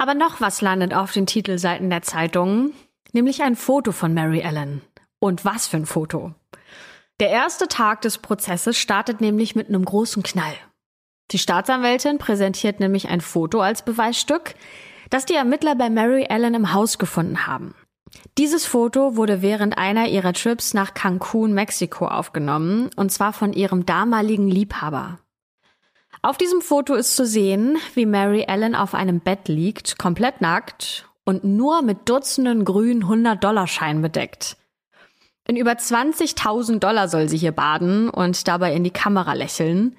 Aber 0.00 0.14
noch 0.14 0.40
was 0.40 0.62
landet 0.62 0.94
auf 0.94 1.12
den 1.12 1.26
Titelseiten 1.26 1.90
der 1.90 2.00
Zeitungen, 2.00 2.72
nämlich 3.12 3.42
ein 3.42 3.54
Foto 3.54 3.92
von 3.92 4.14
Mary 4.14 4.40
Ellen. 4.40 4.80
Und 5.18 5.44
was 5.44 5.66
für 5.66 5.76
ein 5.76 5.84
Foto. 5.84 6.32
Der 7.20 7.28
erste 7.28 7.68
Tag 7.68 8.00
des 8.00 8.16
Prozesses 8.16 8.78
startet 8.78 9.20
nämlich 9.20 9.54
mit 9.54 9.68
einem 9.68 9.84
großen 9.84 10.22
Knall. 10.22 10.54
Die 11.32 11.38
Staatsanwältin 11.38 12.16
präsentiert 12.16 12.80
nämlich 12.80 13.10
ein 13.10 13.20
Foto 13.20 13.60
als 13.60 13.84
Beweisstück, 13.84 14.54
das 15.10 15.26
die 15.26 15.34
Ermittler 15.34 15.74
bei 15.74 15.90
Mary 15.90 16.24
Ellen 16.30 16.54
im 16.54 16.72
Haus 16.72 16.96
gefunden 16.96 17.46
haben. 17.46 17.74
Dieses 18.38 18.64
Foto 18.64 19.16
wurde 19.16 19.42
während 19.42 19.76
einer 19.76 20.08
ihrer 20.08 20.32
Trips 20.32 20.72
nach 20.72 20.94
Cancun, 20.94 21.52
Mexiko 21.52 22.06
aufgenommen, 22.06 22.88
und 22.96 23.12
zwar 23.12 23.34
von 23.34 23.52
ihrem 23.52 23.84
damaligen 23.84 24.48
Liebhaber. 24.48 25.18
Auf 26.22 26.36
diesem 26.36 26.60
Foto 26.60 26.94
ist 26.94 27.16
zu 27.16 27.24
sehen, 27.24 27.78
wie 27.94 28.04
Mary 28.04 28.44
Ellen 28.46 28.74
auf 28.74 28.94
einem 28.94 29.20
Bett 29.20 29.48
liegt, 29.48 29.98
komplett 29.98 30.42
nackt 30.42 31.08
und 31.24 31.44
nur 31.44 31.80
mit 31.80 32.08
Dutzenden 32.10 32.66
grünen 32.66 33.04
100-Dollar-Scheinen 33.04 34.02
bedeckt. 34.02 34.58
In 35.48 35.56
über 35.56 35.72
20.000 35.72 36.78
Dollar 36.78 37.08
soll 37.08 37.28
sie 37.28 37.38
hier 37.38 37.52
baden 37.52 38.10
und 38.10 38.46
dabei 38.46 38.74
in 38.74 38.84
die 38.84 38.90
Kamera 38.90 39.32
lächeln. 39.32 39.96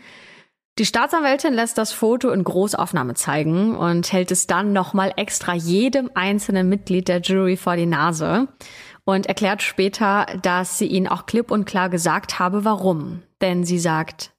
Die 0.78 0.86
Staatsanwältin 0.86 1.54
lässt 1.54 1.78
das 1.80 1.92
Foto 1.92 2.30
in 2.30 2.44
Großaufnahme 2.44 3.16
zeigen 3.16 3.76
und 3.76 4.14
hält 4.14 4.32
es 4.32 4.46
dann 4.46 4.74
nochmal 4.74 5.14
extra 5.18 5.54
jedem 5.54 6.12
einzelnen 6.14 6.70
Mitglied 6.70 7.08
der 7.08 7.22
Jury 7.22 7.58
vor 7.58 7.76
die 7.76 7.88
Nase 7.88 8.48
und 9.06 9.26
erklärt 9.26 9.64
später, 9.64 10.28
dass 10.42 10.78
sie 10.78 10.88
ihnen 10.88 11.08
auch 11.08 11.26
klipp 11.26 11.50
und 11.50 11.66
klar 11.66 11.90
gesagt 11.90 12.38
habe, 12.40 12.64
warum. 12.64 13.24
Denn 13.42 13.66
sie 13.66 13.80
sagt, 13.80 14.31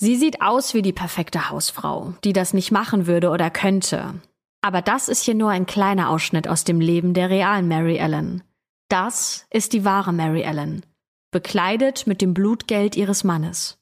sie 0.00 0.16
sieht 0.16 0.40
aus 0.40 0.74
wie 0.74 0.82
die 0.82 0.92
perfekte 0.92 1.50
Hausfrau, 1.50 2.14
die 2.24 2.32
das 2.32 2.54
nicht 2.54 2.72
machen 2.72 3.06
würde 3.06 3.28
oder 3.28 3.50
könnte. 3.50 4.14
Aber 4.62 4.82
das 4.82 5.08
ist 5.08 5.22
hier 5.24 5.34
nur 5.34 5.50
ein 5.50 5.66
kleiner 5.66 6.10
Ausschnitt 6.10 6.48
aus 6.48 6.64
dem 6.64 6.80
Leben 6.80 7.14
der 7.14 7.30
realen 7.30 7.68
Mary 7.68 7.98
Ellen. 7.98 8.42
Das 8.88 9.46
ist 9.50 9.72
die 9.72 9.84
wahre 9.84 10.12
Mary 10.12 10.42
Ellen, 10.42 10.84
bekleidet 11.30 12.06
mit 12.06 12.22
dem 12.22 12.34
Blutgeld 12.34 12.96
ihres 12.96 13.24
Mannes. 13.24 13.78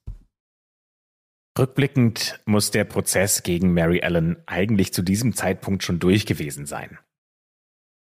Rückblickend 1.58 2.40
muss 2.44 2.70
der 2.70 2.84
Prozess 2.84 3.42
gegen 3.42 3.72
Mary 3.72 4.00
Ellen 4.00 4.36
eigentlich 4.46 4.92
zu 4.92 5.02
diesem 5.02 5.34
Zeitpunkt 5.34 5.82
schon 5.82 5.98
durch 5.98 6.26
gewesen 6.26 6.66
sein. 6.66 6.98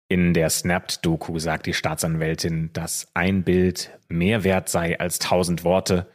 In 0.08 0.32
der 0.32 0.48
Snapped-Doku 0.48 1.38
sagt 1.38 1.66
die 1.66 1.74
Staatsanwältin, 1.74 2.72
dass 2.72 3.08
ein 3.14 3.42
Bild 3.42 3.98
mehr 4.08 4.42
wert 4.42 4.68
sei 4.68 4.98
als 4.98 5.18
tausend 5.18 5.64
Worte 5.64 6.10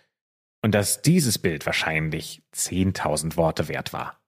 und 0.64 0.74
dass 0.74 1.02
dieses 1.02 1.38
Bild 1.38 1.66
wahrscheinlich 1.66 2.42
zehntausend 2.52 3.38
Worte 3.38 3.68
wert 3.68 3.94
war. 3.94 4.20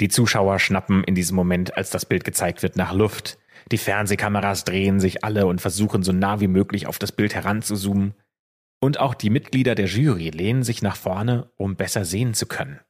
Die 0.00 0.08
Zuschauer 0.08 0.58
schnappen 0.58 1.04
in 1.04 1.14
diesem 1.14 1.36
Moment, 1.36 1.76
als 1.76 1.90
das 1.90 2.04
Bild 2.04 2.24
gezeigt 2.24 2.62
wird, 2.62 2.76
nach 2.76 2.92
Luft. 2.92 3.38
Die 3.72 3.78
Fernsehkameras 3.78 4.64
drehen 4.64 5.00
sich 5.00 5.24
alle 5.24 5.46
und 5.46 5.60
versuchen 5.60 6.02
so 6.02 6.12
nah 6.12 6.40
wie 6.40 6.48
möglich 6.48 6.86
auf 6.86 6.98
das 6.98 7.12
Bild 7.12 7.34
heranzuzoomen. 7.34 8.14
Und 8.80 9.00
auch 9.00 9.14
die 9.14 9.30
Mitglieder 9.30 9.74
der 9.74 9.86
Jury 9.86 10.30
lehnen 10.30 10.62
sich 10.62 10.82
nach 10.82 10.96
vorne, 10.96 11.50
um 11.56 11.76
besser 11.76 12.04
sehen 12.04 12.34
zu 12.34 12.46
können. 12.46 12.80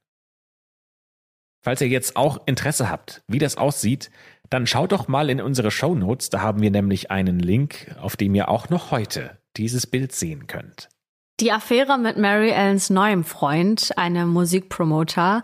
Falls 1.62 1.80
ihr 1.80 1.88
jetzt 1.88 2.16
auch 2.16 2.46
Interesse 2.46 2.88
habt, 2.90 3.22
wie 3.26 3.38
das 3.38 3.56
aussieht, 3.56 4.10
dann 4.48 4.66
schaut 4.66 4.92
doch 4.92 5.08
mal 5.08 5.28
in 5.28 5.40
unsere 5.40 5.70
Show 5.70 5.94
Notes, 5.94 6.30
da 6.30 6.40
haben 6.40 6.62
wir 6.62 6.70
nämlich 6.70 7.10
einen 7.10 7.40
Link, 7.40 7.94
auf 8.00 8.16
dem 8.16 8.34
ihr 8.34 8.48
auch 8.48 8.68
noch 8.68 8.90
heute 8.90 9.38
dieses 9.56 9.86
Bild 9.86 10.12
sehen 10.12 10.46
könnt. 10.46 10.88
Die 11.40 11.52
Affäre 11.52 11.98
mit 11.98 12.16
Mary 12.16 12.50
Ellens 12.50 12.90
neuem 12.90 13.22
Freund, 13.22 13.96
einem 13.96 14.28
Musikpromoter, 14.28 15.42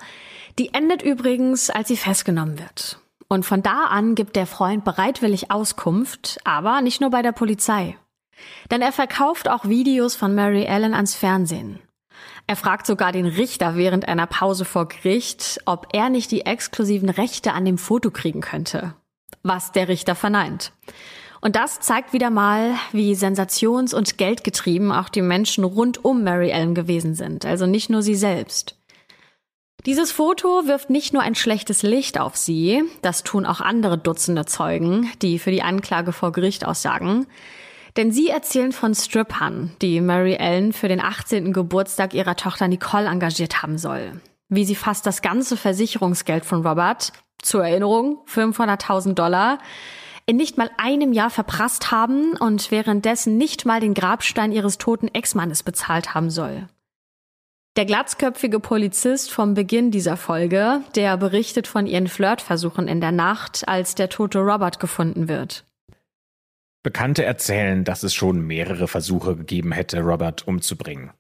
die 0.59 0.74
endet 0.74 1.03
übrigens, 1.03 1.70
als 1.70 1.86
sie 1.86 1.97
festgenommen 1.97 2.59
wird. 2.59 2.99
Und 3.28 3.47
von 3.47 3.62
da 3.62 3.84
an 3.84 4.16
gibt 4.16 4.34
der 4.34 4.49
Freund 4.49 4.84
bereitwillig 4.84 5.53
Auskunft, 5.53 6.38
aber 6.42 6.80
nicht 6.80 7.01
nur 7.01 7.11
bei 7.11 7.22
der 7.22 7.30
Polizei. 7.30 7.97
Denn 8.72 8.82
er 8.82 8.90
verkauft 8.90 9.49
auch 9.49 9.66
Videos 9.66 10.16
von 10.16 10.34
Mary 10.34 10.64
Ellen 10.64 10.95
ans 10.95 11.14
Fernsehen. 11.14 11.78
Er 12.49 12.57
fragt 12.57 12.86
sogar 12.86 13.12
den 13.12 13.26
Richter 13.26 13.76
während 13.76 14.09
einer 14.09 14.26
Pause 14.26 14.64
vor 14.64 14.88
Gericht, 14.88 15.61
ob 15.64 15.86
er 15.92 16.09
nicht 16.09 16.32
die 16.32 16.45
exklusiven 16.45 17.09
Rechte 17.09 17.53
an 17.53 17.64
dem 17.64 17.78
Foto 17.78 18.11
kriegen 18.11 18.40
könnte. 18.40 18.95
Was 19.45 19.70
der 19.70 19.86
Richter 19.86 20.16
verneint. 20.16 20.72
Und 21.45 21.57
das 21.57 21.78
zeigt 21.80 22.14
wieder 22.14 22.30
mal, 22.30 22.74
wie 22.92 23.14
sensations- 23.14 23.92
und 23.92 24.16
geldgetrieben 24.16 24.90
auch 24.90 25.11
die 25.11 25.20
Menschen 25.20 25.64
rund 25.64 26.03
um 26.03 26.24
Mary 26.24 26.49
Ellen 26.49 26.74
gewesen 26.74 27.14
sind, 27.14 27.45
also 27.45 27.66
nicht 27.66 27.90
nur 27.90 28.01
sie 28.01 28.14
selbst. 28.14 28.78
Dieses 29.84 30.11
Foto 30.11 30.66
wirft 30.66 30.88
nicht 30.88 31.12
nur 31.12 31.20
ein 31.20 31.34
schlechtes 31.34 31.82
Licht 31.82 32.18
auf 32.18 32.34
sie, 32.34 32.82
das 33.03 33.24
tun 33.24 33.45
auch 33.45 33.61
andere 33.61 33.99
Dutzende 33.99 34.47
Zeugen, 34.47 35.11
die 35.20 35.38
für 35.38 35.51
die 35.51 35.62
Anklage 35.62 36.12
vor 36.12 36.32
Gericht 36.32 36.64
aussagen. 36.64 37.26
Denn 37.99 38.11
sie 38.11 38.30
erzählen 38.30 38.72
von 38.72 38.95
Strippern, 38.95 39.76
die 39.82 40.01
Mary 40.01 40.36
Ellen 40.36 40.72
für 40.72 40.88
den 40.88 41.01
18. 41.01 41.53
Geburtstag 41.53 42.14
ihrer 42.14 42.36
Tochter 42.36 42.68
Nicole 42.68 43.07
engagiert 43.07 43.62
haben 43.62 43.76
soll. 43.76 44.18
Wie 44.49 44.64
sie 44.64 44.76
fast 44.76 45.05
das 45.05 45.20
ganze 45.20 45.59
Versicherungsgeld 45.59 46.47
von 46.47 46.66
Robert, 46.66 47.12
zur 47.42 47.66
Erinnerung 47.66 48.24
500.000 48.32 49.12
Dollar, 49.12 49.59
in 50.27 50.37
nicht 50.37 50.57
mal 50.57 50.70
einem 50.79 51.12
Jahr 51.12 51.31
verprasst 51.31 51.91
haben 51.91 52.37
und 52.37 52.70
währenddessen 52.70 53.37
nicht 53.37 53.66
mal 53.66 53.81
den 53.81 53.95
Grabstein 53.95 54.53
ihres 54.53 54.79
toten 54.79 55.09
Ex-Mannes 55.09 55.62
bezahlt 55.62 56.14
haben 56.14 56.31
soll. 56.31 56.68
Der 57.77 57.87
glatzköpfige 57.87 58.61
Polizist 58.61 59.33
vom 59.33 59.55
Beginn 59.55 59.91
dieser 59.91 60.16
Folge, 60.16 60.83
der 60.95 61.16
berichtet 61.16 61.66
von 61.66 61.87
ihren 61.87 62.07
Flirtversuchen 62.07 62.87
in 62.87 63.01
der 63.01 63.11
Nacht, 63.11 63.66
als 63.66 63.97
der 63.97 64.09
tote 64.09 64.39
Robert 64.39 64.79
gefunden 64.79 65.29
wird. 65.29 65.64
Bekannte 66.85 67.25
erzählen, 67.25 67.83
dass 67.83 68.05
es 68.05 68.14
schon 68.14 68.41
mehrere 68.43 68.87
Versuche 68.87 69.37
gegeben 69.37 69.72
hätte, 69.72 70.01
Robert 70.03 70.47
umzubringen. 70.47 71.11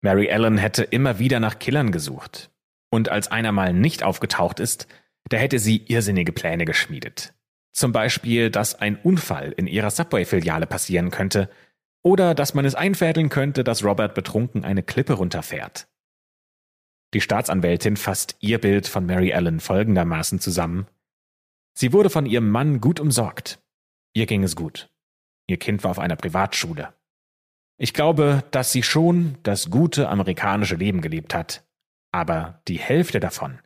Mary 0.00 0.26
Ellen 0.26 0.58
hätte 0.58 0.84
immer 0.84 1.18
wieder 1.18 1.40
nach 1.40 1.58
Killern 1.58 1.90
gesucht. 1.90 2.50
Und 2.90 3.08
als 3.08 3.28
einer 3.28 3.50
mal 3.50 3.72
nicht 3.72 4.04
aufgetaucht 4.04 4.60
ist, 4.60 4.86
da 5.28 5.36
hätte 5.36 5.58
sie 5.58 5.84
irrsinnige 5.88 6.32
Pläne 6.32 6.64
geschmiedet. 6.64 7.34
Zum 7.78 7.92
Beispiel, 7.92 8.50
dass 8.50 8.74
ein 8.74 8.96
Unfall 8.96 9.52
in 9.52 9.68
ihrer 9.68 9.92
Subway-Filiale 9.92 10.66
passieren 10.66 11.12
könnte 11.12 11.48
oder 12.02 12.34
dass 12.34 12.52
man 12.52 12.64
es 12.64 12.74
einfädeln 12.74 13.28
könnte, 13.28 13.62
dass 13.62 13.84
Robert 13.84 14.16
betrunken 14.16 14.64
eine 14.64 14.82
Klippe 14.82 15.12
runterfährt. 15.12 15.86
Die 17.14 17.20
Staatsanwältin 17.20 17.96
fasst 17.96 18.34
ihr 18.40 18.58
Bild 18.58 18.88
von 18.88 19.06
Mary 19.06 19.30
Ellen 19.30 19.60
folgendermaßen 19.60 20.40
zusammen. 20.40 20.88
Sie 21.72 21.92
wurde 21.92 22.10
von 22.10 22.26
ihrem 22.26 22.50
Mann 22.50 22.80
gut 22.80 22.98
umsorgt. 22.98 23.60
Ihr 24.12 24.26
ging 24.26 24.42
es 24.42 24.56
gut. 24.56 24.90
Ihr 25.46 25.58
Kind 25.60 25.84
war 25.84 25.92
auf 25.92 26.00
einer 26.00 26.16
Privatschule. 26.16 26.94
Ich 27.76 27.94
glaube, 27.94 28.42
dass 28.50 28.72
sie 28.72 28.82
schon 28.82 29.38
das 29.44 29.70
gute 29.70 30.08
amerikanische 30.08 30.74
Leben 30.74 31.00
gelebt 31.00 31.32
hat, 31.32 31.64
aber 32.10 32.60
die 32.66 32.80
Hälfte 32.80 33.20
davon 33.20 33.60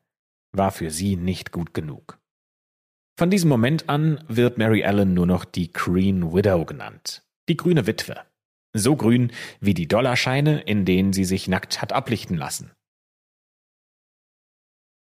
war 0.55 0.71
für 0.71 0.91
sie 0.91 1.17
nicht 1.17 1.51
gut 1.51 1.73
genug. 1.73 2.22
Von 3.17 3.31
diesem 3.31 3.49
Moment 3.49 3.89
an 3.89 4.23
wird 4.29 4.59
Mary 4.59 4.83
Ellen 4.83 5.15
nur 5.15 5.27
noch 5.27 5.45
die 5.45 5.73
Green 5.73 6.33
Widow 6.33 6.65
genannt. 6.65 7.23
Die 7.49 7.57
grüne 7.57 7.87
Witwe. 7.87 8.21
So 8.73 8.97
grün 8.97 9.33
wie 9.61 9.75
die 9.75 9.89
Dollarscheine, 9.89 10.61
in 10.63 10.85
denen 10.85 11.13
sie 11.13 11.25
sich 11.25 11.47
nackt 11.47 11.83
hat 11.83 11.93
ablichten 11.93 12.37
lassen. 12.37 12.73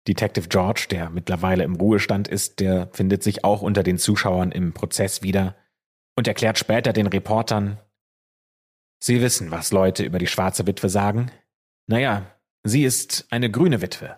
Detective 0.06 0.48
George, 0.48 0.86
der 0.90 1.10
mittlerweile 1.10 1.64
im 1.64 1.74
Ruhestand 1.74 2.28
ist, 2.28 2.60
der 2.60 2.88
findet 2.92 3.22
sich 3.22 3.44
auch 3.44 3.62
unter 3.62 3.82
den 3.82 3.98
Zuschauern 3.98 4.52
im 4.52 4.72
Prozess 4.72 5.22
wieder 5.22 5.56
und 6.16 6.28
erklärt 6.28 6.58
später 6.58 6.92
den 6.92 7.06
Reportern, 7.06 7.80
Sie 9.02 9.20
wissen, 9.20 9.50
was 9.50 9.72
Leute 9.72 10.04
über 10.04 10.18
die 10.18 10.26
schwarze 10.26 10.66
Witwe 10.66 10.88
sagen? 10.88 11.30
Naja, 11.86 12.34
sie 12.64 12.84
ist 12.84 13.26
eine 13.30 13.50
grüne 13.50 13.82
Witwe. 13.82 14.16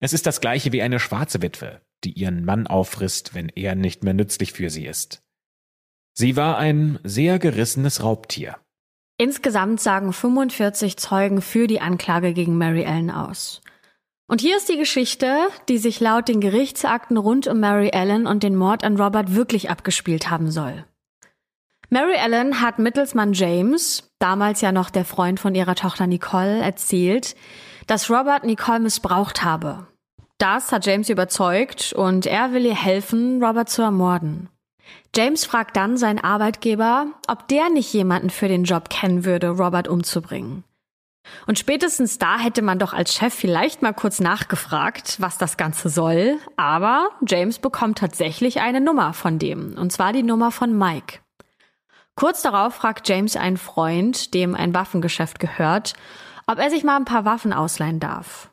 Es 0.00 0.12
ist 0.12 0.26
das 0.26 0.40
gleiche 0.40 0.72
wie 0.72 0.82
eine 0.82 1.00
schwarze 1.00 1.42
Witwe, 1.42 1.80
die 2.04 2.12
ihren 2.12 2.44
Mann 2.44 2.66
auffrisst, 2.66 3.34
wenn 3.34 3.48
er 3.48 3.74
nicht 3.74 4.04
mehr 4.04 4.14
nützlich 4.14 4.52
für 4.52 4.70
sie 4.70 4.86
ist. 4.86 5.22
Sie 6.12 6.36
war 6.36 6.58
ein 6.58 6.98
sehr 7.02 7.38
gerissenes 7.38 8.02
Raubtier. 8.02 8.56
Insgesamt 9.16 9.80
sagen 9.80 10.12
45 10.12 10.96
Zeugen 10.96 11.40
für 11.40 11.66
die 11.66 11.80
Anklage 11.80 12.32
gegen 12.34 12.58
Mary 12.58 12.82
Ellen 12.82 13.10
aus. 13.10 13.62
Und 14.26 14.40
hier 14.40 14.56
ist 14.56 14.68
die 14.68 14.78
Geschichte, 14.78 15.48
die 15.68 15.78
sich 15.78 16.00
laut 16.00 16.28
den 16.28 16.40
Gerichtsakten 16.40 17.16
rund 17.16 17.46
um 17.46 17.60
Mary 17.60 17.90
Ellen 17.92 18.26
und 18.26 18.42
den 18.42 18.56
Mord 18.56 18.82
an 18.82 18.96
Robert 18.96 19.34
wirklich 19.34 19.70
abgespielt 19.70 20.30
haben 20.30 20.50
soll. 20.50 20.84
Mary 21.90 22.14
Ellen 22.16 22.60
hat 22.60 22.78
mittels 22.78 23.14
Mann 23.14 23.34
James, 23.34 24.10
damals 24.18 24.60
ja 24.62 24.72
noch 24.72 24.90
der 24.90 25.04
Freund 25.04 25.38
von 25.38 25.54
ihrer 25.54 25.74
Tochter 25.74 26.06
Nicole, 26.06 26.60
erzählt, 26.60 27.36
dass 27.86 28.10
Robert 28.10 28.44
Nicole 28.44 28.80
missbraucht 28.80 29.44
habe. 29.44 29.86
Das 30.44 30.72
hat 30.72 30.84
James 30.84 31.08
überzeugt 31.08 31.94
und 31.94 32.26
er 32.26 32.52
will 32.52 32.66
ihr 32.66 32.74
helfen, 32.74 33.42
Robert 33.42 33.70
zu 33.70 33.80
ermorden. 33.80 34.50
James 35.16 35.46
fragt 35.46 35.74
dann 35.74 35.96
seinen 35.96 36.18
Arbeitgeber, 36.18 37.06
ob 37.28 37.48
der 37.48 37.70
nicht 37.70 37.90
jemanden 37.94 38.28
für 38.28 38.46
den 38.46 38.64
Job 38.64 38.90
kennen 38.90 39.24
würde, 39.24 39.48
Robert 39.48 39.88
umzubringen. 39.88 40.62
Und 41.46 41.58
spätestens 41.58 42.18
da 42.18 42.38
hätte 42.38 42.60
man 42.60 42.78
doch 42.78 42.92
als 42.92 43.14
Chef 43.14 43.32
vielleicht 43.32 43.80
mal 43.80 43.94
kurz 43.94 44.20
nachgefragt, 44.20 45.16
was 45.18 45.38
das 45.38 45.56
Ganze 45.56 45.88
soll, 45.88 46.36
aber 46.58 47.08
James 47.26 47.58
bekommt 47.58 47.96
tatsächlich 47.96 48.60
eine 48.60 48.82
Nummer 48.82 49.14
von 49.14 49.38
dem, 49.38 49.78
und 49.78 49.92
zwar 49.92 50.12
die 50.12 50.22
Nummer 50.22 50.50
von 50.50 50.76
Mike. 50.76 51.20
Kurz 52.16 52.42
darauf 52.42 52.74
fragt 52.74 53.08
James 53.08 53.36
einen 53.36 53.56
Freund, 53.56 54.34
dem 54.34 54.54
ein 54.54 54.74
Waffengeschäft 54.74 55.38
gehört, 55.38 55.94
ob 56.46 56.58
er 56.58 56.68
sich 56.68 56.84
mal 56.84 56.96
ein 56.96 57.06
paar 57.06 57.24
Waffen 57.24 57.54
ausleihen 57.54 57.98
darf. 57.98 58.50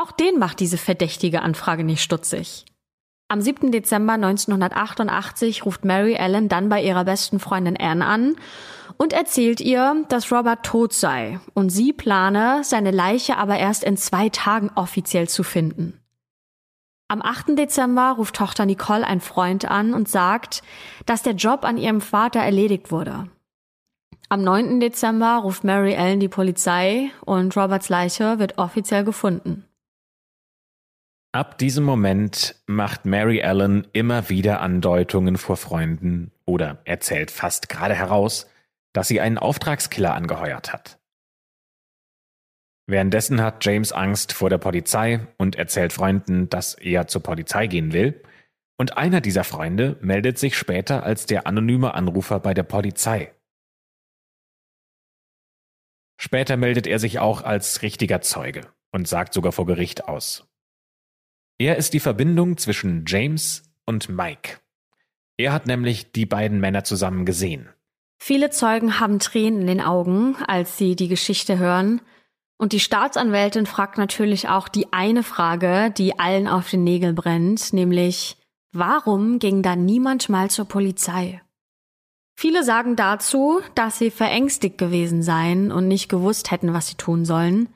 Auch 0.00 0.12
den 0.12 0.38
macht 0.38 0.60
diese 0.60 0.78
verdächtige 0.78 1.42
Anfrage 1.42 1.84
nicht 1.84 2.02
stutzig. 2.02 2.64
Am 3.28 3.42
7. 3.42 3.70
Dezember 3.70 4.14
1988 4.14 5.66
ruft 5.66 5.84
Mary 5.84 6.14
Ellen 6.14 6.48
dann 6.48 6.70
bei 6.70 6.82
ihrer 6.82 7.04
besten 7.04 7.38
Freundin 7.38 7.76
Anne 7.78 8.06
an 8.06 8.36
und 8.96 9.12
erzählt 9.12 9.60
ihr, 9.60 10.06
dass 10.08 10.32
Robert 10.32 10.64
tot 10.64 10.94
sei 10.94 11.38
und 11.52 11.68
sie 11.68 11.92
plane, 11.92 12.62
seine 12.64 12.92
Leiche 12.92 13.36
aber 13.36 13.58
erst 13.58 13.84
in 13.84 13.98
zwei 13.98 14.30
Tagen 14.30 14.70
offiziell 14.74 15.28
zu 15.28 15.42
finden. 15.42 16.00
Am 17.08 17.20
8. 17.20 17.58
Dezember 17.58 18.14
ruft 18.16 18.36
Tochter 18.36 18.64
Nicole 18.64 19.06
ein 19.06 19.20
Freund 19.20 19.70
an 19.70 19.92
und 19.92 20.08
sagt, 20.08 20.62
dass 21.04 21.22
der 21.22 21.34
Job 21.34 21.62
an 21.62 21.76
ihrem 21.76 22.00
Vater 22.00 22.40
erledigt 22.40 22.90
wurde. 22.90 23.28
Am 24.30 24.42
9. 24.42 24.80
Dezember 24.80 25.40
ruft 25.42 25.62
Mary 25.62 25.92
Ellen 25.92 26.20
die 26.20 26.28
Polizei 26.28 27.10
und 27.26 27.54
Roberts 27.54 27.90
Leiche 27.90 28.38
wird 28.38 28.56
offiziell 28.56 29.04
gefunden. 29.04 29.66
Ab 31.32 31.58
diesem 31.58 31.84
Moment 31.84 32.56
macht 32.66 33.04
Mary 33.04 33.38
Ellen 33.38 33.86
immer 33.92 34.28
wieder 34.28 34.60
Andeutungen 34.60 35.36
vor 35.36 35.56
Freunden 35.56 36.32
oder 36.44 36.82
erzählt 36.84 37.30
fast 37.30 37.68
gerade 37.68 37.94
heraus, 37.94 38.50
dass 38.92 39.06
sie 39.06 39.20
einen 39.20 39.38
Auftragskiller 39.38 40.12
angeheuert 40.12 40.72
hat. 40.72 40.98
Währenddessen 42.88 43.40
hat 43.40 43.64
James 43.64 43.92
Angst 43.92 44.32
vor 44.32 44.50
der 44.50 44.58
Polizei 44.58 45.28
und 45.38 45.54
erzählt 45.54 45.92
Freunden, 45.92 46.48
dass 46.48 46.74
er 46.74 47.06
zur 47.06 47.22
Polizei 47.22 47.68
gehen 47.68 47.92
will, 47.92 48.20
und 48.76 48.96
einer 48.96 49.20
dieser 49.20 49.44
Freunde 49.44 49.98
meldet 50.00 50.38
sich 50.38 50.58
später 50.58 51.04
als 51.04 51.26
der 51.26 51.46
anonyme 51.46 51.94
Anrufer 51.94 52.40
bei 52.40 52.54
der 52.54 52.64
Polizei. 52.64 53.32
Später 56.20 56.56
meldet 56.56 56.88
er 56.88 56.98
sich 56.98 57.20
auch 57.20 57.42
als 57.42 57.82
richtiger 57.82 58.20
Zeuge 58.20 58.72
und 58.90 59.06
sagt 59.06 59.34
sogar 59.34 59.52
vor 59.52 59.66
Gericht 59.66 60.08
aus. 60.08 60.49
Er 61.60 61.76
ist 61.76 61.92
die 61.92 62.00
Verbindung 62.00 62.56
zwischen 62.56 63.04
James 63.06 63.64
und 63.84 64.08
Mike. 64.08 64.60
Er 65.36 65.52
hat 65.52 65.66
nämlich 65.66 66.10
die 66.10 66.24
beiden 66.24 66.58
Männer 66.58 66.84
zusammen 66.84 67.26
gesehen. 67.26 67.68
Viele 68.18 68.48
Zeugen 68.48 68.98
haben 68.98 69.18
Tränen 69.18 69.60
in 69.60 69.66
den 69.66 69.80
Augen, 69.82 70.36
als 70.46 70.78
sie 70.78 70.96
die 70.96 71.08
Geschichte 71.08 71.58
hören. 71.58 72.00
Und 72.56 72.72
die 72.72 72.80
Staatsanwältin 72.80 73.66
fragt 73.66 73.98
natürlich 73.98 74.48
auch 74.48 74.68
die 74.68 74.90
eine 74.94 75.22
Frage, 75.22 75.92
die 75.94 76.18
allen 76.18 76.48
auf 76.48 76.70
den 76.70 76.82
Nägel 76.82 77.12
brennt, 77.12 77.74
nämlich, 77.74 78.38
warum 78.72 79.38
ging 79.38 79.60
da 79.60 79.76
niemand 79.76 80.30
mal 80.30 80.48
zur 80.48 80.64
Polizei? 80.64 81.42
Viele 82.38 82.64
sagen 82.64 82.96
dazu, 82.96 83.60
dass 83.74 83.98
sie 83.98 84.10
verängstigt 84.10 84.78
gewesen 84.78 85.22
seien 85.22 85.72
und 85.72 85.88
nicht 85.88 86.08
gewusst 86.08 86.50
hätten, 86.50 86.72
was 86.72 86.86
sie 86.86 86.96
tun 86.96 87.26
sollen 87.26 87.68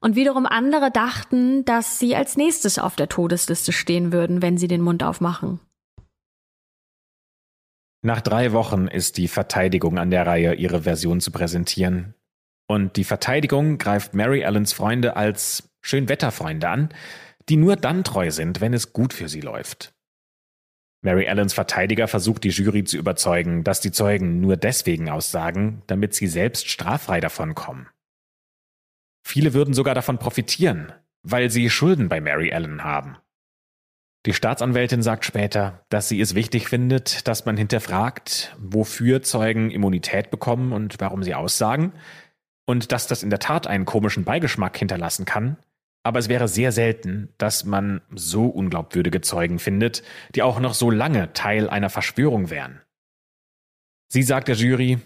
und 0.00 0.16
wiederum 0.16 0.46
andere 0.46 0.90
dachten, 0.90 1.64
dass 1.64 1.98
sie 1.98 2.16
als 2.16 2.36
nächstes 2.36 2.78
auf 2.78 2.96
der 2.96 3.08
Todesliste 3.08 3.72
stehen 3.72 4.12
würden, 4.12 4.42
wenn 4.42 4.58
sie 4.58 4.68
den 4.68 4.80
Mund 4.80 5.02
aufmachen. 5.02 5.60
Nach 8.02 8.22
drei 8.22 8.52
Wochen 8.52 8.88
ist 8.88 9.18
die 9.18 9.28
Verteidigung 9.28 9.98
an 9.98 10.10
der 10.10 10.26
Reihe, 10.26 10.54
ihre 10.54 10.82
Version 10.82 11.20
zu 11.20 11.30
präsentieren. 11.30 12.14
Und 12.66 12.96
die 12.96 13.04
Verteidigung 13.04 13.76
greift 13.76 14.14
Mary 14.14 14.44
Allens 14.44 14.72
Freunde 14.72 15.16
als 15.16 15.70
Schönwetterfreunde 15.82 16.68
an, 16.68 16.88
die 17.48 17.56
nur 17.56 17.76
dann 17.76 18.04
treu 18.04 18.30
sind, 18.30 18.60
wenn 18.60 18.72
es 18.72 18.92
gut 18.92 19.12
für 19.12 19.28
sie 19.28 19.40
läuft. 19.40 19.92
Mary 21.02 21.28
Allens 21.28 21.52
Verteidiger 21.52 22.08
versucht 22.08 22.44
die 22.44 22.50
Jury 22.50 22.84
zu 22.84 22.96
überzeugen, 22.96 23.64
dass 23.64 23.80
die 23.80 23.90
Zeugen 23.90 24.40
nur 24.40 24.56
deswegen 24.56 25.10
aussagen, 25.10 25.82
damit 25.86 26.14
sie 26.14 26.26
selbst 26.26 26.68
straffrei 26.68 27.20
davon 27.20 27.54
kommen. 27.54 27.88
Viele 29.30 29.54
würden 29.54 29.74
sogar 29.74 29.94
davon 29.94 30.18
profitieren, 30.18 30.92
weil 31.22 31.50
sie 31.50 31.70
Schulden 31.70 32.08
bei 32.08 32.20
Mary 32.20 32.52
Allen 32.52 32.82
haben. 32.82 33.16
Die 34.26 34.34
Staatsanwältin 34.34 35.02
sagt 35.02 35.24
später, 35.24 35.86
dass 35.88 36.08
sie 36.08 36.20
es 36.20 36.34
wichtig 36.34 36.66
findet, 36.66 37.28
dass 37.28 37.44
man 37.44 37.56
hinterfragt, 37.56 38.56
wofür 38.58 39.22
Zeugen 39.22 39.70
Immunität 39.70 40.32
bekommen 40.32 40.72
und 40.72 40.96
warum 40.98 41.22
sie 41.22 41.36
aussagen, 41.36 41.92
und 42.66 42.90
dass 42.90 43.06
das 43.06 43.22
in 43.22 43.30
der 43.30 43.38
Tat 43.38 43.68
einen 43.68 43.84
komischen 43.84 44.24
Beigeschmack 44.24 44.76
hinterlassen 44.76 45.26
kann, 45.26 45.58
aber 46.02 46.18
es 46.18 46.28
wäre 46.28 46.48
sehr 46.48 46.72
selten, 46.72 47.32
dass 47.38 47.64
man 47.64 48.00
so 48.12 48.46
unglaubwürdige 48.46 49.20
Zeugen 49.20 49.60
findet, 49.60 50.02
die 50.34 50.42
auch 50.42 50.58
noch 50.58 50.74
so 50.74 50.90
lange 50.90 51.32
Teil 51.34 51.70
einer 51.70 51.88
Verschwörung 51.88 52.50
wären. 52.50 52.80
Sie 54.08 54.24
sagt 54.24 54.48
der 54.48 54.56
Jury, 54.56 54.98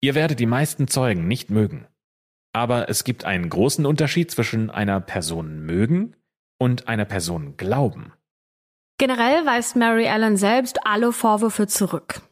ihr 0.00 0.14
werdet 0.14 0.40
die 0.40 0.46
meisten 0.46 0.88
Zeugen 0.88 1.28
nicht 1.28 1.50
mögen. 1.50 1.86
Aber 2.54 2.88
es 2.88 3.04
gibt 3.04 3.24
einen 3.24 3.50
großen 3.50 3.84
Unterschied 3.84 4.30
zwischen 4.30 4.70
einer 4.70 5.00
Person 5.00 5.66
mögen 5.66 6.16
und 6.58 6.88
einer 6.88 7.04
Person 7.04 7.56
glauben. 7.56 8.12
Generell 8.96 9.44
weist 9.44 9.74
Mary 9.76 10.04
Ellen 10.04 10.36
selbst 10.36 10.86
alle 10.86 11.12
Vorwürfe 11.12 11.66
zurück. 11.66 12.22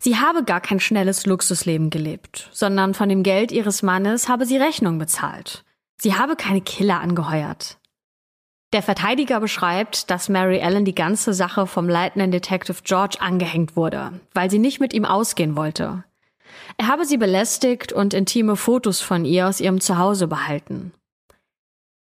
Sie 0.00 0.16
habe 0.16 0.44
gar 0.44 0.60
kein 0.60 0.80
schnelles 0.80 1.24
Luxusleben 1.24 1.88
gelebt, 1.88 2.50
sondern 2.52 2.94
von 2.94 3.08
dem 3.08 3.22
Geld 3.22 3.52
ihres 3.52 3.82
Mannes 3.82 4.28
habe 4.28 4.44
sie 4.44 4.56
Rechnung 4.56 4.98
bezahlt. 4.98 5.64
Sie 6.00 6.14
habe 6.14 6.34
keine 6.34 6.60
Killer 6.60 7.00
angeheuert. 7.00 7.78
Der 8.72 8.82
Verteidiger 8.82 9.38
beschreibt, 9.38 10.10
dass 10.10 10.28
Mary 10.28 10.58
Ellen 10.58 10.84
die 10.84 10.96
ganze 10.96 11.32
Sache 11.32 11.68
vom 11.68 11.88
Lieutenant 11.88 12.34
Detective 12.34 12.78
George 12.82 13.18
angehängt 13.20 13.76
wurde, 13.76 14.20
weil 14.34 14.50
sie 14.50 14.58
nicht 14.58 14.80
mit 14.80 14.92
ihm 14.92 15.04
ausgehen 15.04 15.54
wollte. 15.54 16.02
Er 16.76 16.88
habe 16.88 17.04
sie 17.04 17.16
belästigt 17.16 17.92
und 17.92 18.14
intime 18.14 18.56
Fotos 18.56 19.00
von 19.00 19.24
ihr 19.24 19.48
aus 19.48 19.60
ihrem 19.60 19.80
Zuhause 19.80 20.26
behalten. 20.26 20.92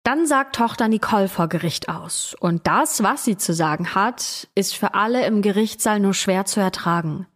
Dann 0.03 0.25
sagt 0.25 0.55
Tochter 0.55 0.87
Nicole 0.87 1.27
vor 1.27 1.47
Gericht 1.47 1.87
aus. 1.87 2.35
Und 2.39 2.65
das, 2.65 3.03
was 3.03 3.23
sie 3.23 3.37
zu 3.37 3.53
sagen 3.53 3.93
hat, 3.93 4.47
ist 4.55 4.75
für 4.75 4.95
alle 4.95 5.25
im 5.25 5.41
Gerichtssaal 5.41 5.99
nur 5.99 6.13
schwer 6.13 6.45
zu 6.45 6.59
ertragen. 6.59 7.27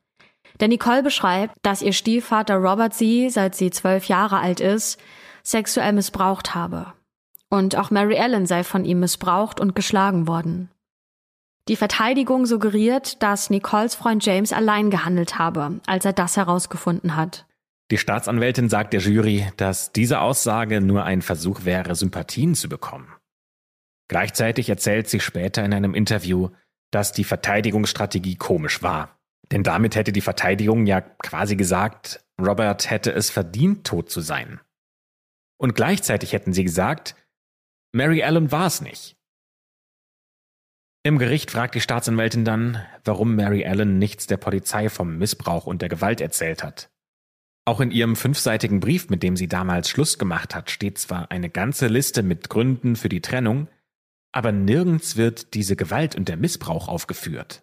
Denn 0.59 0.69
Nicole 0.69 1.03
beschreibt, 1.03 1.55
dass 1.61 1.81
ihr 1.81 1.93
Stiefvater 1.93 2.55
Robert 2.55 2.93
sie, 2.93 3.29
seit 3.29 3.55
sie 3.55 3.69
zwölf 3.69 4.05
Jahre 4.05 4.39
alt 4.39 4.61
ist, 4.61 4.99
sexuell 5.43 5.93
missbraucht 5.93 6.55
habe. 6.55 6.93
Und 7.49 7.75
auch 7.75 7.91
Mary 7.91 8.15
Ellen 8.15 8.45
sei 8.47 8.63
von 8.63 8.83
ihm 8.85 8.99
missbraucht 8.99 9.59
und 9.59 9.75
geschlagen 9.75 10.27
worden. 10.27 10.71
Die 11.67 11.75
Verteidigung 11.75 12.45
suggeriert, 12.45 13.23
dass 13.23 13.49
Nicoles 13.49 13.95
Freund 13.95 14.23
James 14.23 14.53
allein 14.53 14.91
gehandelt 14.91 15.39
habe, 15.39 15.79
als 15.87 16.05
er 16.05 16.13
das 16.13 16.37
herausgefunden 16.37 17.15
hat. 17.15 17.47
Die 17.89 17.97
Staatsanwältin 17.97 18.69
sagt 18.69 18.93
der 18.93 18.99
Jury, 18.99 19.51
dass 19.57 19.91
diese 19.91 20.21
Aussage 20.21 20.79
nur 20.79 21.03
ein 21.03 21.23
Versuch 21.23 21.65
wäre, 21.65 21.95
Sympathien 21.95 22.53
zu 22.53 22.69
bekommen. 22.69 23.07
Gleichzeitig 24.07 24.69
erzählt 24.69 25.09
sie 25.09 25.19
später 25.19 25.65
in 25.65 25.73
einem 25.73 25.95
Interview, 25.95 26.49
dass 26.91 27.13
die 27.13 27.23
Verteidigungsstrategie 27.23 28.35
komisch 28.35 28.83
war. 28.83 29.17
Denn 29.51 29.63
damit 29.63 29.95
hätte 29.95 30.11
die 30.11 30.21
Verteidigung 30.21 30.85
ja 30.85 31.01
quasi 31.01 31.55
gesagt, 31.55 32.23
Robert 32.39 32.89
hätte 32.89 33.11
es 33.11 33.31
verdient, 33.31 33.85
tot 33.87 34.11
zu 34.11 34.21
sein. 34.21 34.59
Und 35.57 35.75
gleichzeitig 35.75 36.33
hätten 36.33 36.53
sie 36.53 36.63
gesagt, 36.63 37.15
Mary 37.91 38.23
Allen 38.23 38.51
war 38.51 38.67
es 38.67 38.81
nicht. 38.81 39.15
Im 41.05 41.19
Gericht 41.19 41.51
fragt 41.51 41.75
die 41.75 41.81
Staatsanwältin 41.81 42.45
dann, 42.45 42.83
warum 43.03 43.35
Mary 43.35 43.63
Allen 43.63 43.99
nichts 43.99 44.25
der 44.25 44.37
Polizei 44.37 44.89
vom 44.89 45.19
Missbrauch 45.19 45.67
und 45.67 45.83
der 45.83 45.87
Gewalt 45.87 46.19
erzählt 46.19 46.63
hat. 46.63 46.89
Auch 47.63 47.79
in 47.79 47.91
ihrem 47.91 48.15
fünfseitigen 48.15 48.79
Brief, 48.79 49.11
mit 49.11 49.21
dem 49.21 49.37
sie 49.37 49.47
damals 49.47 49.87
Schluss 49.87 50.17
gemacht 50.17 50.55
hat, 50.55 50.71
steht 50.71 50.97
zwar 50.97 51.29
eine 51.29 51.51
ganze 51.51 51.85
Liste 51.89 52.23
mit 52.23 52.49
Gründen 52.49 52.95
für 52.95 53.07
die 53.07 53.21
Trennung, 53.21 53.67
aber 54.31 54.51
nirgends 54.51 55.15
wird 55.15 55.53
diese 55.53 55.75
Gewalt 55.75 56.15
und 56.15 56.27
der 56.27 56.37
Missbrauch 56.37 56.87
aufgeführt. 56.87 57.61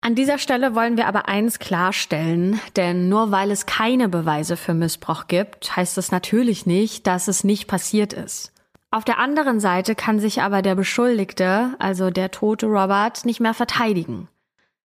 An 0.00 0.14
dieser 0.14 0.38
Stelle 0.38 0.76
wollen 0.76 0.96
wir 0.96 1.08
aber 1.08 1.26
eins 1.26 1.58
klarstellen, 1.58 2.60
denn 2.76 3.08
nur 3.08 3.32
weil 3.32 3.50
es 3.50 3.66
keine 3.66 4.08
Beweise 4.08 4.56
für 4.56 4.72
Missbrauch 4.72 5.26
gibt, 5.26 5.74
heißt 5.74 5.98
es 5.98 6.12
natürlich 6.12 6.64
nicht, 6.64 7.08
dass 7.08 7.26
es 7.26 7.42
nicht 7.42 7.66
passiert 7.66 8.12
ist. 8.12 8.53
Auf 8.94 9.04
der 9.04 9.18
anderen 9.18 9.58
Seite 9.58 9.96
kann 9.96 10.20
sich 10.20 10.40
aber 10.40 10.62
der 10.62 10.76
Beschuldigte, 10.76 11.74
also 11.80 12.10
der 12.10 12.30
tote 12.30 12.66
Robert, 12.66 13.24
nicht 13.24 13.40
mehr 13.40 13.52
verteidigen. 13.52 14.28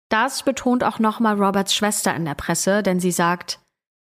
Das 0.10 0.42
betont 0.42 0.84
auch 0.84 0.98
nochmal 0.98 1.40
Roberts 1.40 1.76
Schwester 1.76 2.16
in 2.16 2.26
der 2.26 2.34
Presse, 2.34 2.82
denn 2.82 3.00
sie 3.00 3.12
sagt, 3.12 3.60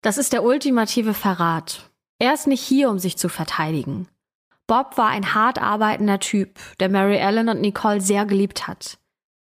das 0.01 0.17
ist 0.17 0.33
der 0.33 0.43
ultimative 0.43 1.13
Verrat. 1.13 1.91
Er 2.17 2.33
ist 2.33 2.47
nicht 2.47 2.63
hier, 2.63 2.89
um 2.89 2.97
sich 2.97 3.19
zu 3.19 3.29
verteidigen. 3.29 4.07
Bob 4.65 4.97
war 4.97 5.09
ein 5.09 5.35
hart 5.35 5.61
arbeitender 5.61 6.17
Typ, 6.17 6.57
der 6.79 6.89
Mary 6.89 7.17
Ellen 7.17 7.49
und 7.49 7.61
Nicole 7.61 8.01
sehr 8.01 8.25
geliebt 8.25 8.67
hat. 8.67 8.97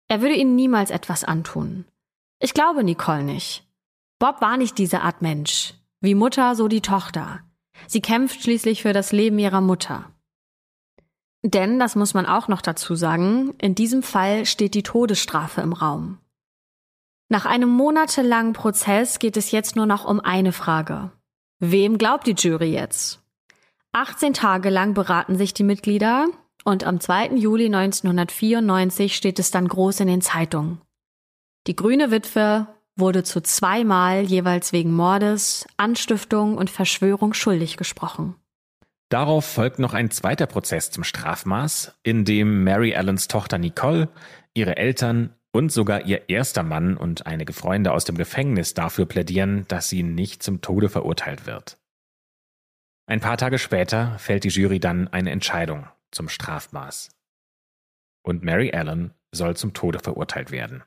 Er 0.09 0.22
würde 0.22 0.36
ihnen 0.36 0.57
niemals 0.57 0.91
etwas 0.91 1.22
antun. 1.22 1.84
Ich 2.38 2.55
glaube 2.55 2.82
Nicole 2.82 3.24
nicht. 3.24 3.68
Bob 4.18 4.41
war 4.41 4.57
nicht 4.57 4.78
diese 4.78 5.03
Art 5.03 5.20
Mensch. 5.20 5.74
Wie 6.01 6.14
Mutter, 6.14 6.55
so 6.55 6.66
die 6.66 6.80
Tochter. 6.80 7.41
Sie 7.86 8.01
kämpft 8.01 8.43
schließlich 8.43 8.80
für 8.80 8.95
das 8.95 9.12
Leben 9.12 9.38
ihrer 9.38 9.61
Mutter. 9.61 10.11
Denn, 11.43 11.78
das 11.78 11.97
muss 11.97 12.14
man 12.14 12.26
auch 12.26 12.49
noch 12.49 12.61
dazu 12.61 12.95
sagen, 12.95 13.55
in 13.59 13.74
diesem 13.74 14.03
Fall 14.03 14.45
steht 14.45 14.74
die 14.74 14.82
Todesstrafe 14.82 15.62
im 15.62 15.72
Raum. 15.72 16.18
Nach 17.28 17.47
einem 17.47 17.70
monatelangen 17.70 18.53
Prozess 18.53 19.18
geht 19.18 19.36
es 19.36 19.51
jetzt 19.51 19.76
nur 19.76 19.86
noch 19.86 20.05
um 20.05 20.20
eine 20.20 20.53
Frage. 20.53 21.12
Wem 21.61 21.97
glaubt 21.97 22.26
die 22.26 22.34
Jury 22.34 22.72
jetzt? 22.72 23.22
18 23.93 24.34
Tage 24.34 24.68
lang 24.68 24.95
beraten 24.95 25.36
sich 25.36 25.55
die 25.55 25.64
Mitglieder 25.64 26.26
und 26.64 26.84
am 26.84 27.01
2. 27.01 27.36
Juli 27.36 27.66
1994 27.66 29.16
steht 29.16 29.38
es 29.38 29.51
dann 29.51 29.68
groß 29.68 30.01
in 30.01 30.09
den 30.09 30.20
Zeitungen. 30.20 30.80
Die 31.66 31.76
grüne 31.76 32.11
Witwe 32.11 32.66
wurde 32.97 33.24
zu 33.24 33.41
zweimal 33.41 34.22
jeweils 34.22 34.72
wegen 34.72 34.93
Mordes, 34.93 35.66
Anstiftung 35.76 36.57
und 36.57 36.70
Verschwörung 36.70 37.34
schuldig 37.34 37.76
gesprochen. 37.76 38.36
Darauf 39.11 39.44
folgt 39.44 39.80
noch 39.80 39.92
ein 39.92 40.12
zweiter 40.12 40.46
Prozess 40.46 40.92
zum 40.92 41.02
Strafmaß, 41.02 41.98
in 42.04 42.24
dem 42.24 42.62
Mary 42.62 42.94
Allens 42.94 43.26
Tochter 43.26 43.58
Nicole, 43.58 44.08
ihre 44.54 44.76
Eltern 44.76 45.34
und 45.50 45.72
sogar 45.72 46.06
ihr 46.06 46.28
erster 46.28 46.62
Mann 46.62 46.96
und 46.96 47.26
einige 47.26 47.52
Freunde 47.52 47.92
aus 47.92 48.04
dem 48.04 48.16
Gefängnis 48.16 48.72
dafür 48.72 49.06
plädieren, 49.06 49.66
dass 49.66 49.88
sie 49.88 50.04
nicht 50.04 50.44
zum 50.44 50.61
Tode 50.61 50.88
verurteilt 50.88 51.46
wird. 51.46 51.76
Ein 53.06 53.18
paar 53.18 53.36
Tage 53.36 53.58
später 53.58 54.16
fällt 54.20 54.44
die 54.44 54.48
Jury 54.48 54.78
dann 54.78 55.08
eine 55.08 55.32
Entscheidung 55.32 55.88
zum 56.12 56.28
Strafmaß. 56.28 57.11
Und 58.22 58.44
Mary 58.44 58.72
Allen 58.72 59.12
soll 59.32 59.56
zum 59.56 59.74
Tode 59.74 59.98
verurteilt 59.98 60.52
werden. 60.52 60.84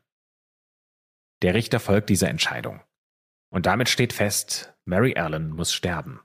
Der 1.41 1.55
Richter 1.55 1.81
folgt 1.81 2.09
dieser 2.09 2.29
Entscheidung. 2.29 2.79
Und 3.49 3.65
damit 3.65 3.89
steht 3.89 4.13
fest, 4.13 4.73
Mary 4.85 5.17
Allen 5.17 5.49
muss 5.49 5.73
sterben. 5.73 6.21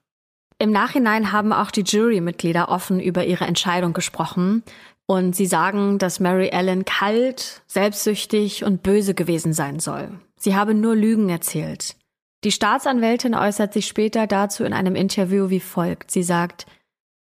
Im 0.59 0.72
Nachhinein 0.72 1.30
haben 1.30 1.52
auch 1.52 1.70
die 1.70 1.82
Jurymitglieder 1.82 2.68
offen 2.68 2.98
über 2.98 3.24
ihre 3.24 3.44
Entscheidung 3.44 3.92
gesprochen 3.92 4.64
und 5.06 5.36
sie 5.36 5.46
sagen, 5.46 5.98
dass 5.98 6.20
Mary 6.20 6.48
Ellen 6.48 6.84
kalt, 6.84 7.62
selbstsüchtig 7.66 8.64
und 8.64 8.82
böse 8.82 9.14
gewesen 9.14 9.52
sein 9.52 9.78
soll. 9.78 10.11
Sie 10.36 10.56
habe 10.56 10.74
nur 10.74 10.96
Lügen 10.96 11.28
erzählt. 11.28 11.96
Die 12.44 12.52
Staatsanwältin 12.52 13.34
äußert 13.34 13.72
sich 13.72 13.86
später 13.86 14.26
dazu 14.26 14.64
in 14.64 14.72
einem 14.72 14.94
Interview 14.94 15.50
wie 15.50 15.61
folgt. 15.61 16.11
Sie 16.11 16.22
sagt, 16.22 16.66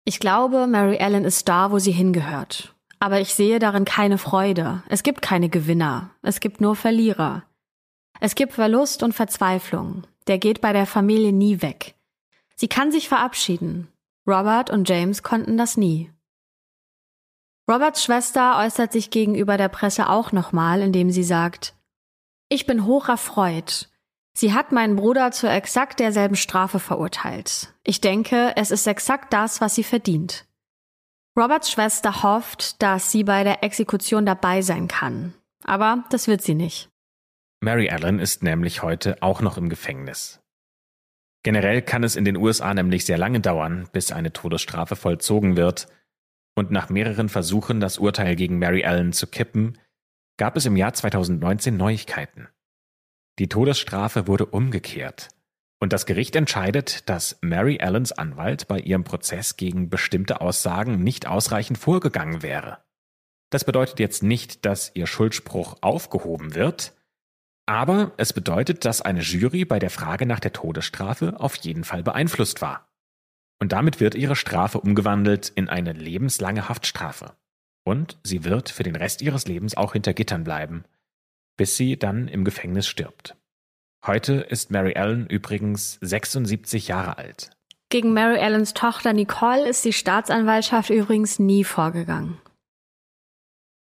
ich 0.05 0.19
glaube, 0.19 0.67
Mary 0.67 0.97
Ellen 0.97 1.25
ist 1.25 1.47
da, 1.47 1.71
wo 1.71 1.79
sie 1.79 1.91
hingehört. 1.91 2.75
Aber 2.99 3.19
ich 3.19 3.33
sehe 3.33 3.59
darin 3.59 3.85
keine 3.85 4.17
Freude. 4.17 4.83
Es 4.89 5.03
gibt 5.03 5.21
keine 5.21 5.49
Gewinner. 5.49 6.09
Es 6.21 6.39
gibt 6.39 6.61
nur 6.61 6.75
Verlierer. 6.75 7.43
Es 8.19 8.35
gibt 8.35 8.53
Verlust 8.53 9.03
und 9.03 9.13
Verzweiflung. 9.13 10.03
Der 10.27 10.37
geht 10.37 10.61
bei 10.61 10.73
der 10.73 10.85
Familie 10.85 11.31
nie 11.31 11.61
weg. 11.61 11.95
Sie 12.59 12.67
kann 12.67 12.91
sich 12.91 13.07
verabschieden. 13.07 13.87
Robert 14.27 14.69
und 14.69 14.89
James 14.89 15.23
konnten 15.23 15.57
das 15.57 15.77
nie. 15.77 16.11
Roberts 17.71 18.03
Schwester 18.03 18.57
äußert 18.59 18.91
sich 18.91 19.11
gegenüber 19.11 19.55
der 19.55 19.69
Presse 19.69 20.09
auch 20.09 20.33
nochmal, 20.33 20.81
indem 20.81 21.09
sie 21.09 21.23
sagt, 21.23 21.73
ich 22.49 22.65
bin 22.65 22.83
hoch 22.83 23.07
erfreut. 23.07 23.87
Sie 24.33 24.53
hat 24.53 24.73
meinen 24.73 24.97
Bruder 24.97 25.31
zur 25.31 25.51
exakt 25.51 26.01
derselben 26.01 26.35
Strafe 26.35 26.79
verurteilt. 26.81 27.73
Ich 27.85 28.01
denke, 28.01 28.51
es 28.57 28.71
ist 28.71 28.87
exakt 28.87 29.31
das, 29.31 29.61
was 29.61 29.75
sie 29.75 29.85
verdient. 29.85 30.45
Roberts 31.37 31.71
Schwester 31.71 32.23
hofft, 32.23 32.81
dass 32.81 33.09
sie 33.09 33.23
bei 33.23 33.45
der 33.45 33.63
Exekution 33.63 34.25
dabei 34.25 34.61
sein 34.61 34.89
kann. 34.89 35.33
Aber 35.63 36.03
das 36.09 36.27
wird 36.27 36.41
sie 36.41 36.55
nicht. 36.55 36.89
Mary 37.61 37.89
Allen 37.89 38.19
ist 38.19 38.43
nämlich 38.43 38.83
heute 38.83 39.15
auch 39.21 39.39
noch 39.39 39.57
im 39.57 39.69
Gefängnis. 39.69 40.41
Generell 41.43 41.81
kann 41.81 42.03
es 42.03 42.15
in 42.15 42.25
den 42.25 42.37
USA 42.37 42.73
nämlich 42.73 43.05
sehr 43.05 43.17
lange 43.17 43.39
dauern, 43.39 43.87
bis 43.91 44.11
eine 44.11 44.33
Todesstrafe 44.33 44.95
vollzogen 44.95 45.55
wird. 45.55 45.87
Und 46.55 46.71
nach 46.71 46.89
mehreren 46.89 47.29
Versuchen, 47.29 47.79
das 47.79 47.97
Urteil 47.97 48.35
gegen 48.35 48.59
Mary 48.59 48.81
Ellen 48.81 49.13
zu 49.13 49.27
kippen, 49.27 49.77
gab 50.37 50.57
es 50.57 50.65
im 50.65 50.75
Jahr 50.75 50.93
2019 50.93 51.77
Neuigkeiten. 51.77 52.49
Die 53.39 53.47
Todesstrafe 53.47 54.27
wurde 54.27 54.45
umgekehrt. 54.45 55.29
Und 55.81 55.93
das 55.93 56.05
Gericht 56.05 56.35
entscheidet, 56.35 57.07
dass 57.07 57.37
Mary 57.41 57.79
Allens 57.79 58.11
Anwalt 58.11 58.67
bei 58.67 58.79
ihrem 58.79 59.05
Prozess 59.05 59.55
gegen 59.55 59.89
bestimmte 59.89 60.41
Aussagen 60.41 61.03
nicht 61.03 61.25
ausreichend 61.25 61.77
vorgegangen 61.77 62.41
wäre. 62.41 62.79
Das 63.49 63.63
bedeutet 63.63 63.99
jetzt 63.99 64.21
nicht, 64.21 64.65
dass 64.65 64.91
ihr 64.93 65.07
Schuldspruch 65.07 65.77
aufgehoben 65.81 66.53
wird, 66.53 66.93
aber 67.69 68.13
es 68.17 68.33
bedeutet, 68.33 68.83
dass 68.83 69.03
eine 69.03 69.21
Jury 69.21 69.63
bei 69.63 69.77
der 69.77 69.91
Frage 69.91 70.25
nach 70.25 70.39
der 70.39 70.53
Todesstrafe 70.53 71.39
auf 71.39 71.55
jeden 71.57 71.83
Fall 71.83 72.01
beeinflusst 72.01 72.63
war. 72.63 72.89
Und 73.59 73.73
damit 73.73 73.99
wird 73.99 74.15
ihre 74.15 74.35
Strafe 74.35 74.79
umgewandelt 74.79 75.51
in 75.53 75.69
eine 75.69 75.93
lebenslange 75.93 76.67
Haftstrafe. 76.67 77.35
Und 77.83 78.17
sie 78.23 78.43
wird 78.43 78.69
für 78.69 78.81
den 78.81 78.95
Rest 78.95 79.21
ihres 79.21 79.45
Lebens 79.45 79.77
auch 79.77 79.93
hinter 79.93 80.15
Gittern 80.15 80.43
bleiben, 80.43 80.83
bis 81.57 81.77
sie 81.77 81.95
dann 81.95 82.27
im 82.27 82.43
Gefängnis 82.43 82.87
stirbt. 82.87 83.35
Heute 84.03 84.33
ist 84.33 84.71
Mary 84.71 84.93
Ellen 84.93 85.27
übrigens 85.27 85.99
76 86.01 86.87
Jahre 86.87 87.19
alt. 87.19 87.51
Gegen 87.89 88.13
Mary 88.13 88.39
Ellens 88.39 88.73
Tochter 88.73 89.13
Nicole 89.13 89.69
ist 89.69 89.85
die 89.85 89.93
Staatsanwaltschaft 89.93 90.89
übrigens 90.89 91.37
nie 91.37 91.63
vorgegangen. 91.63 92.39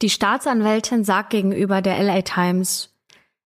Die 0.03 0.11
Staatsanwältin 0.11 1.05
sagt 1.05 1.30
gegenüber 1.30 1.82
der 1.82 2.03
LA 2.03 2.22
Times, 2.22 2.95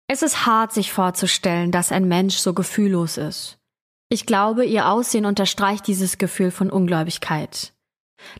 es 0.09 0.22
ist 0.22 0.46
hart, 0.46 0.72
sich 0.72 0.90
vorzustellen, 0.90 1.70
dass 1.70 1.92
ein 1.92 2.09
Mensch 2.09 2.36
so 2.38 2.54
gefühllos 2.54 3.18
ist. 3.18 3.59
Ich 4.09 4.24
glaube, 4.24 4.64
ihr 4.64 4.88
Aussehen 4.88 5.26
unterstreicht 5.26 5.86
dieses 5.86 6.16
Gefühl 6.16 6.50
von 6.50 6.70
Ungläubigkeit. 6.70 7.74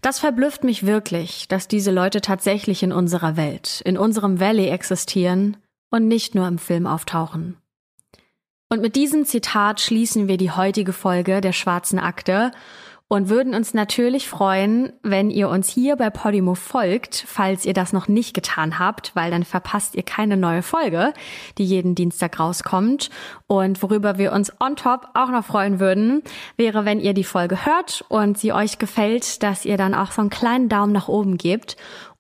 Das 0.01 0.19
verblüfft 0.19 0.65
mich 0.65 0.87
wirklich, 0.87 1.47
dass 1.47 1.69
diese 1.69 1.91
Leute 1.91 2.23
tatsächlich 2.23 2.83
in 2.83 2.91
unserer 2.91 3.37
Welt, 3.37 3.83
in 3.85 3.99
unserem 3.99 4.41
Valley 4.41 4.69
existieren 4.69 5.59
und 5.91 6.09
nicht 6.09 6.35
nur 6.35 6.49
im 6.49 6.59
Film 6.59 6.87
auftauchen. 6.87 7.59
Und 8.71 8.81
mit 8.81 8.97
diesem 8.97 9.25
Zitat 9.25 9.81
schließen 9.81 10.27
wir 10.27 10.39
die 10.39 10.51
heutige 10.51 10.93
Folge 10.93 11.41
der 11.41 11.53
Schwarzen 11.53 11.99
Akte 11.99 12.51
und 13.09 13.31
würden 13.31 13.55
uns 13.55 13.73
natürlich 13.73 14.29
freuen, 14.29 14.93
wenn 15.03 15.31
ihr 15.31 15.49
uns 15.49 15.71
hier 15.71 15.97
bei 15.97 16.11
Podimo 16.11 16.55
folgt, 16.55 17.25
falls 17.27 17.65
ihr 17.65 17.73
das 17.73 17.95
noch 17.95 18.07
nicht 18.07 18.35
getan 18.35 18.79
habt, 18.79 19.17
weil 19.17 19.31
dann 19.31 19.45
verpasst 19.45 19.95
ihr 19.95 20.03
keine 20.03 20.37
neue 20.37 20.63
Folge, 20.63 21.15
die 21.57 21.65
jeden 21.65 21.95
Dienstag 21.95 22.39
rauskommt. 22.39 23.09
Und 23.47 23.83
worüber 23.83 24.19
wir 24.19 24.33
uns 24.33 24.53
on 24.61 24.77
top 24.77 25.09
auch 25.15 25.31
noch 25.31 25.45
freuen 25.45 25.81
würden, 25.81 26.23
wäre, 26.59 26.85
wenn 26.85 27.01
ihr 27.01 27.15
die 27.15 27.25
Folge 27.25 27.65
hört 27.65 28.05
und 28.09 28.37
sie 28.37 28.53
euch 28.53 28.79
gefällt, 28.79 29.43
dass 29.43 29.65
ihr 29.65 29.79
dann 29.79 29.95
auch 29.95 30.13
so 30.13 30.21
einen 30.21 30.31
kleinen 30.31 30.69
Daumen 30.69 30.93
nach 30.93 31.09
oben 31.09 31.39
gebt 31.39 31.79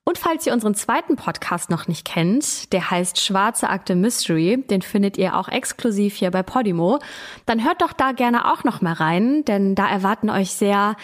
und 0.09 0.17
falls 0.17 0.47
ihr 0.47 0.55
unseren 0.55 0.75
zweiten 0.75 1.17
Podcast 1.17 1.69
noch 1.69 1.87
nicht 1.87 2.07
kennt, 2.07 2.73
der 2.73 2.91
heißt 2.91 3.21
Schwarze 3.21 3.69
Akte 3.69 3.95
Mystery, 3.95 4.57
den 4.57 4.81
findet 4.81 5.19
ihr 5.19 5.37
auch 5.37 5.51
exklusiv 5.51 6.15
hier 6.15 6.31
bei 6.31 6.43
Podimo, 6.43 6.99
dann 7.45 7.63
hört 7.63 7.83
doch 7.83 7.93
da 7.93 8.13
gerne 8.13 8.51
auch 8.51 8.65
noch 8.65 8.81
mal 8.81 8.95
rein, 8.95 9.45
denn 9.45 9.75
da 9.75 9.87
erwarten 9.87 10.31
euch 10.31 10.53
sehr, 10.53 10.97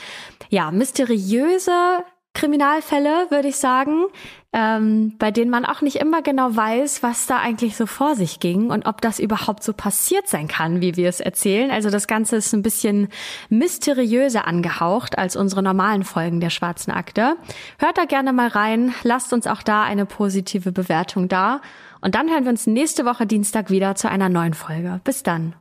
ja, 0.48 0.70
mysteriöse 0.70 2.02
Kriminalfälle, 2.34 3.30
würde 3.30 3.48
ich 3.48 3.56
sagen, 3.56 4.04
ähm, 4.52 5.14
bei 5.18 5.30
denen 5.30 5.50
man 5.50 5.64
auch 5.64 5.80
nicht 5.80 5.96
immer 5.96 6.20
genau 6.20 6.54
weiß, 6.54 7.02
was 7.02 7.26
da 7.26 7.38
eigentlich 7.38 7.76
so 7.76 7.86
vor 7.86 8.16
sich 8.16 8.40
ging 8.40 8.70
und 8.70 8.86
ob 8.86 9.00
das 9.00 9.18
überhaupt 9.18 9.62
so 9.62 9.72
passiert 9.72 10.28
sein 10.28 10.48
kann, 10.48 10.80
wie 10.80 10.96
wir 10.96 11.08
es 11.08 11.20
erzählen. 11.20 11.70
Also 11.70 11.90
das 11.90 12.06
Ganze 12.06 12.36
ist 12.36 12.52
ein 12.52 12.62
bisschen 12.62 13.08
mysteriöser 13.48 14.46
angehaucht 14.46 15.16
als 15.16 15.36
unsere 15.36 15.62
normalen 15.62 16.04
Folgen 16.04 16.40
der 16.40 16.50
Schwarzen 16.50 16.90
Akte. 16.90 17.36
Hört 17.78 17.98
da 17.98 18.04
gerne 18.04 18.32
mal 18.32 18.48
rein, 18.48 18.94
lasst 19.04 19.32
uns 19.32 19.46
auch 19.46 19.62
da 19.62 19.82
eine 19.82 20.04
positive 20.04 20.72
Bewertung 20.72 21.28
da 21.28 21.60
und 22.00 22.14
dann 22.14 22.28
hören 22.28 22.44
wir 22.44 22.50
uns 22.50 22.66
nächste 22.66 23.04
Woche 23.04 23.26
Dienstag 23.26 23.70
wieder 23.70 23.94
zu 23.94 24.10
einer 24.10 24.28
neuen 24.28 24.54
Folge. 24.54 25.00
Bis 25.04 25.22
dann. 25.22 25.54